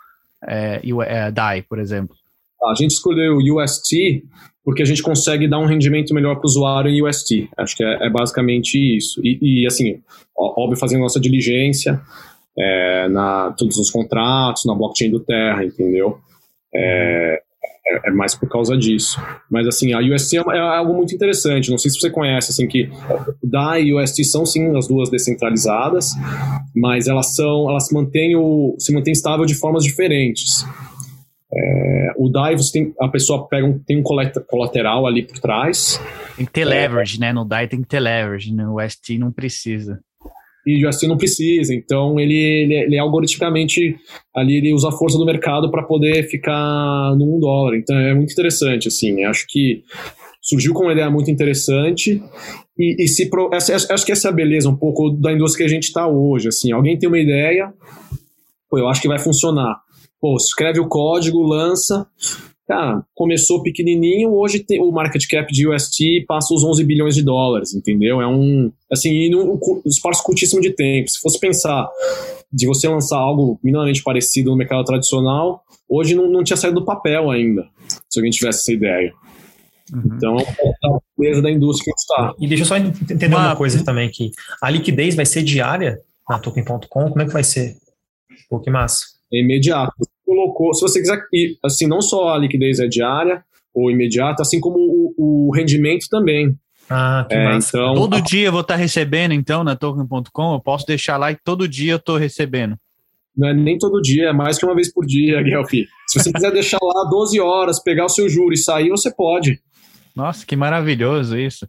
é, 0.47 0.83
é, 1.07 1.31
DAI, 1.31 1.63
por 1.63 1.79
exemplo? 1.79 2.15
A 2.63 2.75
gente 2.75 2.91
escolheu 2.91 3.39
o 3.39 3.63
UST 3.63 4.23
porque 4.63 4.83
a 4.83 4.85
gente 4.85 5.03
consegue 5.03 5.49
dar 5.49 5.59
um 5.59 5.65
rendimento 5.65 6.13
melhor 6.13 6.35
para 6.35 6.43
o 6.45 6.47
usuário 6.47 6.91
em 6.91 7.03
UST. 7.03 7.49
Acho 7.57 7.75
que 7.75 7.83
é, 7.83 8.07
é 8.07 8.11
basicamente 8.11 8.77
isso. 8.77 9.19
E, 9.25 9.63
e, 9.63 9.67
assim, 9.67 9.99
óbvio, 10.37 10.79
fazendo 10.79 11.01
nossa 11.01 11.19
diligência 11.19 11.99
é, 12.59 13.09
na 13.09 13.55
todos 13.57 13.79
os 13.79 13.91
contratos, 13.91 14.67
na 14.67 14.75
blockchain 14.75 15.11
do 15.11 15.21
Terra, 15.21 15.65
entendeu? 15.65 16.19
É, 16.75 17.43
é, 17.87 18.09
é 18.09 18.11
mais 18.11 18.35
por 18.35 18.49
causa 18.49 18.77
disso. 18.77 19.21
Mas 19.51 19.67
assim, 19.67 19.93
a 19.93 19.99
UST 19.99 20.37
é, 20.37 20.41
é, 20.41 20.59
algo 20.59 20.95
muito 20.95 21.15
interessante. 21.15 21.71
Não 21.71 21.79
sei 21.79 21.91
se 21.91 21.99
você 21.99 22.11
conhece, 22.11 22.51
assim, 22.51 22.67
que 22.67 22.91
DAI 23.43 23.85
e 23.85 23.95
UST 23.95 24.25
são 24.25 24.47
sim 24.47 24.77
as 24.77 24.87
duas 24.87 25.11
descentralizadas, 25.11 26.13
mas 26.75 27.09
elas 27.09 27.35
são, 27.35 27.69
elas 27.69 27.89
mantêm 27.93 28.37
o, 28.37 28.77
se 28.79 28.93
mantêm 28.93 29.13
estável 29.13 29.45
de 29.45 29.55
formas 29.55 29.85
diferentes. 29.85 30.65
É, 31.55 32.13
o 32.17 32.31
DAI, 32.31 32.57
você 32.57 32.73
tem, 32.73 32.95
a 33.01 33.09
pessoa 33.09 33.47
pega 33.47 33.67
um, 33.67 33.79
tem 33.79 33.99
um 33.99 34.03
colateral 34.03 35.07
ali 35.07 35.23
por 35.23 35.39
trás. 35.39 36.01
Tem 36.37 36.47
que 36.47 36.53
ter 36.53 36.65
leverage, 36.65 37.21
né? 37.21 37.33
No 37.33 37.45
DAI 37.45 37.69
tem 37.69 37.83
que 37.83 37.89
ter 37.89 38.01
leverage, 38.01 38.53
no 38.55 38.77
né? 38.77 38.85
UST 38.87 39.19
não 39.19 39.31
precisa. 39.31 40.01
E 40.67 40.85
o 40.85 40.89
UST 40.89 41.07
não 41.09 41.17
precisa, 41.17 41.75
então 41.75 42.21
ele, 42.21 42.35
ele, 42.35 42.75
ele 42.75 42.99
algoritmicamente 42.99 43.97
ali 44.35 44.59
ele 44.59 44.73
usa 44.73 44.89
a 44.89 44.93
força 44.93 45.19
do 45.19 45.27
mercado 45.27 45.71
para 45.71 45.83
poder 45.83 46.23
ficar 46.29 47.17
no 47.17 47.37
1 47.37 47.41
dólar. 47.41 47.77
Então 47.77 47.97
é 47.97 48.15
muito 48.15 48.33
interessante, 48.33 48.89
assim. 48.89 49.25
Acho 49.25 49.47
que 49.49 49.83
surgiu 50.41 50.73
com 50.73 50.85
uma 50.85 50.93
ideia 50.93 51.11
muito 51.11 51.31
interessante 51.31 52.23
e, 52.79 53.05
e 53.05 53.09
se 53.09 53.29
pro, 53.29 53.51
essa, 53.53 53.75
acho 53.75 54.07
que 54.07 54.13
essa 54.13 54.29
é 54.29 54.31
a 54.31 54.35
beleza 54.35 54.69
um 54.69 54.77
pouco 54.77 55.11
da 55.11 55.33
indústria 55.33 55.67
que 55.67 55.73
a 55.73 55.75
gente 55.75 55.85
está 55.85 56.07
hoje. 56.07 56.49
Assim, 56.49 56.73
alguém 56.73 56.99
tem 56.99 57.09
uma 57.09 57.19
ideia, 57.19 57.73
pô, 58.71 58.79
eu 58.79 58.89
acho 58.89 59.03
que 59.03 59.09
vai 59.09 59.19
funcionar 59.19 59.81
Pô, 60.23 60.37
escreve 60.37 60.79
o 60.79 60.87
código, 60.87 61.43
lança. 61.43 62.07
Cara, 62.67 63.05
começou 63.15 63.63
pequenininho, 63.63 64.33
hoje 64.33 64.61
tem, 64.61 64.81
o 64.81 64.91
market 64.93 65.27
cap 65.29 65.53
de 65.53 65.69
UST 65.69 66.25
passa 66.29 66.55
os 66.55 66.63
11 66.63 66.85
bilhões 66.85 67.15
de 67.15 67.23
dólares, 67.23 67.75
entendeu? 67.75 68.21
É 68.21 68.27
um, 68.27 68.73
assim, 68.91 69.11
e 69.11 69.31
num 69.31 69.59
espaço 69.85 70.23
curtíssimo 70.23 70.61
de 70.61 70.71
tempo. 70.71 71.09
Se 71.11 71.21
fosse 71.21 71.41
pensar 71.41 71.89
de 72.53 72.67
você 72.67 72.89
lançar 72.89 73.19
algo 73.19 73.59
minimamente 73.63 74.03
parecido 74.03 74.51
no 74.51 74.57
mercado 74.57 74.85
tradicional, 74.85 75.63
hoje 75.89 76.15
não, 76.15 76.29
não 76.29 76.45
tinha 76.45 76.57
saído 76.57 76.81
do 76.81 76.87
papel 76.87 77.31
ainda, 77.31 77.67
se 78.09 78.21
alguém 78.21 78.31
tivesse 78.31 78.61
essa 78.61 78.73
ideia. 78.73 79.13
Uhum. 79.93 80.17
Então, 80.17 80.39
é 80.39 80.71
a 80.87 80.99
beleza 81.19 81.43
da 81.43 81.51
indústria 81.51 81.93
que 81.93 82.01
está. 82.01 82.35
E 82.39 82.47
deixa 82.47 82.63
eu 82.63 82.67
só 82.67 82.77
entender 82.77 83.27
uma, 83.27 83.49
uma 83.49 83.57
coisa 83.57 83.85
também 83.85 84.09
aqui. 84.09 84.31
A 84.63 84.71
liquidez 84.71 85.15
vai 85.15 85.27
ser 85.27 85.43
diária 85.43 86.01
na 86.29 86.39
Token.com? 86.39 86.87
Como 86.87 87.21
é 87.21 87.27
que 87.27 87.33
vai 87.33 87.45
ser? 87.45 87.77
Pô, 88.49 88.61
que 88.61 88.71
massa. 88.71 89.05
É 89.33 89.41
imediato. 89.41 89.93
Colocou, 90.33 90.73
se 90.73 90.81
você 90.81 90.99
quiser, 90.99 91.21
assim, 91.63 91.87
não 91.87 92.01
só 92.01 92.31
a 92.31 92.39
liquidez 92.39 92.81
é 92.81 92.87
diária 92.87 93.45
ou 93.75 93.91
imediata, 93.91 94.41
assim 94.41 94.59
como 94.61 94.79
o, 94.79 95.49
o 95.49 95.55
rendimento 95.55 96.07
também. 96.11 96.57
Ah, 96.89 97.27
que 97.29 97.35
é, 97.35 97.45
massa. 97.45 97.77
Então, 97.77 97.95
todo 97.95 98.17
a... 98.17 98.21
dia 98.21 98.47
eu 98.47 98.53
vou 98.53 98.63
estar 98.63 98.77
recebendo, 98.77 99.33
então, 99.33 99.63
na 99.63 99.77
Token.com? 99.77 100.55
Eu 100.55 100.61
posso 100.61 100.87
deixar 100.87 101.19
lá 101.19 101.31
e 101.31 101.37
todo 101.37 101.69
dia 101.69 101.93
eu 101.93 101.97
estou 101.99 102.17
recebendo. 102.17 102.79
Não 103.37 103.49
é 103.49 103.53
nem 103.53 103.77
todo 103.77 104.01
dia, 104.01 104.31
é 104.31 104.33
mais 104.33 104.59
que 104.59 104.65
uma 104.65 104.75
vez 104.75 104.91
por 104.91 105.05
dia, 105.05 105.41
Guelphi. 105.45 105.87
Se 106.09 106.19
você 106.19 106.33
quiser 106.33 106.51
deixar 106.51 106.79
lá 106.83 107.11
12 107.11 107.39
horas, 107.39 107.83
pegar 107.83 108.07
o 108.07 108.09
seu 108.09 108.27
juro 108.27 108.55
e 108.55 108.57
sair, 108.57 108.89
você 108.89 109.15
pode. 109.15 109.61
Nossa, 110.17 110.47
que 110.47 110.57
maravilhoso 110.57 111.39
isso. 111.39 111.67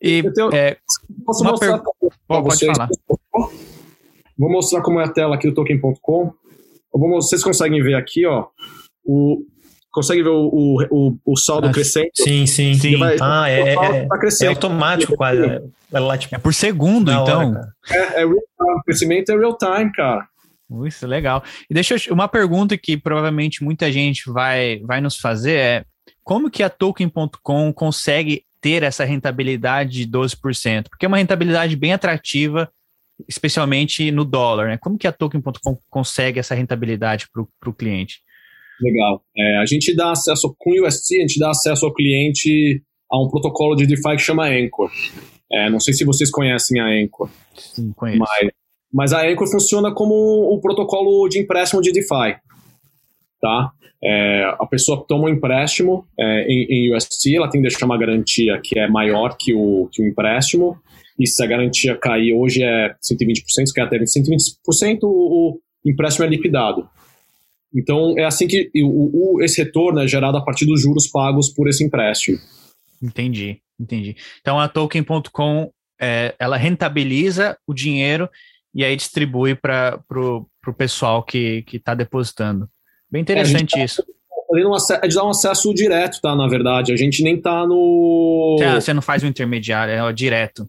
E 0.00 0.22
tenho, 0.32 0.54
é, 0.54 0.76
posso 1.24 1.42
mostrar 1.42 1.78
per... 1.78 2.10
Pode 2.28 2.44
vocês. 2.44 2.72
falar. 2.72 2.88
Vou 4.38 4.50
mostrar 4.50 4.80
como 4.82 5.00
é 5.00 5.04
a 5.04 5.12
tela 5.12 5.34
aqui 5.34 5.48
do 5.48 5.54
token.com. 5.54 6.32
Vocês 6.98 7.42
conseguem 7.42 7.82
ver 7.82 7.94
aqui, 7.94 8.26
ó, 8.26 8.46
o, 9.04 9.44
consegue 9.90 10.22
ver 10.22 10.28
o, 10.28 10.78
o, 10.90 11.16
o 11.24 11.36
saldo 11.36 11.68
ah, 11.68 11.72
crescente? 11.72 12.22
Sim, 12.22 12.46
sim, 12.46 12.74
sim. 12.74 12.98
Vai, 12.98 13.16
ah, 13.20 13.48
é, 13.48 13.72
é, 13.72 14.06
tá 14.06 14.18
é, 14.42 14.46
automático 14.46 15.16
quase. 15.16 15.42
É, 15.42 15.62
é, 15.92 16.18
tipo, 16.18 16.34
é 16.34 16.38
por 16.38 16.52
segundo, 16.52 17.10
então. 17.10 17.50
Hora, 17.50 17.72
é, 17.90 17.96
é 17.96 18.26
real 18.26 18.28
time. 18.28 18.78
O 18.78 18.82
crescimento 18.84 19.30
é 19.30 19.36
real 19.36 19.56
time, 19.56 19.92
cara. 19.92 20.28
Isso, 20.84 21.06
legal. 21.06 21.42
E 21.70 21.74
deixa 21.74 21.94
eu, 21.94 22.14
uma 22.14 22.28
pergunta 22.28 22.76
que 22.76 22.96
provavelmente 22.96 23.62
muita 23.62 23.90
gente 23.90 24.30
vai, 24.30 24.80
vai 24.80 25.00
nos 25.00 25.16
fazer 25.16 25.56
é 25.56 25.84
como 26.24 26.50
que 26.50 26.62
a 26.62 26.68
Token.com 26.68 27.72
consegue 27.72 28.44
ter 28.60 28.82
essa 28.82 29.04
rentabilidade 29.04 30.04
de 30.04 30.10
12%? 30.10 30.88
Porque 30.90 31.06
é 31.06 31.08
uma 31.08 31.18
rentabilidade 31.18 31.76
bem 31.76 31.92
atrativa, 31.92 32.68
especialmente 33.28 34.10
no 34.10 34.24
dólar, 34.24 34.68
né? 34.68 34.78
Como 34.78 34.98
que 34.98 35.06
a 35.06 35.12
Token.com 35.12 35.78
consegue 35.88 36.38
essa 36.38 36.54
rentabilidade 36.54 37.26
para 37.32 37.70
o 37.70 37.74
cliente? 37.74 38.20
Legal. 38.80 39.22
É, 39.36 39.58
a 39.58 39.66
gente 39.66 39.94
dá 39.94 40.12
acesso, 40.12 40.54
com 40.58 40.70
o 40.70 40.86
UST, 40.86 41.16
a 41.16 41.20
gente 41.20 41.38
dá 41.38 41.50
acesso 41.50 41.86
ao 41.86 41.94
cliente 41.94 42.82
a 43.10 43.22
um 43.22 43.28
protocolo 43.28 43.74
de 43.74 43.86
DeFi 43.86 44.16
que 44.16 44.18
chama 44.18 44.48
Anchor. 44.48 44.90
É, 45.50 45.70
não 45.70 45.80
sei 45.80 45.94
se 45.94 46.04
vocês 46.04 46.30
conhecem 46.30 46.80
a 46.80 46.86
Anchor. 46.86 47.30
Sim, 47.54 47.92
conheço. 47.92 48.18
Mas, 48.18 48.50
mas 48.92 49.12
a 49.12 49.26
Anchor 49.26 49.50
funciona 49.50 49.92
como 49.94 50.14
o 50.14 50.60
protocolo 50.60 51.28
de 51.28 51.38
empréstimo 51.38 51.80
de 51.80 51.92
DeFi. 51.92 52.36
Tá? 53.40 53.72
É, 54.02 54.44
a 54.58 54.66
pessoa 54.66 55.04
toma 55.06 55.24
um 55.24 55.28
empréstimo 55.28 56.06
é, 56.18 56.46
em, 56.48 56.66
em 56.68 56.96
UST, 56.96 57.34
ela 57.34 57.48
tem 57.48 57.62
que 57.62 57.68
deixar 57.68 57.86
uma 57.86 57.98
garantia 57.98 58.60
que 58.62 58.78
é 58.78 58.88
maior 58.88 59.36
que 59.38 59.54
o, 59.54 59.88
que 59.90 60.02
o 60.02 60.06
empréstimo, 60.06 60.76
e 61.18 61.26
se 61.26 61.42
a 61.42 61.46
garantia 61.46 61.96
cair 61.96 62.32
hoje 62.32 62.62
é 62.62 62.94
120%, 63.02 63.72
que 63.74 63.80
é 63.80 63.84
até 63.84 63.98
120%, 63.98 64.98
o, 65.02 65.58
o 65.84 65.90
empréstimo 65.90 66.26
é 66.26 66.28
liquidado. 66.28 66.88
Então, 67.74 68.14
é 68.18 68.24
assim 68.24 68.46
que 68.46 68.70
o, 68.82 69.36
o, 69.36 69.42
esse 69.42 69.62
retorno 69.62 70.00
é 70.00 70.08
gerado 70.08 70.36
a 70.36 70.44
partir 70.44 70.66
dos 70.66 70.80
juros 70.80 71.06
pagos 71.06 71.48
por 71.48 71.68
esse 71.68 71.84
empréstimo. 71.84 72.38
Entendi, 73.02 73.60
entendi. 73.78 74.16
Então, 74.40 74.58
a 74.58 74.68
Token.com, 74.68 75.70
é, 76.00 76.34
ela 76.38 76.56
rentabiliza 76.56 77.56
o 77.66 77.74
dinheiro 77.74 78.28
e 78.74 78.84
aí 78.84 78.96
distribui 78.96 79.54
para 79.54 80.00
o 80.08 80.74
pessoal 80.76 81.22
que 81.22 81.64
está 81.72 81.94
depositando. 81.94 82.68
Bem 83.10 83.22
interessante 83.22 83.78
é, 83.78 83.84
isso. 83.84 84.02
Tá, 84.02 85.00
a 85.02 85.04
gente 85.04 85.14
dá 85.14 85.24
um 85.24 85.30
acesso 85.30 85.72
direto, 85.74 86.20
tá? 86.20 86.34
Na 86.34 86.46
verdade, 86.48 86.92
a 86.92 86.96
gente 86.96 87.22
nem 87.22 87.40
tá 87.40 87.66
no. 87.66 88.56
Ah, 88.62 88.80
você 88.80 88.94
não 88.94 89.02
faz 89.02 89.22
o 89.22 89.26
intermediário, 89.26 89.92
é 89.92 90.12
direto. 90.12 90.68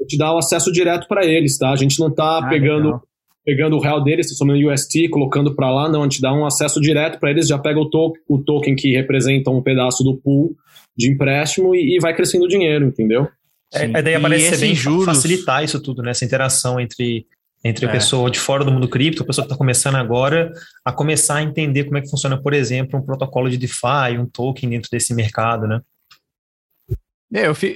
A 0.00 0.02
gente 0.02 0.18
dá 0.18 0.32
o 0.32 0.38
acesso 0.38 0.72
direto 0.72 1.06
para 1.08 1.24
eles, 1.24 1.58
tá? 1.58 1.70
A 1.70 1.76
gente 1.76 1.98
não 1.98 2.10
tá 2.10 2.38
ah, 2.38 2.48
pegando, 2.48 3.00
pegando 3.44 3.76
o 3.76 3.80
real 3.80 4.02
deles, 4.02 4.26
transformando 4.26 4.70
UST, 4.70 5.08
colocando 5.08 5.54
para 5.54 5.70
lá, 5.70 5.88
não. 5.88 6.00
A 6.00 6.04
gente 6.04 6.20
dá 6.20 6.32
um 6.32 6.44
acesso 6.44 6.80
direto 6.80 7.18
para 7.18 7.30
eles, 7.30 7.46
já 7.46 7.58
pega 7.58 7.80
o, 7.80 7.88
to 7.88 8.12
o 8.28 8.38
token 8.38 8.74
que 8.74 8.92
representa 8.92 9.50
um 9.50 9.62
pedaço 9.62 10.02
do 10.02 10.16
pool 10.16 10.56
de 10.96 11.10
empréstimo 11.10 11.74
e, 11.74 11.96
e 11.96 12.00
vai 12.00 12.14
crescendo 12.14 12.44
o 12.44 12.48
dinheiro, 12.48 12.86
entendeu? 12.86 13.28
É, 13.72 13.84
a 13.96 14.00
ideia 14.00 14.20
parece 14.20 14.50
ser 14.50 14.58
bem 14.58 14.74
juros... 14.74 15.04
facilitar 15.04 15.64
isso 15.64 15.80
tudo, 15.80 16.02
né? 16.02 16.10
Essa 16.10 16.24
interação 16.24 16.78
entre 16.78 17.26
entre 17.64 17.86
a 17.86 17.88
é. 17.88 17.92
pessoa 17.92 18.30
de 18.30 18.38
fora 18.38 18.62
do 18.62 18.70
mundo 18.70 18.86
cripto, 18.86 19.22
a 19.22 19.26
pessoa 19.26 19.42
que 19.42 19.46
está 19.50 19.56
começando 19.56 19.94
agora, 19.94 20.52
a 20.84 20.92
começar 20.92 21.36
a 21.36 21.42
entender 21.42 21.84
como 21.84 21.96
é 21.96 22.02
que 22.02 22.10
funciona, 22.10 22.40
por 22.40 22.52
exemplo, 22.52 23.00
um 23.00 23.02
protocolo 23.02 23.48
de 23.48 23.56
DeFi, 23.56 24.18
um 24.18 24.26
token 24.26 24.68
dentro 24.68 24.90
desse 24.90 25.14
mercado, 25.14 25.66
né? 25.66 25.80
É, 27.32 27.46
eu 27.46 27.54
fi... 27.54 27.74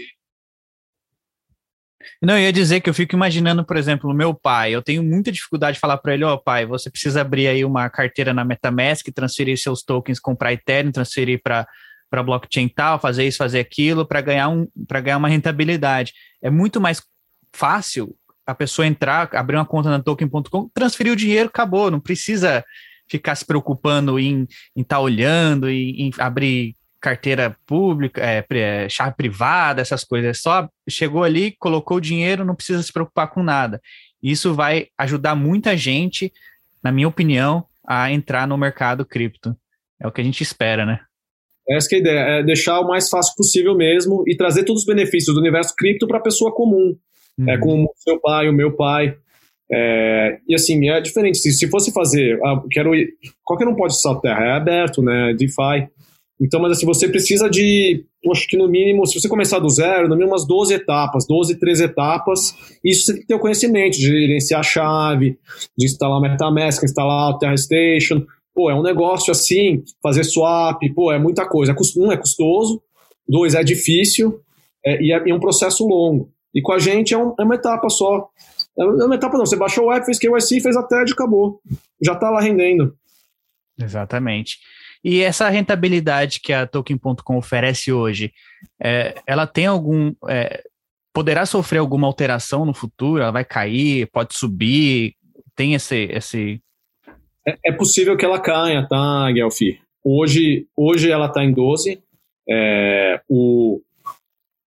Não, 2.23 2.35
eu 2.35 2.45
ia 2.45 2.53
dizer 2.53 2.81
que 2.81 2.89
eu 2.89 2.95
fico 2.95 3.15
imaginando, 3.15 3.65
por 3.65 3.77
exemplo, 3.77 4.11
o 4.11 4.15
meu 4.15 4.35
pai. 4.35 4.75
Eu 4.75 4.83
tenho 4.83 5.03
muita 5.03 5.33
dificuldade 5.33 5.75
de 5.75 5.81
falar 5.81 5.99
para 5.99 6.15
ele: 6.15 6.25
Ó, 6.25 6.35
oh, 6.35 6.39
pai, 6.39 6.67
você 6.67 6.91
precisa 6.91 7.21
abrir 7.21 7.49
aí 7.49 7.65
uma 7.65 7.89
carteira 7.89 8.35
na 8.35 8.45
Metamask, 8.45 9.07
transferir 9.15 9.59
seus 9.59 9.83
tokens, 9.83 10.21
comprar 10.21 10.53
Ethereum, 10.53 10.93
transferir 10.93 11.41
para 11.43 11.67
para 12.11 12.23
blockchain 12.23 12.69
tal, 12.69 12.99
fazer 12.99 13.27
isso, 13.27 13.37
fazer 13.37 13.61
aquilo, 13.61 14.07
para 14.07 14.21
ganhar, 14.21 14.49
um, 14.49 14.67
ganhar 15.03 15.19
uma 15.19 15.29
rentabilidade. 15.29 16.15
É 16.41 16.49
muito 16.49 16.81
mais 16.81 17.03
fácil 17.53 18.17
a 18.47 18.55
pessoa 18.55 18.87
entrar, 18.87 19.29
abrir 19.35 19.57
uma 19.57 19.67
conta 19.67 19.91
na 19.91 20.03
token.com, 20.03 20.71
transferir 20.73 21.13
o 21.13 21.17
dinheiro, 21.17 21.49
acabou, 21.49 21.91
não 21.91 22.01
precisa 22.01 22.65
ficar 23.09 23.35
se 23.35 23.45
preocupando 23.45 24.19
em 24.19 24.47
estar 24.77 24.97
tá 24.97 25.01
olhando, 25.01 25.69
em, 25.69 26.11
abrir 26.19 26.75
carteira 27.01 27.57
pública, 27.67 28.21
é, 28.21 28.45
é, 28.51 28.89
chave 28.89 29.15
privada, 29.17 29.81
essas 29.81 30.05
coisas. 30.05 30.31
É 30.31 30.35
só 30.35 30.69
chegou 30.89 31.23
ali, 31.23 31.55
colocou 31.59 31.99
o 31.99 32.01
dinheiro, 32.01 32.45
não 32.45 32.55
precisa 32.55 32.83
se 32.83 32.93
preocupar 32.93 33.31
com 33.31 33.43
nada. 33.43 33.81
Isso 34.23 34.55
vai 34.55 34.89
ajudar 34.99 35.35
muita 35.35 35.77
gente, 35.77 36.33
na 36.83 36.91
minha 36.91 37.09
opinião, 37.09 37.65
a 37.87 38.11
entrar 38.11 38.47
no 38.47 38.59
mercado 38.59 39.05
cripto. 39.05 39.57
É 40.01 40.07
o 40.07 40.13
que 40.13 40.21
a 40.21 40.25
gente 40.25 40.43
espera, 40.43 40.85
né? 40.85 41.01
Essa 41.69 41.95
é 41.95 41.97
a 41.97 42.01
ideia, 42.01 42.19
é 42.21 42.43
deixar 42.43 42.81
o 42.81 42.89
mais 42.89 43.11
fácil 43.11 43.35
possível 43.37 43.77
mesmo 43.77 44.25
e 44.27 44.37
trazer 44.37 44.65
todos 44.65 44.83
os 44.83 44.87
benefícios 44.87 45.35
do 45.35 45.41
universo 45.41 45.75
cripto 45.77 46.07
para 46.07 46.19
a 46.19 46.23
pessoa 46.23 46.53
comum 46.53 46.97
é 47.39 47.43
uhum. 47.43 47.51
é, 47.51 47.59
com 47.59 47.85
o 47.85 47.93
seu 47.97 48.21
pai, 48.21 48.49
o 48.49 48.53
meu 48.53 48.73
pai. 48.75 49.17
É, 49.71 50.39
e 50.49 50.55
assim, 50.55 50.89
é 50.89 51.01
diferente. 51.01 51.39
Se, 51.39 51.53
se 51.53 51.69
fosse 51.69 51.93
fazer, 51.93 52.41
ah, 52.45 52.63
quero 52.71 52.95
ir, 52.95 53.11
qualquer 53.45 53.69
um 53.69 53.77
pode 53.77 54.01
saltar 54.01 54.37
terra, 54.37 54.47
é 54.47 54.53
aberto, 54.53 55.03
né? 55.03 55.35
DeFi. 55.35 55.89
Então, 56.41 56.61
mas 56.61 56.73
assim, 56.73 56.87
você 56.87 57.09
precisa 57.09 57.51
de, 57.51 58.05
acho 58.31 58.47
que 58.47 58.57
no 58.57 58.69
mínimo, 58.69 59.05
se 59.07 59.21
você 59.21 59.29
começar 59.29 59.59
do 59.59 59.69
zero, 59.69 60.09
no 60.09 60.15
mínimo 60.15 60.33
umas 60.33 60.47
12 60.47 60.73
etapas, 60.73 61.27
12, 61.27 61.59
13 61.59 61.85
etapas. 61.85 62.55
Isso 62.85 63.07
você 63.07 63.13
tem 63.13 63.23
que 63.23 63.27
ter 63.27 63.35
o 63.35 63.41
conhecimento 63.41 63.95
de 63.97 64.07
gerenciar 64.07 64.61
a 64.61 64.63
chave, 64.63 65.37
de 65.77 65.87
instalar 65.87 66.21
MetaMask, 66.21 66.83
instalar 66.85 67.31
o 67.31 67.39
Terra 67.39 67.57
Station. 67.57 68.25
Pô, 68.55 68.71
é 68.71 68.75
um 68.75 68.83
negócio 68.83 69.33
assim, 69.33 69.83
fazer 70.03 70.25
swap, 70.25 70.81
pô, 70.95 71.13
é 71.13 71.19
muita 71.19 71.47
coisa. 71.47 71.73
É 71.73 71.75
um 71.99 72.13
é 72.13 72.17
custoso, 72.17 72.81
dois 73.29 73.55
é 73.55 73.65
difícil 73.65 74.41
é, 74.85 75.03
e, 75.03 75.13
é, 75.13 75.29
é 75.29 75.35
um 75.35 75.41
processo 75.41 75.87
longo. 75.87 76.31
E 76.55 76.63
com 76.63 76.73
a 76.73 76.79
gente 76.79 77.15
é, 77.15 77.19
um, 77.19 77.35
é 77.39 77.43
uma 77.43 77.57
etapa 77.57 77.89
só. 77.89 78.29
É 78.79 78.85
uma 78.85 79.17
etapa 79.17 79.37
não, 79.37 79.45
você 79.45 79.57
baixou 79.57 79.87
o 79.87 79.93
app, 79.93 80.07
fez 80.07 80.19
KYC, 80.19 80.61
fez 80.61 80.77
a 80.77 80.83
TED, 80.85 81.13
acabou. 81.13 81.61
Já 82.03 82.13
está 82.13 82.31
lá 82.31 82.41
rendendo. 82.41 82.97
Exatamente. 83.81 84.59
E 85.05 85.21
essa 85.23 85.49
rentabilidade 85.49 86.41
que 86.41 86.53
a 86.53 86.67
Token.com 86.67 87.37
oferece 87.37 87.93
hoje, 87.93 88.33
é, 88.83 89.15
ela 89.27 89.47
tem 89.47 89.67
algum. 89.67 90.13
É, 90.29 90.63
poderá 91.13 91.47
sofrer 91.47 91.79
alguma 91.79 92.07
alteração 92.07 92.65
no 92.65 92.75
futuro? 92.75 93.23
Ela 93.23 93.31
vai 93.31 93.45
cair, 93.45 94.09
pode 94.13 94.37
subir? 94.37 95.15
Tem 95.55 95.75
esse. 95.75 96.09
esse... 96.11 96.61
É, 97.47 97.57
é 97.67 97.73
possível 97.73 98.17
que 98.17 98.25
ela 98.25 98.41
caia, 98.41 98.87
tá, 98.89 99.31
Guelfi? 99.33 99.81
Hoje, 100.05 100.67
hoje 100.77 101.11
ela 101.11 101.27
está 101.27 101.45
em 101.45 101.53
12. 101.53 102.03
É, 102.51 103.21
o, 103.29 103.81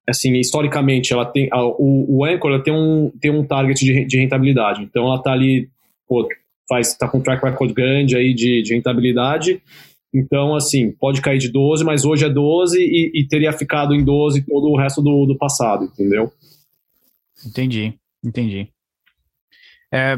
assim, 0.08 0.34
historicamente, 0.34 1.13
ela 1.13 1.26
tem, 1.26 1.50
a, 1.52 1.63
o, 1.63 2.06
o 2.17 2.26
Anchor 2.26 2.52
ela 2.52 2.63
tem, 2.63 2.74
um, 2.74 3.12
tem 3.20 3.32
um 3.32 3.46
target 3.46 3.84
de, 3.84 4.06
de 4.06 4.17
rentabilidade. 4.17 4.84
Então, 4.84 5.06
ela 5.06 5.17
está 5.17 5.32
ali, 5.32 5.70
pô, 6.08 6.28
faz, 6.70 6.96
tá 6.96 7.08
com 7.08 7.17
um 7.17 7.22
track 7.22 7.44
record 7.44 7.74
grande 7.74 8.15
aí 8.15 8.34
de, 8.34 8.62
de 8.62 8.73
rentabilidade. 8.73 9.62
Então, 10.14 10.56
assim, 10.56 10.92
pode 10.92 11.22
cair 11.22 11.38
de 11.38 11.50
12, 11.50 11.84
mas 11.86 12.04
hoje 12.04 12.26
é 12.26 12.30
12 12.30 12.78
e, 12.78 13.12
e 13.22 13.28
teria 13.28 13.54
ficado 13.54 13.94
em 13.94 14.04
12 14.04 14.46
todo 14.46 14.68
o 14.70 14.78
resto 14.78 15.02
do, 15.02 15.26
do 15.26 15.38
passado, 15.38 15.86
entendeu? 15.86 16.32
Entendi, 17.46 17.94
entendi. 18.24 18.68
É, 19.92 20.18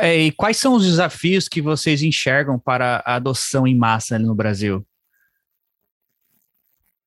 é 0.00 0.18
e 0.18 0.32
quais 0.32 0.58
são 0.58 0.74
os 0.74 0.84
desafios 0.84 1.48
que 1.48 1.62
vocês 1.62 2.02
enxergam 2.02 2.58
para 2.58 3.02
a 3.06 3.16
adoção 3.16 3.66
em 3.66 3.76
massa 3.76 4.18
no 4.18 4.34
Brasil? 4.34 4.84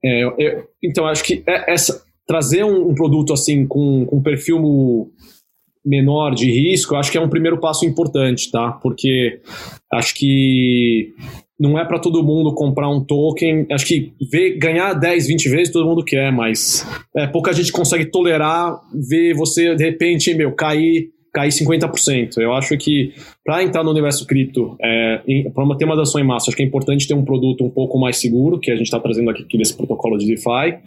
É, 0.04 0.24
eu, 0.24 0.68
então, 0.84 1.06
acho 1.06 1.24
que 1.24 1.44
é, 1.48 1.72
essa, 1.72 2.04
trazer 2.28 2.64
um, 2.64 2.90
um 2.90 2.96
produto 2.96 3.32
assim 3.32 3.66
com, 3.68 4.06
com 4.06 4.18
um 4.18 4.24
perfil 4.24 5.12
menor 5.86 6.34
de 6.34 6.50
risco, 6.52 6.96
acho 6.96 7.12
que 7.12 7.18
é 7.18 7.22
um 7.22 7.30
primeiro 7.30 7.60
passo 7.60 7.86
importante, 7.86 8.50
tá? 8.52 8.72
Porque 8.72 9.40
acho 9.94 10.16
que 10.16 11.14
não 11.60 11.80
é 11.80 11.86
para 11.86 12.00
todo 12.00 12.24
mundo 12.24 12.54
comprar 12.54 12.90
um 12.90 13.04
token. 13.04 13.66
Acho 13.72 13.86
que 13.86 14.14
ver, 14.32 14.58
ganhar 14.58 14.94
10, 14.94 15.28
20 15.28 15.50
vezes 15.50 15.74
todo 15.74 15.88
mundo 15.88 16.04
quer, 16.04 16.32
mas 16.32 16.86
é, 17.16 17.28
pouca 17.28 17.54
gente 17.54 17.72
consegue 17.72 18.06
tolerar 18.06 18.80
ver 18.94 19.34
você, 19.34 19.76
de 19.76 19.84
repente, 19.84 20.34
meu, 20.34 20.52
cair 20.54 21.14
cair 21.36 21.50
50%. 21.50 22.38
Eu 22.38 22.54
acho 22.54 22.78
que 22.78 23.14
para 23.44 23.62
entrar 23.62 23.84
no 23.84 23.92
universo 23.92 24.26
cripto, 24.26 24.78
é, 24.82 25.22
para 25.54 25.76
ter 25.76 25.84
uma 25.84 25.94
adoção 25.94 26.22
em 26.22 26.24
massa, 26.24 26.50
acho 26.50 26.56
que 26.56 26.64
é 26.64 26.66
importante 26.66 27.06
ter 27.06 27.14
um 27.14 27.26
produto 27.26 27.66
um 27.66 27.70
pouco 27.70 28.00
mais 28.00 28.18
seguro, 28.18 28.58
que 28.58 28.72
a 28.72 28.76
gente 28.76 28.86
está 28.86 29.02
trazendo 29.02 29.30
aqui, 29.30 29.44
aqui 29.44 29.58
nesse 29.58 29.76
protocolo 29.76 30.18
de 30.18 30.26
DeFi, 30.26 30.80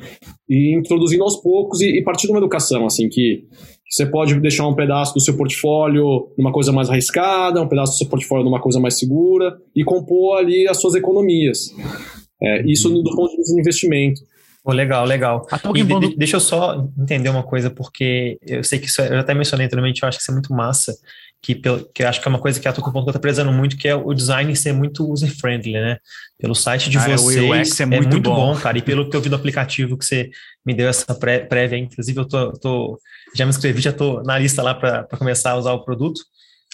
e 0.48 0.74
introduzindo 0.74 1.22
aos 1.22 1.36
poucos 1.36 1.82
e, 1.82 1.98
e 1.98 2.02
partir 2.02 2.26
de 2.26 2.32
uma 2.32 2.38
educação, 2.38 2.86
assim, 2.86 3.10
que 3.10 3.44
você 3.88 4.04
pode 4.04 4.38
deixar 4.40 4.68
um 4.68 4.74
pedaço 4.74 5.14
do 5.14 5.20
seu 5.20 5.36
portfólio 5.36 6.28
numa 6.36 6.52
coisa 6.52 6.70
mais 6.70 6.90
arriscada, 6.90 7.62
um 7.62 7.68
pedaço 7.68 7.94
do 7.94 7.98
seu 7.98 8.06
portfólio 8.06 8.44
numa 8.44 8.60
coisa 8.60 8.78
mais 8.78 8.98
segura 8.98 9.56
e 9.74 9.82
compor 9.82 10.38
ali 10.38 10.68
as 10.68 10.78
suas 10.78 10.94
economias. 10.94 11.74
É, 12.40 12.70
isso 12.70 12.90
do 12.90 13.16
ponto 13.16 13.30
de 13.30 13.38
vista 13.38 13.54
de 13.54 13.60
investimento. 13.60 14.20
Oh, 14.68 14.72
legal, 14.72 15.06
legal. 15.06 15.46
E 15.74 15.82
de, 15.82 16.14
deixa 16.14 16.36
eu 16.36 16.40
só 16.40 16.86
entender 16.98 17.30
uma 17.30 17.42
coisa, 17.42 17.70
porque 17.70 18.38
eu 18.46 18.62
sei 18.62 18.78
que 18.78 18.84
isso, 18.84 19.00
é, 19.00 19.14
eu 19.14 19.18
até 19.18 19.32
mencionei 19.32 19.64
anteriormente, 19.64 20.02
eu 20.02 20.08
acho 20.08 20.18
que 20.18 20.22
isso 20.22 20.30
é 20.30 20.34
muito 20.34 20.52
massa, 20.52 20.94
que, 21.40 21.54
pelo, 21.54 21.88
que 21.94 22.02
eu 22.02 22.08
acho 22.08 22.20
que 22.20 22.28
é 22.28 22.30
uma 22.30 22.38
coisa 22.38 22.60
que 22.60 22.68
a 22.68 22.72
Token.com 22.74 23.08
está 23.08 23.18
prezando 23.18 23.50
muito, 23.50 23.78
que 23.78 23.88
é 23.88 23.94
o 23.94 24.12
design 24.12 24.54
ser 24.54 24.74
muito 24.74 25.10
user-friendly, 25.10 25.72
né? 25.72 25.96
Pelo 26.38 26.54
site 26.54 26.90
de 26.90 26.98
ah, 26.98 27.16
vocês, 27.16 27.80
é 27.80 27.86
muito, 27.86 28.04
é 28.04 28.08
muito 28.08 28.20
bom. 28.20 28.52
bom. 28.52 28.60
cara, 28.60 28.76
e 28.76 28.82
pelo 28.82 29.08
que 29.08 29.16
eu 29.16 29.22
vi 29.22 29.30
do 29.30 29.36
aplicativo 29.36 29.96
que 29.96 30.04
você 30.04 30.28
me 30.66 30.74
deu 30.74 30.86
essa 30.86 31.14
pré, 31.14 31.38
prévia, 31.38 31.78
inclusive 31.78 32.20
eu 32.20 32.28
tô, 32.28 32.52
tô, 32.52 33.00
já 33.34 33.46
me 33.46 33.50
inscrevi, 33.50 33.80
já 33.80 33.88
estou 33.88 34.22
na 34.22 34.38
lista 34.38 34.62
lá 34.62 34.74
para 34.74 35.04
começar 35.16 35.52
a 35.52 35.56
usar 35.56 35.72
o 35.72 35.82
produto, 35.82 36.20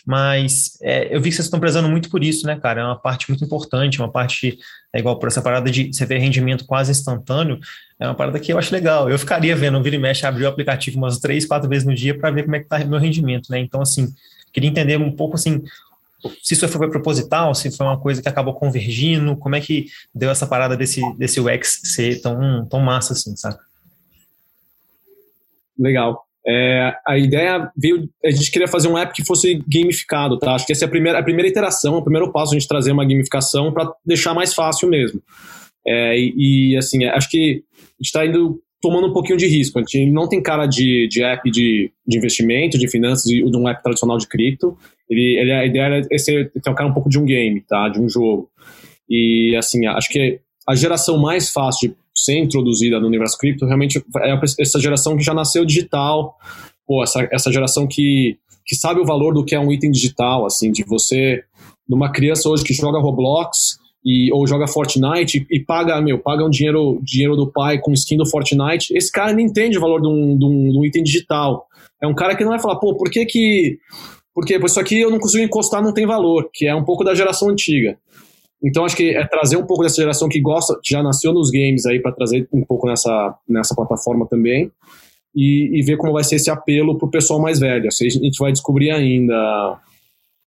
mas 0.04 0.78
é, 0.82 1.14
eu 1.14 1.20
vi 1.20 1.30
que 1.30 1.36
vocês 1.36 1.46
estão 1.46 1.58
prezando 1.58 1.88
muito 1.88 2.10
por 2.10 2.22
isso, 2.22 2.46
né, 2.46 2.56
cara? 2.56 2.82
É 2.82 2.84
uma 2.84 2.98
parte 2.98 3.28
muito 3.30 3.44
importante, 3.44 3.98
uma 4.00 4.10
parte, 4.10 4.58
é 4.92 4.98
igual 4.98 5.18
por 5.18 5.28
essa 5.28 5.40
parada 5.40 5.70
de 5.70 5.92
você 5.92 6.04
ver 6.04 6.18
rendimento 6.18 6.66
quase 6.66 6.90
instantâneo, 6.90 7.58
é 7.98 8.06
uma 8.06 8.14
parada 8.14 8.38
que 8.38 8.52
eu 8.52 8.58
acho 8.58 8.74
legal. 8.74 9.08
Eu 9.08 9.18
ficaria 9.18 9.56
vendo, 9.56 9.82
vira 9.82 9.96
e 9.96 9.98
mexe, 9.98 10.26
abrir 10.26 10.44
o 10.44 10.48
aplicativo 10.48 10.98
umas 10.98 11.18
três, 11.18 11.46
quatro 11.46 11.68
vezes 11.68 11.86
no 11.86 11.94
dia 11.94 12.16
para 12.16 12.30
ver 12.30 12.42
como 12.42 12.56
é 12.56 12.60
que 12.60 12.68
tá 12.68 12.78
meu 12.84 12.98
rendimento, 12.98 13.50
né? 13.50 13.58
Então, 13.58 13.80
assim, 13.80 14.12
queria 14.52 14.68
entender 14.68 14.98
um 14.98 15.10
pouco, 15.10 15.36
assim, 15.36 15.62
se 16.42 16.54
isso 16.54 16.68
foi 16.68 16.90
proposital, 16.90 17.54
se 17.54 17.74
foi 17.74 17.86
uma 17.86 17.98
coisa 17.98 18.20
que 18.20 18.28
acabou 18.28 18.54
convergindo, 18.54 19.36
como 19.36 19.56
é 19.56 19.60
que 19.60 19.86
deu 20.14 20.30
essa 20.30 20.46
parada 20.46 20.76
desse, 20.76 21.00
desse 21.16 21.40
UX 21.40 21.80
ser 21.84 22.20
tão, 22.20 22.66
tão 22.66 22.80
massa 22.80 23.14
assim, 23.14 23.34
sabe? 23.36 23.58
Legal. 25.78 26.26
É, 26.46 26.94
a 27.06 27.18
ideia 27.18 27.70
veio, 27.76 28.08
a 28.24 28.30
gente 28.30 28.50
queria 28.50 28.68
fazer 28.68 28.88
um 28.88 28.98
app 28.98 29.14
que 29.14 29.24
fosse 29.24 29.62
gamificado, 29.66 30.38
tá? 30.38 30.54
Acho 30.54 30.66
que 30.66 30.72
essa 30.72 30.84
é 30.84 30.86
a 30.86 30.90
primeira, 30.90 31.18
a 31.18 31.22
primeira 31.22 31.48
iteração, 31.48 31.96
o 31.96 32.02
primeiro 32.02 32.30
passo 32.30 32.52
a 32.52 32.58
gente 32.58 32.68
trazer 32.68 32.92
uma 32.92 33.04
gamificação 33.04 33.72
para 33.72 33.90
deixar 34.04 34.34
mais 34.34 34.52
fácil 34.52 34.88
mesmo. 34.88 35.22
É, 35.86 36.18
e, 36.18 36.72
e, 36.72 36.76
assim, 36.76 37.04
acho 37.06 37.30
que 37.30 37.64
a 37.78 38.02
gente 38.02 38.06
está 38.06 38.26
indo 38.26 38.60
tomando 38.80 39.06
um 39.06 39.12
pouquinho 39.12 39.38
de 39.38 39.46
risco. 39.46 39.78
A 39.78 39.82
gente 39.82 40.10
não 40.10 40.28
tem 40.28 40.42
cara 40.42 40.66
de, 40.66 41.08
de 41.08 41.22
app 41.22 41.50
de, 41.50 41.90
de 42.06 42.18
investimento, 42.18 42.78
de 42.78 42.88
finanças, 42.88 43.24
de, 43.24 43.42
de 43.42 43.56
um 43.56 43.66
app 43.66 43.82
tradicional 43.82 44.18
de 44.18 44.28
cripto. 44.28 44.76
Ele, 45.08 45.38
ele, 45.38 45.52
a 45.52 45.64
ideia 45.64 46.06
é 46.10 46.18
ser, 46.18 46.50
ter 46.50 46.70
um 46.70 46.74
cara 46.74 46.90
um 46.90 46.92
pouco 46.92 47.08
de 47.08 47.18
um 47.18 47.24
game, 47.24 47.62
tá? 47.62 47.88
De 47.88 47.98
um 47.98 48.08
jogo. 48.08 48.50
E 49.08 49.54
assim, 49.56 49.86
acho 49.86 50.10
que 50.10 50.40
a 50.66 50.74
geração 50.74 51.18
mais 51.18 51.50
fácil 51.50 51.90
de 51.90 51.96
ser 52.14 52.38
introduzida 52.38 52.98
no 53.00 53.06
universo 53.06 53.36
cripto 53.36 53.66
realmente 53.66 54.02
é 54.22 54.40
essa 54.60 54.80
geração 54.80 55.16
que 55.16 55.22
já 55.22 55.34
nasceu 55.34 55.64
digital, 55.64 56.36
pô, 56.86 57.02
essa, 57.02 57.28
essa 57.30 57.52
geração 57.52 57.86
que, 57.86 58.38
que 58.64 58.74
sabe 58.74 59.00
o 59.00 59.04
valor 59.04 59.34
do 59.34 59.44
que 59.44 59.54
é 59.54 59.60
um 59.60 59.72
item 59.72 59.90
digital, 59.90 60.46
assim, 60.46 60.70
de 60.70 60.84
você, 60.84 61.42
de 61.88 61.94
uma 61.94 62.10
criança 62.10 62.48
hoje 62.48 62.64
que 62.64 62.72
joga 62.72 62.98
Roblox 62.98 63.78
e, 64.04 64.32
ou 64.32 64.46
joga 64.46 64.66
Fortnite 64.66 65.46
e, 65.50 65.56
e 65.56 65.60
paga, 65.60 66.00
meu, 66.00 66.18
paga 66.18 66.44
um 66.44 66.50
dinheiro, 66.50 67.00
dinheiro 67.02 67.36
do 67.36 67.50
pai 67.50 67.78
com 67.78 67.92
skin 67.92 68.16
do 68.16 68.28
Fortnite, 68.28 68.96
esse 68.96 69.10
cara 69.10 69.32
não 69.32 69.40
entende 69.40 69.78
o 69.78 69.80
valor 69.80 70.00
de 70.00 70.08
um, 70.08 70.38
de 70.38 70.44
um, 70.44 70.70
de 70.70 70.78
um 70.78 70.84
item 70.84 71.02
digital. 71.02 71.66
É 72.02 72.06
um 72.06 72.14
cara 72.14 72.36
que 72.36 72.44
não 72.44 72.50
vai 72.50 72.60
falar, 72.60 72.76
pô, 72.76 72.94
por 72.94 73.10
que 73.10 73.24
que 73.24 73.78
porque 74.34 74.56
isso 74.56 74.80
aqui 74.80 75.00
eu 75.00 75.10
não 75.10 75.20
consigo 75.20 75.44
encostar, 75.44 75.80
não 75.80 75.94
tem 75.94 76.04
valor, 76.04 76.50
que 76.52 76.66
é 76.66 76.74
um 76.74 76.84
pouco 76.84 77.04
da 77.04 77.14
geração 77.14 77.48
antiga. 77.48 77.96
Então 78.64 78.84
acho 78.84 78.96
que 78.96 79.10
é 79.10 79.26
trazer 79.26 79.56
um 79.56 79.66
pouco 79.66 79.82
dessa 79.82 79.96
geração 79.96 80.28
que 80.28 80.40
gosta, 80.40 80.78
que 80.82 80.92
já 80.92 81.02
nasceu 81.02 81.32
nos 81.32 81.50
games 81.50 81.84
aí 81.84 82.00
para 82.00 82.12
trazer 82.12 82.48
um 82.52 82.64
pouco 82.64 82.88
nessa, 82.88 83.36
nessa 83.46 83.74
plataforma 83.74 84.26
também 84.26 84.72
e, 85.34 85.80
e 85.80 85.82
ver 85.82 85.96
como 85.96 86.12
vai 86.12 86.22
ser 86.22 86.36
esse 86.36 86.50
apelo 86.50 86.96
para 86.96 87.06
o 87.06 87.10
pessoal 87.10 87.40
mais 87.40 87.58
velho. 87.58 87.88
Assim, 87.88 88.06
a 88.06 88.10
gente 88.10 88.38
vai 88.38 88.52
descobrir 88.52 88.90
ainda. 88.90 89.78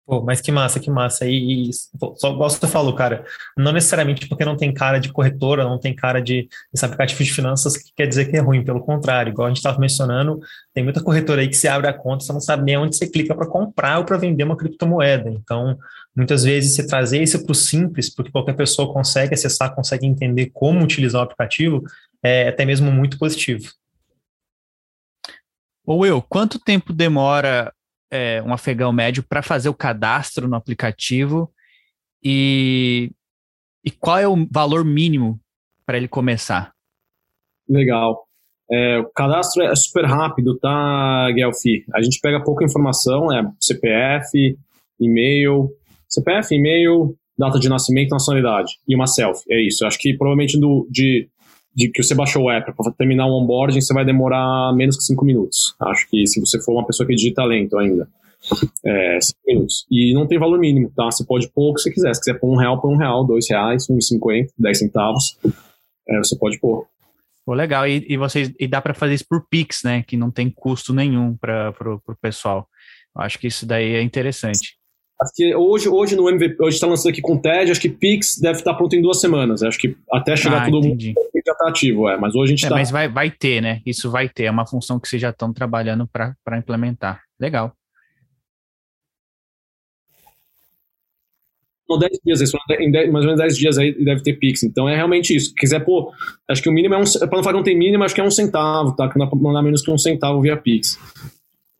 Pô, 0.06 0.20
mas 0.20 0.42
que 0.42 0.52
massa, 0.52 0.78
que 0.78 0.90
massa. 0.90 1.26
E, 1.26 1.70
e 1.70 1.70
só 2.16 2.34
gosto 2.34 2.60
que 2.60 2.66
você 2.66 2.72
falou, 2.72 2.94
cara, 2.94 3.24
não 3.56 3.72
necessariamente 3.72 4.28
porque 4.28 4.44
não 4.44 4.54
tem 4.54 4.72
cara 4.72 4.98
de 4.98 5.10
corretora, 5.10 5.64
não 5.64 5.80
tem 5.80 5.94
cara 5.94 6.20
de 6.20 6.46
esse 6.74 6.84
aplicativo 6.84 7.24
de 7.24 7.32
finanças 7.32 7.74
que 7.78 7.90
quer 7.96 8.06
dizer 8.06 8.30
que 8.30 8.36
é 8.36 8.40
ruim, 8.40 8.62
pelo 8.62 8.84
contrário, 8.84 9.30
igual 9.30 9.46
a 9.46 9.48
gente 9.48 9.56
estava 9.56 9.78
mencionando, 9.78 10.38
tem 10.74 10.84
muita 10.84 11.02
corretora 11.02 11.40
aí 11.40 11.48
que 11.48 11.56
se 11.56 11.66
abre 11.66 11.88
a 11.88 11.92
conta, 11.94 12.22
você 12.22 12.34
não 12.34 12.40
sabe 12.40 12.64
nem 12.64 12.76
onde 12.76 12.94
você 12.94 13.06
clica 13.06 13.34
para 13.34 13.46
comprar 13.46 13.98
ou 13.98 14.04
para 14.04 14.18
vender 14.18 14.44
uma 14.44 14.58
criptomoeda. 14.58 15.30
Então, 15.30 15.78
Muitas 16.16 16.44
vezes, 16.44 16.74
você 16.74 16.86
trazer 16.86 17.22
isso 17.22 17.42
para 17.42 17.52
o 17.52 17.54
simples, 17.54 18.08
porque 18.14 18.30
qualquer 18.30 18.54
pessoa 18.54 18.92
consegue 18.92 19.34
acessar, 19.34 19.74
consegue 19.74 20.06
entender 20.06 20.50
como 20.52 20.84
utilizar 20.84 21.20
o 21.20 21.24
aplicativo, 21.24 21.82
é 22.22 22.48
até 22.48 22.64
mesmo 22.64 22.92
muito 22.92 23.18
positivo. 23.18 23.70
Ô 25.84 25.96
Will, 25.96 26.22
quanto 26.22 26.58
tempo 26.58 26.92
demora 26.92 27.72
é, 28.10 28.40
um 28.42 28.54
afegão 28.54 28.92
médio 28.92 29.22
para 29.22 29.42
fazer 29.42 29.68
o 29.68 29.74
cadastro 29.74 30.48
no 30.48 30.56
aplicativo 30.56 31.52
e, 32.22 33.10
e 33.84 33.90
qual 33.90 34.18
é 34.18 34.26
o 34.26 34.46
valor 34.50 34.84
mínimo 34.84 35.38
para 35.84 35.96
ele 35.96 36.08
começar? 36.08 36.72
Legal. 37.68 38.24
É, 38.70 38.98
o 38.98 39.10
cadastro 39.10 39.62
é 39.62 39.74
super 39.76 40.06
rápido, 40.06 40.58
tá, 40.58 41.30
Guelfi? 41.32 41.84
A 41.92 42.00
gente 42.00 42.18
pega 42.20 42.42
pouca 42.42 42.64
informação, 42.64 43.30
é 43.30 43.46
CPF, 43.60 44.56
e-mail, 44.98 45.70
CPF, 46.08 46.54
e-mail, 46.54 47.16
data 47.38 47.58
de 47.58 47.68
nascimento, 47.68 48.10
nacionalidade 48.10 48.72
e 48.88 48.94
uma 48.94 49.06
selfie. 49.06 49.44
É 49.50 49.60
isso. 49.60 49.84
Eu 49.84 49.88
acho 49.88 49.98
que 49.98 50.16
provavelmente 50.16 50.58
do, 50.58 50.86
de, 50.90 51.28
de 51.74 51.90
que 51.90 52.02
você 52.02 52.14
baixou 52.14 52.44
o 52.44 52.50
app 52.50 52.72
para 52.74 52.92
terminar 52.92 53.26
o 53.26 53.42
onboarding, 53.42 53.80
você 53.80 53.92
vai 53.92 54.04
demorar 54.04 54.72
menos 54.74 54.96
que 54.96 55.04
cinco 55.04 55.24
minutos. 55.24 55.74
Acho 55.80 56.08
que 56.08 56.26
se 56.26 56.40
você 56.40 56.60
for 56.62 56.72
uma 56.72 56.86
pessoa 56.86 57.06
que 57.06 57.14
digita 57.14 57.44
lento 57.44 57.78
ainda. 57.78 58.08
É, 58.84 59.18
cinco 59.20 59.40
minutos. 59.46 59.86
E 59.90 60.14
não 60.14 60.26
tem 60.26 60.38
valor 60.38 60.58
mínimo, 60.58 60.92
tá? 60.94 61.06
Você 61.06 61.24
pode 61.24 61.48
pôr 61.48 61.70
o 61.70 61.74
que 61.74 61.80
você 61.80 61.90
quiser. 61.90 62.14
Se 62.14 62.20
quiser 62.20 62.38
pôr 62.38 62.52
um 62.52 62.56
real, 62.56 62.80
põe 62.80 62.94
um 62.94 62.98
real, 62.98 63.26
dois 63.26 63.48
reais, 63.48 63.88
um 63.88 63.98
e 63.98 64.02
cinquenta, 64.02 64.52
dez 64.58 64.78
centavos. 64.78 65.38
É, 66.08 66.18
você 66.18 66.36
pode 66.38 66.58
pôr. 66.60 66.86
Pô, 67.44 67.52
legal. 67.54 67.86
E, 67.86 68.06
e, 68.08 68.16
vocês, 68.16 68.52
e 68.58 68.66
dá 68.66 68.80
para 68.80 68.94
fazer 68.94 69.14
isso 69.14 69.26
por 69.28 69.46
Pix, 69.48 69.82
né? 69.82 70.02
Que 70.06 70.16
não 70.16 70.30
tem 70.30 70.50
custo 70.50 70.92
nenhum 70.92 71.36
para 71.36 71.74
o 71.80 72.16
pessoal. 72.20 72.68
Eu 73.16 73.22
acho 73.22 73.38
que 73.38 73.46
isso 73.46 73.66
daí 73.66 73.94
é 73.94 74.02
interessante. 74.02 74.76
Acho 75.20 75.32
que 75.34 75.54
hoje, 75.54 75.88
hoje 75.88 76.16
no 76.16 76.28
MVP, 76.28 76.56
hoje 76.60 76.74
está 76.74 76.86
lançando 76.88 77.12
aqui 77.12 77.20
com 77.20 77.34
o 77.34 77.40
TED, 77.40 77.70
acho 77.70 77.80
que 77.80 77.88
Pix 77.88 78.38
deve 78.38 78.58
estar 78.58 78.74
pronto 78.74 78.96
em 78.96 79.02
duas 79.02 79.20
semanas. 79.20 79.62
Acho 79.62 79.78
que 79.78 79.96
até 80.12 80.34
chegar 80.34 80.66
ah, 80.66 80.70
todo 80.70 80.86
entendi. 80.86 81.14
mundo 81.16 81.28
já 81.46 81.52
está 81.52 81.68
ativo, 81.68 82.08
é. 82.08 82.16
Mas 82.16 82.34
hoje 82.34 82.52
a 82.52 82.56
gente 82.56 82.64
está. 82.64 82.74
É, 82.74 82.78
mas 82.78 82.90
vai, 82.90 83.08
vai 83.08 83.30
ter, 83.30 83.60
né? 83.60 83.80
Isso 83.86 84.10
vai 84.10 84.28
ter. 84.28 84.44
É 84.44 84.50
uma 84.50 84.66
função 84.66 84.98
que 84.98 85.08
vocês 85.08 85.22
já 85.22 85.30
estão 85.30 85.52
trabalhando 85.52 86.08
para 86.08 86.58
implementar. 86.58 87.22
Legal. 87.38 87.72
Não, 91.88 91.98
10 91.98 92.12
dias, 92.24 92.52
em 92.80 92.90
10, 92.90 93.12
mais 93.12 93.24
ou 93.24 93.30
menos 93.30 93.40
10 93.40 93.56
dias 93.56 93.78
aí 93.78 93.92
deve 94.04 94.22
ter 94.22 94.32
Pix. 94.34 94.62
Então 94.62 94.88
é 94.88 94.96
realmente 94.96 95.36
isso. 95.36 95.50
Se 95.50 95.54
quiser, 95.54 95.80
pô, 95.80 96.10
acho 96.48 96.62
que 96.62 96.68
o 96.68 96.72
mínimo 96.72 96.94
é 96.94 96.98
um. 96.98 97.04
Para 97.04 97.36
não 97.36 97.42
falar 97.42 97.52
que 97.52 97.58
não 97.58 97.62
tem 97.62 97.78
mínimo, 97.78 98.02
acho 98.02 98.14
que 98.14 98.20
é 98.20 98.24
um 98.24 98.30
centavo, 98.30 98.96
tá? 98.96 99.08
Que 99.08 99.18
não 99.18 99.28
dá 99.28 99.36
mandar 99.36 99.62
menos 99.62 99.82
que 99.82 99.90
um 99.90 99.98
centavo 99.98 100.40
via 100.40 100.56
Pix. 100.56 100.98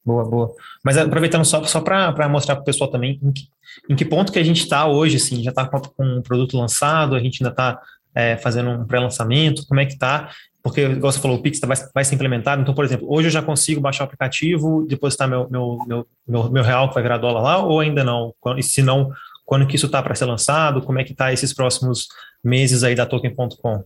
Boa, 0.04 0.24
boa. 0.24 0.54
Mas 0.82 0.98
aproveitando 0.98 1.44
só, 1.44 1.64
só 1.64 1.80
para 1.80 2.28
mostrar 2.28 2.56
para 2.56 2.62
o 2.62 2.64
pessoal 2.64 2.90
também 2.90 3.18
em 3.22 3.32
que, 3.32 3.48
em 3.88 3.96
que 3.96 4.04
ponto 4.04 4.30
que 4.30 4.38
a 4.38 4.44
gente 4.44 4.60
está 4.60 4.86
hoje, 4.86 5.16
assim, 5.16 5.42
já 5.42 5.50
está 5.50 5.66
com, 5.66 5.80
um 5.98 6.22
produto 6.22 6.58
lançado, 6.58 7.14
a 7.14 7.20
gente 7.20 7.42
ainda 7.42 7.50
está 7.50 7.80
é, 8.14 8.36
fazendo 8.36 8.70
um 8.70 8.84
pré-lançamento, 8.84 9.66
como 9.66 9.80
é 9.80 9.86
que 9.86 9.94
está? 9.94 10.30
Porque, 10.62 10.82
igual 10.82 11.12
você 11.12 11.20
falou, 11.20 11.38
o 11.38 11.42
Pix 11.42 11.58
vai, 11.60 11.76
vai 11.94 12.04
ser 12.04 12.14
implementado, 12.14 12.60
então, 12.60 12.74
por 12.74 12.84
exemplo, 12.84 13.06
hoje 13.10 13.28
eu 13.28 13.32
já 13.32 13.42
consigo 13.42 13.80
baixar 13.80 14.04
o 14.04 14.06
aplicativo, 14.06 14.86
depositar 14.86 15.28
meu, 15.28 15.48
meu, 15.50 15.78
meu, 15.86 16.06
meu, 16.26 16.50
meu 16.50 16.62
real 16.62 16.88
que 16.88 16.94
vai 16.94 17.02
virar 17.02 17.18
dólar 17.18 17.42
lá, 17.42 17.58
ou 17.64 17.80
ainda 17.80 18.04
não? 18.04 18.34
E 18.56 18.62
se 18.62 18.82
não, 18.82 19.10
quando 19.44 19.66
que 19.66 19.76
isso 19.76 19.86
está 19.86 20.02
para 20.02 20.14
ser 20.14 20.24
lançado? 20.24 20.82
Como 20.82 20.98
é 20.98 21.04
que 21.04 21.12
está 21.12 21.32
esses 21.32 21.52
próximos 21.52 22.08
meses 22.42 22.82
aí 22.82 22.94
da 22.94 23.06
Token.com? 23.06 23.84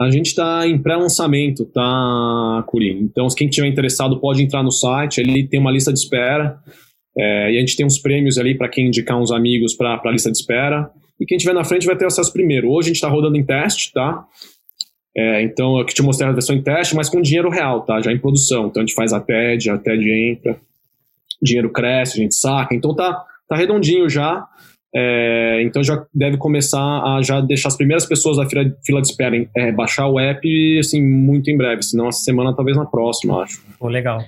A 0.00 0.10
gente 0.10 0.28
está 0.28 0.66
em 0.66 0.78
pré-lançamento, 0.78 1.66
tá, 1.66 2.64
Curim? 2.66 3.00
Então, 3.02 3.28
quem 3.36 3.48
tiver 3.48 3.66
interessado 3.66 4.18
pode 4.18 4.42
entrar 4.42 4.62
no 4.62 4.70
site, 4.70 5.18
ele 5.18 5.46
tem 5.46 5.60
uma 5.60 5.70
lista 5.70 5.92
de 5.92 5.98
espera, 5.98 6.58
é, 7.18 7.52
e 7.52 7.56
a 7.58 7.60
gente 7.60 7.76
tem 7.76 7.84
uns 7.84 7.98
prêmios 7.98 8.38
ali 8.38 8.56
para 8.56 8.68
quem 8.68 8.86
indicar 8.86 9.20
uns 9.20 9.30
amigos 9.30 9.74
para 9.74 10.00
a 10.02 10.10
lista 10.10 10.30
de 10.30 10.38
espera. 10.38 10.90
E 11.20 11.26
quem 11.26 11.36
tiver 11.36 11.52
na 11.52 11.64
frente 11.64 11.84
vai 11.84 11.96
ter 11.96 12.06
acesso 12.06 12.32
primeiro. 12.32 12.70
Hoje 12.70 12.86
a 12.86 12.88
gente 12.88 12.96
está 12.96 13.08
rodando 13.08 13.36
em 13.36 13.44
teste, 13.44 13.92
tá? 13.92 14.24
É, 15.14 15.42
então, 15.42 15.78
eu 15.78 15.84
te 15.84 16.02
mostrei 16.02 16.30
a 16.30 16.32
versão 16.32 16.56
em 16.56 16.62
teste, 16.62 16.96
mas 16.96 17.10
com 17.10 17.20
dinheiro 17.20 17.50
real, 17.50 17.82
tá? 17.82 18.00
Já 18.00 18.10
em 18.10 18.18
produção. 18.18 18.68
Então, 18.68 18.82
a 18.82 18.86
gente 18.86 18.94
faz 18.94 19.12
a 19.12 19.20
TED, 19.20 19.68
a 19.68 19.76
TED 19.76 20.10
entra, 20.10 20.58
dinheiro 21.42 21.70
cresce, 21.70 22.18
a 22.18 22.22
gente 22.22 22.34
saca. 22.34 22.74
Então, 22.74 22.94
tá, 22.94 23.22
tá 23.46 23.54
redondinho 23.54 24.08
já. 24.08 24.46
É, 24.94 25.62
então 25.62 25.84
já 25.84 26.04
deve 26.12 26.36
começar 26.36 26.80
a 26.80 27.22
já 27.22 27.40
deixar 27.40 27.68
as 27.68 27.76
primeiras 27.76 28.04
pessoas 28.06 28.36
da 28.36 28.48
fila, 28.48 28.64
fila 28.84 29.00
de 29.00 29.08
espera 29.08 29.36
é, 29.56 29.70
baixar 29.70 30.08
o 30.08 30.18
app 30.18 30.78
assim 30.78 31.00
muito 31.00 31.48
em 31.48 31.56
breve, 31.56 31.82
senão 31.82 32.08
essa 32.08 32.20
semana 32.20 32.54
talvez 32.54 32.76
na 32.76 32.84
próxima, 32.84 33.42
acho. 33.42 33.62
Oh, 33.78 33.88
legal. 33.88 34.24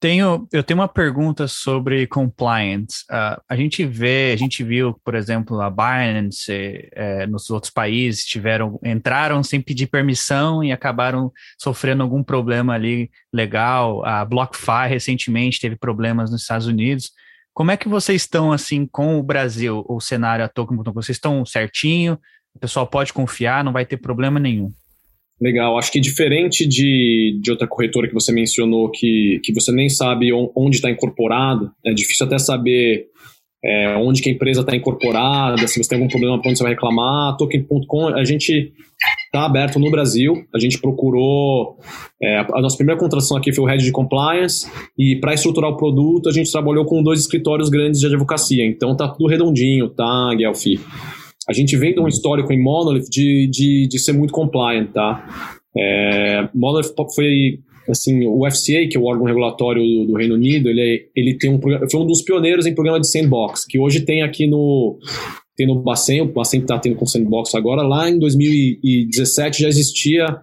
Tenho, 0.00 0.46
eu 0.52 0.62
tenho 0.62 0.78
uma 0.78 0.86
pergunta 0.86 1.48
sobre 1.48 2.06
compliance. 2.06 3.02
Uh, 3.10 3.42
a 3.48 3.56
gente 3.56 3.84
vê, 3.84 4.30
a 4.32 4.36
gente 4.36 4.62
viu, 4.62 4.94
por 5.04 5.16
exemplo, 5.16 5.60
a 5.60 5.68
Binance 5.68 6.88
é, 6.92 7.26
nos 7.26 7.50
outros 7.50 7.72
países 7.72 8.24
tiveram, 8.24 8.78
entraram 8.84 9.42
sem 9.42 9.60
pedir 9.60 9.88
permissão 9.88 10.62
e 10.62 10.70
acabaram 10.70 11.32
sofrendo 11.58 12.04
algum 12.04 12.22
problema 12.22 12.74
ali 12.74 13.10
legal. 13.34 14.04
A 14.06 14.24
BlockFi 14.24 14.86
recentemente 14.88 15.58
teve 15.58 15.74
problemas 15.74 16.30
nos 16.30 16.42
Estados 16.42 16.68
Unidos. 16.68 17.10
Como 17.58 17.72
é 17.72 17.76
que 17.76 17.88
vocês 17.88 18.22
estão 18.22 18.52
assim 18.52 18.86
com 18.86 19.18
o 19.18 19.22
Brasil, 19.22 19.84
o 19.88 19.98
cenário 20.00 20.44
a 20.44 20.48
token? 20.48 20.78
Vocês 20.94 21.16
estão 21.16 21.44
certinho? 21.44 22.16
O 22.54 22.58
pessoal 22.60 22.86
pode 22.86 23.12
confiar, 23.12 23.64
não 23.64 23.72
vai 23.72 23.84
ter 23.84 23.96
problema 23.96 24.38
nenhum. 24.38 24.70
Legal, 25.40 25.76
acho 25.76 25.90
que 25.90 25.98
diferente 25.98 26.64
de, 26.68 27.36
de 27.42 27.50
outra 27.50 27.66
corretora 27.66 28.06
que 28.06 28.14
você 28.14 28.30
mencionou, 28.30 28.88
que, 28.92 29.40
que 29.42 29.52
você 29.52 29.72
nem 29.72 29.88
sabe 29.88 30.32
onde 30.32 30.76
está 30.76 30.88
incorporado, 30.88 31.72
é 31.84 31.92
difícil 31.92 32.26
até 32.26 32.38
saber 32.38 33.06
é, 33.64 33.96
onde 33.96 34.22
que 34.22 34.30
a 34.30 34.32
empresa 34.32 34.60
está 34.60 34.76
incorporada, 34.76 35.66
se 35.66 35.82
você 35.82 35.88
tem 35.88 35.98
algum 35.98 36.08
problema 36.08 36.40
para 36.40 36.48
onde 36.48 36.58
você 36.58 36.64
vai 36.64 36.72
reclamar. 36.72 37.36
Token.com, 37.36 38.08
a 38.08 38.24
gente 38.24 38.72
está 39.26 39.44
aberto 39.44 39.78
no 39.78 39.90
Brasil, 39.90 40.44
a 40.54 40.58
gente 40.58 40.78
procurou, 40.78 41.76
é, 42.22 42.38
a 42.38 42.60
nossa 42.60 42.76
primeira 42.76 42.98
contratação 42.98 43.36
aqui 43.36 43.52
foi 43.52 43.64
o 43.64 43.66
Head 43.66 43.84
de 43.84 43.92
Compliance, 43.92 44.70
e 44.96 45.16
para 45.16 45.34
estruturar 45.34 45.70
o 45.70 45.76
produto 45.76 46.28
a 46.28 46.32
gente 46.32 46.50
trabalhou 46.50 46.84
com 46.84 47.02
dois 47.02 47.20
escritórios 47.20 47.68
grandes 47.68 48.00
de 48.00 48.06
advocacia, 48.06 48.64
então 48.64 48.96
tá 48.96 49.08
tudo 49.08 49.28
redondinho, 49.28 49.88
tá, 49.88 50.34
Guelfi? 50.36 50.80
A 51.48 51.52
gente 51.52 51.76
vem 51.76 51.94
de 51.94 52.00
um 52.00 52.08
histórico 52.08 52.52
em 52.52 52.62
Monolith 52.62 53.08
de, 53.10 53.48
de, 53.50 53.88
de 53.88 53.98
ser 53.98 54.12
muito 54.12 54.32
compliant, 54.32 54.88
tá? 54.92 55.58
É, 55.76 56.48
Monolith 56.54 56.94
foi 57.14 57.60
assim, 57.88 58.26
o 58.26 58.48
FCA, 58.50 58.86
que 58.88 58.96
é 58.96 59.00
o 59.00 59.04
órgão 59.04 59.26
regulatório 59.26 59.82
do, 59.82 60.06
do 60.06 60.16
Reino 60.16 60.34
Unido, 60.34 60.68
ele, 60.68 60.80
é, 60.80 61.06
ele 61.14 61.38
tem 61.38 61.50
um 61.50 61.60
foi 61.60 62.00
um 62.00 62.06
dos 62.06 62.22
pioneiros 62.22 62.66
em 62.66 62.74
programa 62.74 63.00
de 63.00 63.08
sandbox, 63.08 63.64
que 63.64 63.78
hoje 63.78 64.00
tem 64.00 64.22
aqui 64.22 64.46
no 64.46 64.98
tem 65.56 65.66
no 65.66 65.82
Bacen, 65.82 66.20
o 66.20 66.32
Bacen 66.32 66.60
está 66.60 66.78
tendo 66.78 66.94
com 66.94 67.04
sandbox 67.04 67.54
agora, 67.54 67.82
lá 67.82 68.08
em 68.08 68.18
2017 68.18 69.62
já 69.62 69.68
existia 69.68 70.40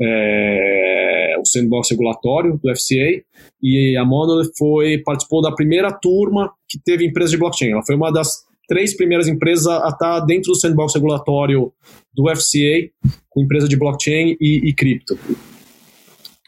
é, 0.00 1.36
o 1.38 1.44
sandbox 1.44 1.90
regulatório 1.90 2.58
do 2.62 2.74
FCA 2.74 3.22
e 3.62 3.96
a 3.98 4.04
Monolith 4.04 4.50
foi, 4.56 4.98
participou 4.98 5.42
da 5.42 5.52
primeira 5.52 5.92
turma 5.92 6.50
que 6.68 6.78
teve 6.82 7.04
empresa 7.04 7.32
de 7.32 7.36
blockchain. 7.36 7.72
Ela 7.72 7.84
foi 7.84 7.94
uma 7.94 8.10
das 8.10 8.38
três 8.66 8.96
primeiras 8.96 9.28
empresas 9.28 9.66
a 9.66 9.88
estar 9.88 10.20
dentro 10.20 10.52
do 10.52 10.58
sandbox 10.58 10.94
regulatório 10.94 11.72
do 12.14 12.28
FCA, 12.34 12.88
com 13.28 13.42
empresa 13.42 13.68
de 13.68 13.76
blockchain 13.76 14.36
e, 14.40 14.68
e 14.68 14.74
cripto. 14.74 15.18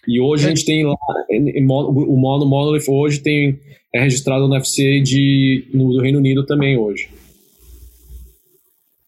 E 0.07 0.21
hoje 0.21 0.47
a 0.47 0.49
gente 0.49 0.65
tem 0.65 0.85
lá, 0.85 0.97
o 1.31 2.17
Mono 2.17 2.47
Monolith 2.47 2.89
hoje 2.89 3.21
tem, 3.21 3.59
é 3.95 4.01
registrado 4.01 4.49
no 4.49 4.65
FCA 4.65 5.01
de, 5.03 5.69
no, 5.73 5.93
do 5.93 6.01
Reino 6.01 6.19
Unido 6.19 6.45
também 6.45 6.77
hoje. 6.77 7.09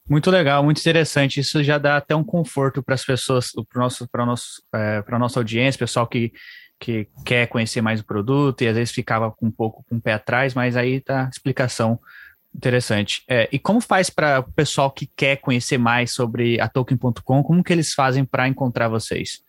Muito 0.09 0.29
legal, 0.29 0.63
muito 0.63 0.79
interessante. 0.79 1.39
Isso 1.39 1.63
já 1.63 1.77
dá 1.77 1.97
até 1.97 2.15
um 2.15 2.23
conforto 2.23 2.83
para 2.83 2.95
as 2.95 3.03
pessoas, 3.03 3.51
para 3.69 3.81
nosso, 3.81 4.07
para 4.07 4.25
nosso, 4.25 4.63
é, 4.73 5.01
para 5.01 5.19
nossa 5.19 5.39
audiência, 5.39 5.79
pessoal 5.79 6.07
que 6.07 6.31
que 6.79 7.07
quer 7.25 7.47
conhecer 7.47 7.81
mais 7.81 8.01
o 8.01 8.05
produto 8.05 8.61
e 8.61 8.67
às 8.67 8.75
vezes 8.75 8.93
ficava 8.93 9.33
um 9.41 9.51
pouco 9.51 9.83
com 9.89 9.95
o 9.95 10.01
pé 10.01 10.13
atrás, 10.13 10.53
mas 10.53 10.75
aí 10.75 10.99
tá 10.99 11.25
a 11.25 11.29
explicação 11.29 11.99
interessante. 12.53 13.23
É, 13.27 13.49
e 13.51 13.59
como 13.59 13.81
faz 13.81 14.09
para 14.09 14.39
o 14.39 14.51
pessoal 14.51 14.91
que 14.91 15.09
quer 15.15 15.37
conhecer 15.37 15.77
mais 15.77 16.11
sobre 16.11 16.59
a 16.59 16.67
Token.com, 16.67 17.43
como 17.43 17.63
que 17.63 17.73
eles 17.73 17.93
fazem 17.93 18.23
para 18.23 18.47
encontrar 18.47 18.87
vocês? 18.87 19.43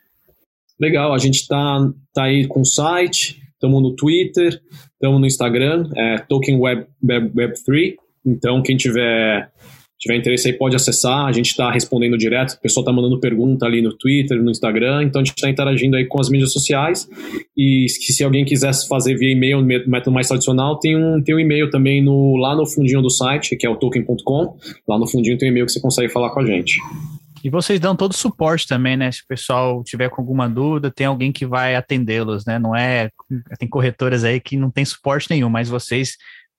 Legal, 0.79 1.13
a 1.15 1.19
gente 1.19 1.37
está 1.37 1.91
tá 2.13 2.25
aí 2.25 2.47
com 2.47 2.61
o 2.61 2.67
site, 2.67 3.41
estamos 3.53 3.83
no 3.83 3.97
Twitter, 3.97 4.61
estamos 4.93 5.21
no 5.21 5.27
Instagram, 5.27 5.91
é 5.97 6.19
Token 6.19 6.59
Web, 6.59 6.87
Web, 7.03 7.33
Web 7.35 7.55
3. 7.65 7.95
Então, 8.27 8.63
quem 8.63 8.77
tiver 8.77 9.51
tiver 9.99 10.17
interesse 10.19 10.49
aí 10.49 10.53
pode 10.53 10.77
acessar, 10.77 11.25
a 11.25 11.33
gente 11.33 11.47
está 11.47 11.71
respondendo 11.71 12.19
direto, 12.19 12.53
o 12.53 12.61
pessoal 12.61 12.83
está 12.83 12.93
mandando 12.93 13.19
pergunta 13.19 13.65
ali 13.65 13.81
no 13.81 13.97
Twitter, 13.97 14.43
no 14.43 14.51
Instagram, 14.51 15.05
então 15.05 15.23
a 15.23 15.25
gente 15.25 15.35
está 15.35 15.49
interagindo 15.49 15.97
aí 15.97 16.05
com 16.05 16.21
as 16.21 16.29
mídias 16.29 16.53
sociais 16.53 17.09
e 17.57 17.87
se 17.89 18.23
alguém 18.23 18.45
quisesse 18.45 18.87
fazer 18.87 19.17
via 19.17 19.33
e-mail, 19.33 19.63
método 19.63 20.13
mais 20.13 20.29
tradicional, 20.29 20.79
tem 20.79 20.97
um, 20.97 21.23
tem 21.23 21.35
um 21.35 21.41
e-mail 21.41 21.71
também 21.71 22.05
no, 22.05 22.37
lá 22.37 22.55
no 22.55 22.67
fundinho 22.67 23.01
do 23.01 23.11
site, 23.11 23.57
que 23.57 23.67
é 23.67 23.71
o 23.71 23.77
token.com, 23.77 24.59
lá 24.87 24.99
no 24.99 25.07
fundinho 25.07 25.39
tem 25.39 25.49
um 25.49 25.53
e-mail 25.53 25.67
que 25.67 25.73
você 25.73 25.81
consegue 25.81 26.13
falar 26.13 26.31
com 26.31 26.41
a 26.41 26.47
gente. 26.47 26.79
E 27.45 27.51
vocês 27.51 27.79
dão 27.79 27.95
todo 27.95 28.13
o 28.13 28.17
suporte 28.17 28.67
também, 28.67 28.97
né? 28.97 29.11
Se 29.13 29.23
o 29.23 29.27
pessoal 29.29 29.83
tiver 29.85 30.09
com 30.09 30.21
alguma 30.21 30.49
dúvida, 30.49 30.91
tem 30.91 31.07
alguém 31.07 31.33
que 31.33 31.47
vai 31.47 31.77
atendê-los, 31.77 32.45
né? 32.45 32.59
Não 32.59 32.75
é. 32.75 33.11
Tem 33.59 33.69
corretoras 33.69 34.25
aí 34.25 34.41
que 34.41 34.57
não 34.57 34.71
tem 34.71 34.85
suporte 34.85 35.31
nenhum, 35.31 35.49
mas 35.49 35.69
vocês 35.69 36.17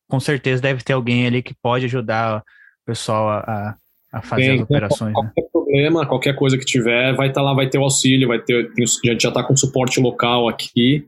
com 0.07 0.19
certeza 0.19 0.61
deve 0.61 0.83
ter 0.83 0.93
alguém 0.93 1.27
ali 1.27 1.41
que 1.41 1.53
pode 1.53 1.85
ajudar 1.85 2.39
o 2.39 2.43
pessoal 2.85 3.29
a, 3.29 3.75
a 4.13 4.21
fazer 4.21 4.43
tem, 4.43 4.55
as 4.55 4.61
operações. 4.61 5.13
Qualquer 5.13 5.41
né? 5.41 5.47
problema, 5.51 6.05
qualquer 6.05 6.35
coisa 6.35 6.57
que 6.57 6.65
tiver, 6.65 7.13
vai 7.15 7.27
estar 7.27 7.41
tá 7.41 7.45
lá, 7.45 7.53
vai 7.53 7.69
ter 7.69 7.77
o 7.77 7.83
auxílio, 7.83 8.27
vai 8.27 8.39
ter. 8.39 8.71
Tem, 8.73 8.85
a 8.85 9.11
gente 9.11 9.23
já 9.23 9.29
está 9.29 9.43
com 9.43 9.55
suporte 9.55 9.99
local 9.99 10.47
aqui. 10.47 11.05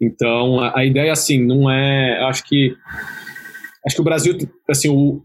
Então, 0.00 0.60
a, 0.60 0.80
a 0.80 0.84
ideia, 0.84 1.12
assim, 1.12 1.42
não 1.42 1.70
é. 1.70 2.22
Acho 2.24 2.44
que. 2.44 2.76
Acho 3.86 3.96
que 3.96 4.02
o 4.02 4.04
Brasil, 4.04 4.36
assim, 4.68 4.88
o, 4.88 5.22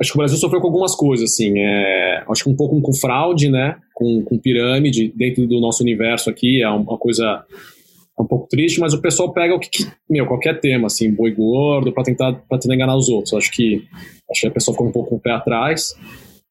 acho 0.00 0.12
que 0.12 0.16
o 0.16 0.20
Brasil 0.20 0.38
sofreu 0.38 0.60
com 0.60 0.68
algumas 0.68 0.94
coisas, 0.94 1.32
assim, 1.32 1.58
é, 1.58 2.24
acho 2.30 2.44
que 2.44 2.50
um 2.50 2.56
pouco 2.56 2.80
com 2.80 2.92
fraude, 2.94 3.48
né, 3.48 3.76
com, 3.94 4.22
com 4.22 4.38
pirâmide 4.38 5.12
dentro 5.16 5.46
do 5.46 5.60
nosso 5.60 5.82
universo 5.82 6.30
aqui, 6.30 6.62
é 6.62 6.68
uma 6.68 6.96
coisa 6.98 7.44
um 8.20 8.26
pouco 8.26 8.48
triste, 8.48 8.80
mas 8.80 8.92
o 8.92 9.00
pessoal 9.00 9.32
pega 9.32 9.54
o 9.54 9.60
que, 9.60 9.70
que 9.70 9.86
meu, 10.10 10.26
qualquer 10.26 10.60
tema, 10.60 10.86
assim, 10.86 11.10
boi 11.10 11.30
gordo, 11.30 11.92
para 11.92 12.02
tentar, 12.02 12.32
pra 12.48 12.58
tentar 12.58 12.74
enganar 12.74 12.96
os 12.96 13.08
outros. 13.08 13.32
Acho 13.34 13.50
que, 13.52 13.84
acho 14.30 14.40
que 14.40 14.46
a 14.48 14.50
pessoa 14.50 14.74
ficou 14.74 14.88
um 14.88 14.92
pouco 14.92 15.10
com 15.10 15.16
o 15.16 15.20
pé 15.20 15.30
atrás. 15.30 15.94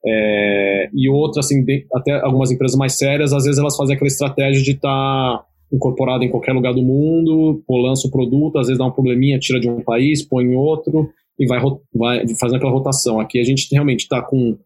É, 0.05 0.89
e 0.93 1.09
outra, 1.09 1.41
assim, 1.41 1.63
de, 1.63 1.85
até 1.93 2.13
algumas 2.21 2.51
empresas 2.51 2.77
mais 2.77 2.97
sérias, 2.97 3.33
às 3.33 3.43
vezes 3.43 3.59
elas 3.59 3.75
fazem 3.75 3.95
aquela 3.95 4.07
estratégia 4.07 4.63
de 4.63 4.71
estar 4.71 4.89
tá 4.89 5.45
incorporado 5.71 6.23
em 6.23 6.29
qualquer 6.29 6.53
lugar 6.53 6.73
do 6.73 6.81
mundo, 6.81 7.61
pô, 7.67 7.77
lança 7.77 8.07
o 8.07 8.11
produto, 8.11 8.57
às 8.57 8.67
vezes 8.67 8.79
dá 8.79 8.85
um 8.85 8.91
probleminha, 8.91 9.37
tira 9.37 9.59
de 9.59 9.69
um 9.69 9.81
país, 9.81 10.23
põe 10.23 10.45
em 10.45 10.55
outro, 10.55 11.09
e 11.39 11.45
vai, 11.45 11.59
vai 11.93 12.27
fazendo 12.39 12.57
aquela 12.57 12.71
rotação. 12.71 13.19
Aqui 13.19 13.39
a 13.39 13.43
gente 13.43 13.67
realmente 13.71 14.01
está 14.01 14.21
com 14.21 14.57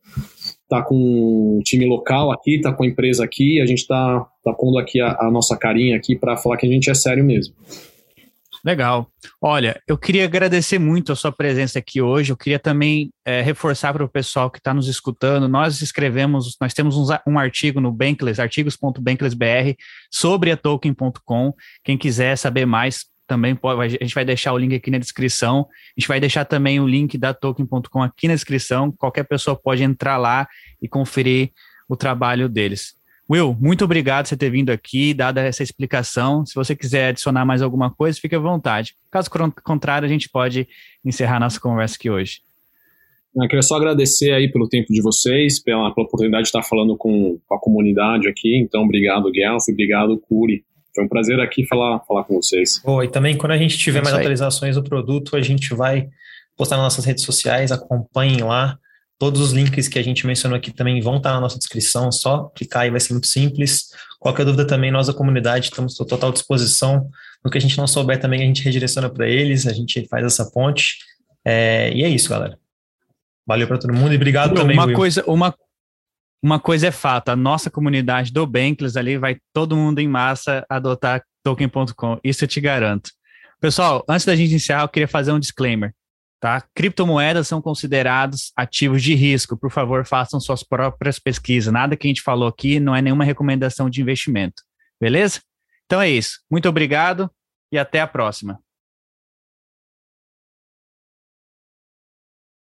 tá 0.70 0.82
com 0.82 1.58
um 1.58 1.60
time 1.62 1.86
local 1.86 2.32
aqui, 2.32 2.56
está 2.56 2.72
com 2.72 2.84
a 2.84 2.88
empresa 2.88 3.26
aqui, 3.26 3.60
a 3.60 3.66
gente 3.66 3.80
está 3.80 4.26
tá 4.44 4.54
pondo 4.54 4.78
aqui 4.78 5.02
a, 5.02 5.18
a 5.20 5.30
nossa 5.30 5.58
carinha 5.58 5.98
aqui 5.98 6.16
para 6.16 6.38
falar 6.38 6.56
que 6.56 6.66
a 6.66 6.70
gente 6.70 6.90
é 6.90 6.94
sério 6.94 7.26
mesmo. 7.26 7.54
Legal. 8.64 9.08
Olha, 9.42 9.82
eu 9.88 9.98
queria 9.98 10.24
agradecer 10.24 10.78
muito 10.78 11.12
a 11.12 11.16
sua 11.16 11.32
presença 11.32 11.80
aqui 11.80 12.00
hoje. 12.00 12.32
Eu 12.32 12.38
queria 12.38 12.60
também 12.60 13.12
é, 13.26 13.42
reforçar 13.42 13.92
para 13.92 14.04
o 14.04 14.10
pessoal 14.10 14.52
que 14.52 14.60
está 14.60 14.72
nos 14.72 14.88
escutando. 14.88 15.48
Nós 15.50 15.82
escrevemos, 15.82 16.56
nós 16.62 16.74
temos 16.74 16.96
um, 16.96 17.08
um 17.28 17.40
artigo 17.40 17.82
no 17.82 17.92
Bankless, 17.92 18.40
artigos.bankless.br, 18.40 19.74
sobre 20.12 20.52
a 20.52 20.58
Token.com. 20.58 21.54
Quem 21.84 21.98
quiser 21.98 22.38
saber 22.38 22.68
mais, 22.68 23.06
também 23.32 23.56
pode, 23.56 23.96
a 23.96 24.04
gente 24.04 24.14
vai 24.14 24.26
deixar 24.26 24.52
o 24.52 24.58
link 24.58 24.76
aqui 24.76 24.92
na 24.92 24.98
descrição. 24.98 25.66
A 25.96 26.00
gente 26.02 26.10
vai 26.10 26.20
deixar 26.20 26.44
também 26.44 26.82
o 26.82 26.88
link 26.88 27.18
da 27.18 27.34
token.com 27.34 28.04
aqui 28.04 28.28
na 28.28 28.34
descrição. 28.34 28.92
Qualquer 28.92 29.24
pessoa 29.24 29.56
pode 29.56 29.82
entrar 29.82 30.18
lá 30.18 30.46
e 30.82 30.88
conferir 30.90 31.52
o 31.88 31.96
trabalho 31.96 32.50
deles. 32.50 32.94
Will, 33.30 33.56
muito 33.58 33.86
obrigado 33.86 34.26
por 34.26 34.30
você 34.30 34.36
ter 34.36 34.50
vindo 34.50 34.70
aqui, 34.70 35.14
dada 35.14 35.40
essa 35.40 35.64
explicação. 35.64 36.46
Se 36.46 36.54
você 36.54 36.76
quiser 36.76 37.08
adicionar 37.08 37.46
mais 37.46 37.62
alguma 37.62 37.90
coisa, 37.90 38.20
fique 38.20 38.36
à 38.36 38.40
vontade. 38.40 38.96
Caso 39.10 39.30
contrário, 39.64 40.06
a 40.06 40.10
gente 40.10 40.28
pode 40.28 40.68
encerrar 41.06 41.40
nossa 41.40 41.58
conversa 41.58 41.96
aqui 41.96 42.10
hoje. 42.10 42.42
Eu 43.34 43.48
queria 43.48 43.62
só 43.62 43.78
agradecer 43.78 44.34
aí 44.34 44.52
pelo 44.52 44.68
tempo 44.68 44.92
de 44.92 45.02
vocês, 45.02 45.64
pela, 45.64 45.90
pela 45.96 46.06
oportunidade 46.06 46.44
de 46.44 46.50
estar 46.50 46.64
falando 46.64 46.98
com, 46.98 47.40
com 47.48 47.56
a 47.56 47.60
comunidade 47.62 48.28
aqui. 48.28 48.58
Então, 48.58 48.84
obrigado, 48.84 49.32
Guelph, 49.32 49.70
obrigado, 49.70 50.18
Curi, 50.18 50.66
foi 50.94 51.04
um 51.06 51.08
prazer 51.08 51.40
aqui 51.40 51.66
falar, 51.68 52.00
falar 52.02 52.24
com 52.24 52.36
vocês. 52.36 52.82
Oh, 52.84 53.02
e 53.02 53.08
também 53.10 53.38
quando 53.38 53.54
a 53.54 53.58
gente 53.58 53.78
tiver 53.78 54.04
mais 54.04 54.16
atualizações 54.16 54.76
do 54.76 54.84
produto, 54.84 55.36
a 55.36 55.42
gente 55.42 55.74
vai 55.74 56.10
postar 56.58 56.78
nas 56.78 56.86
nossas 56.86 57.06
redes 57.06 57.24
sociais, 57.24 57.72
acompanhem 57.72 58.44
lá. 58.44 58.78
Todos 59.18 59.40
os 59.40 59.52
links 59.52 59.88
que 59.88 60.00
a 60.00 60.04
gente 60.04 60.26
mencionou 60.26 60.58
aqui 60.58 60.72
também 60.72 61.00
vão 61.00 61.18
estar 61.18 61.34
na 61.34 61.40
nossa 61.40 61.58
descrição, 61.58 62.12
só 62.12 62.46
clicar 62.56 62.88
e 62.88 62.90
vai 62.90 63.00
ser 63.00 63.14
muito 63.14 63.28
simples. 63.28 63.92
Qualquer 64.20 64.46
dúvida 64.46 64.66
também, 64.66 64.92
nós 64.92 65.08
da 65.08 65.14
comunidade 65.14 65.66
estamos 65.66 66.00
à 66.00 66.06
total 66.06 66.32
disposição. 66.32 67.10
No 67.44 67.50
que 67.50 67.58
a 67.58 67.62
gente 67.62 67.78
não 67.78 67.88
souber 67.88 68.20
também, 68.20 68.42
a 68.42 68.46
gente 68.46 68.64
redireciona 68.64 69.10
para 69.10 69.28
eles, 69.28 69.66
a 69.68 69.74
gente 69.74 70.08
faz 70.08 70.26
essa 70.26 70.50
ponte. 70.52 70.98
É, 71.46 71.92
e 71.94 72.04
é 72.04 72.10
isso, 72.10 72.30
galera. 72.30 72.58
Valeu 73.46 73.68
para 73.68 73.78
todo 73.78 73.94
mundo 73.94 74.14
e 74.14 74.16
obrigado 74.16 74.54
também. 74.54 74.78
Uma 74.78 74.86
Will. 74.86 74.96
coisa, 74.96 75.24
uma, 75.26 75.54
uma 76.42 76.60
coisa 76.60 76.88
é 76.88 76.92
fato, 76.92 77.30
a 77.30 77.36
nossa 77.36 77.70
comunidade 77.70 78.32
do 78.32 78.46
Bankless 78.48 78.98
ali 78.98 79.18
vai 79.18 79.38
todo 79.54 79.76
mundo 79.76 80.00
em 80.00 80.08
massa 80.08 80.66
adotar 80.70 81.24
token.com, 81.44 82.20
isso 82.24 82.44
eu 82.44 82.48
te 82.48 82.60
garanto. 82.60 83.12
Pessoal, 83.60 84.04
antes 84.10 84.26
da 84.26 84.36
gente 84.36 84.56
encerrar, 84.56 84.82
eu 84.82 84.90
queria 84.90 85.08
fazer 85.08 85.32
um 85.32 85.40
disclaimer. 85.40 85.94
tá? 86.40 86.64
Criptomoedas 86.74 87.48
são 87.48 87.62
considerados 87.62 88.52
ativos 88.56 89.04
de 89.04 89.14
risco. 89.14 89.56
Por 89.56 89.70
favor, 89.72 90.04
façam 90.04 90.40
suas 90.40 90.64
próprias 90.64 91.20
pesquisas. 91.20 91.72
Nada 91.72 91.96
que 91.96 92.08
a 92.08 92.10
gente 92.10 92.24
falou 92.24 92.48
aqui 92.48 92.80
não 92.80 92.96
é 92.96 93.02
nenhuma 93.02 93.24
recomendação 93.24 93.88
de 93.88 94.02
investimento. 94.02 94.64
Beleza? 95.00 95.42
Então 95.86 96.02
é 96.02 96.10
isso. 96.10 96.40
Muito 96.50 96.68
obrigado 96.68 97.30
e 97.72 97.78
até 97.78 98.02
a 98.02 98.08
próxima. 98.08 98.60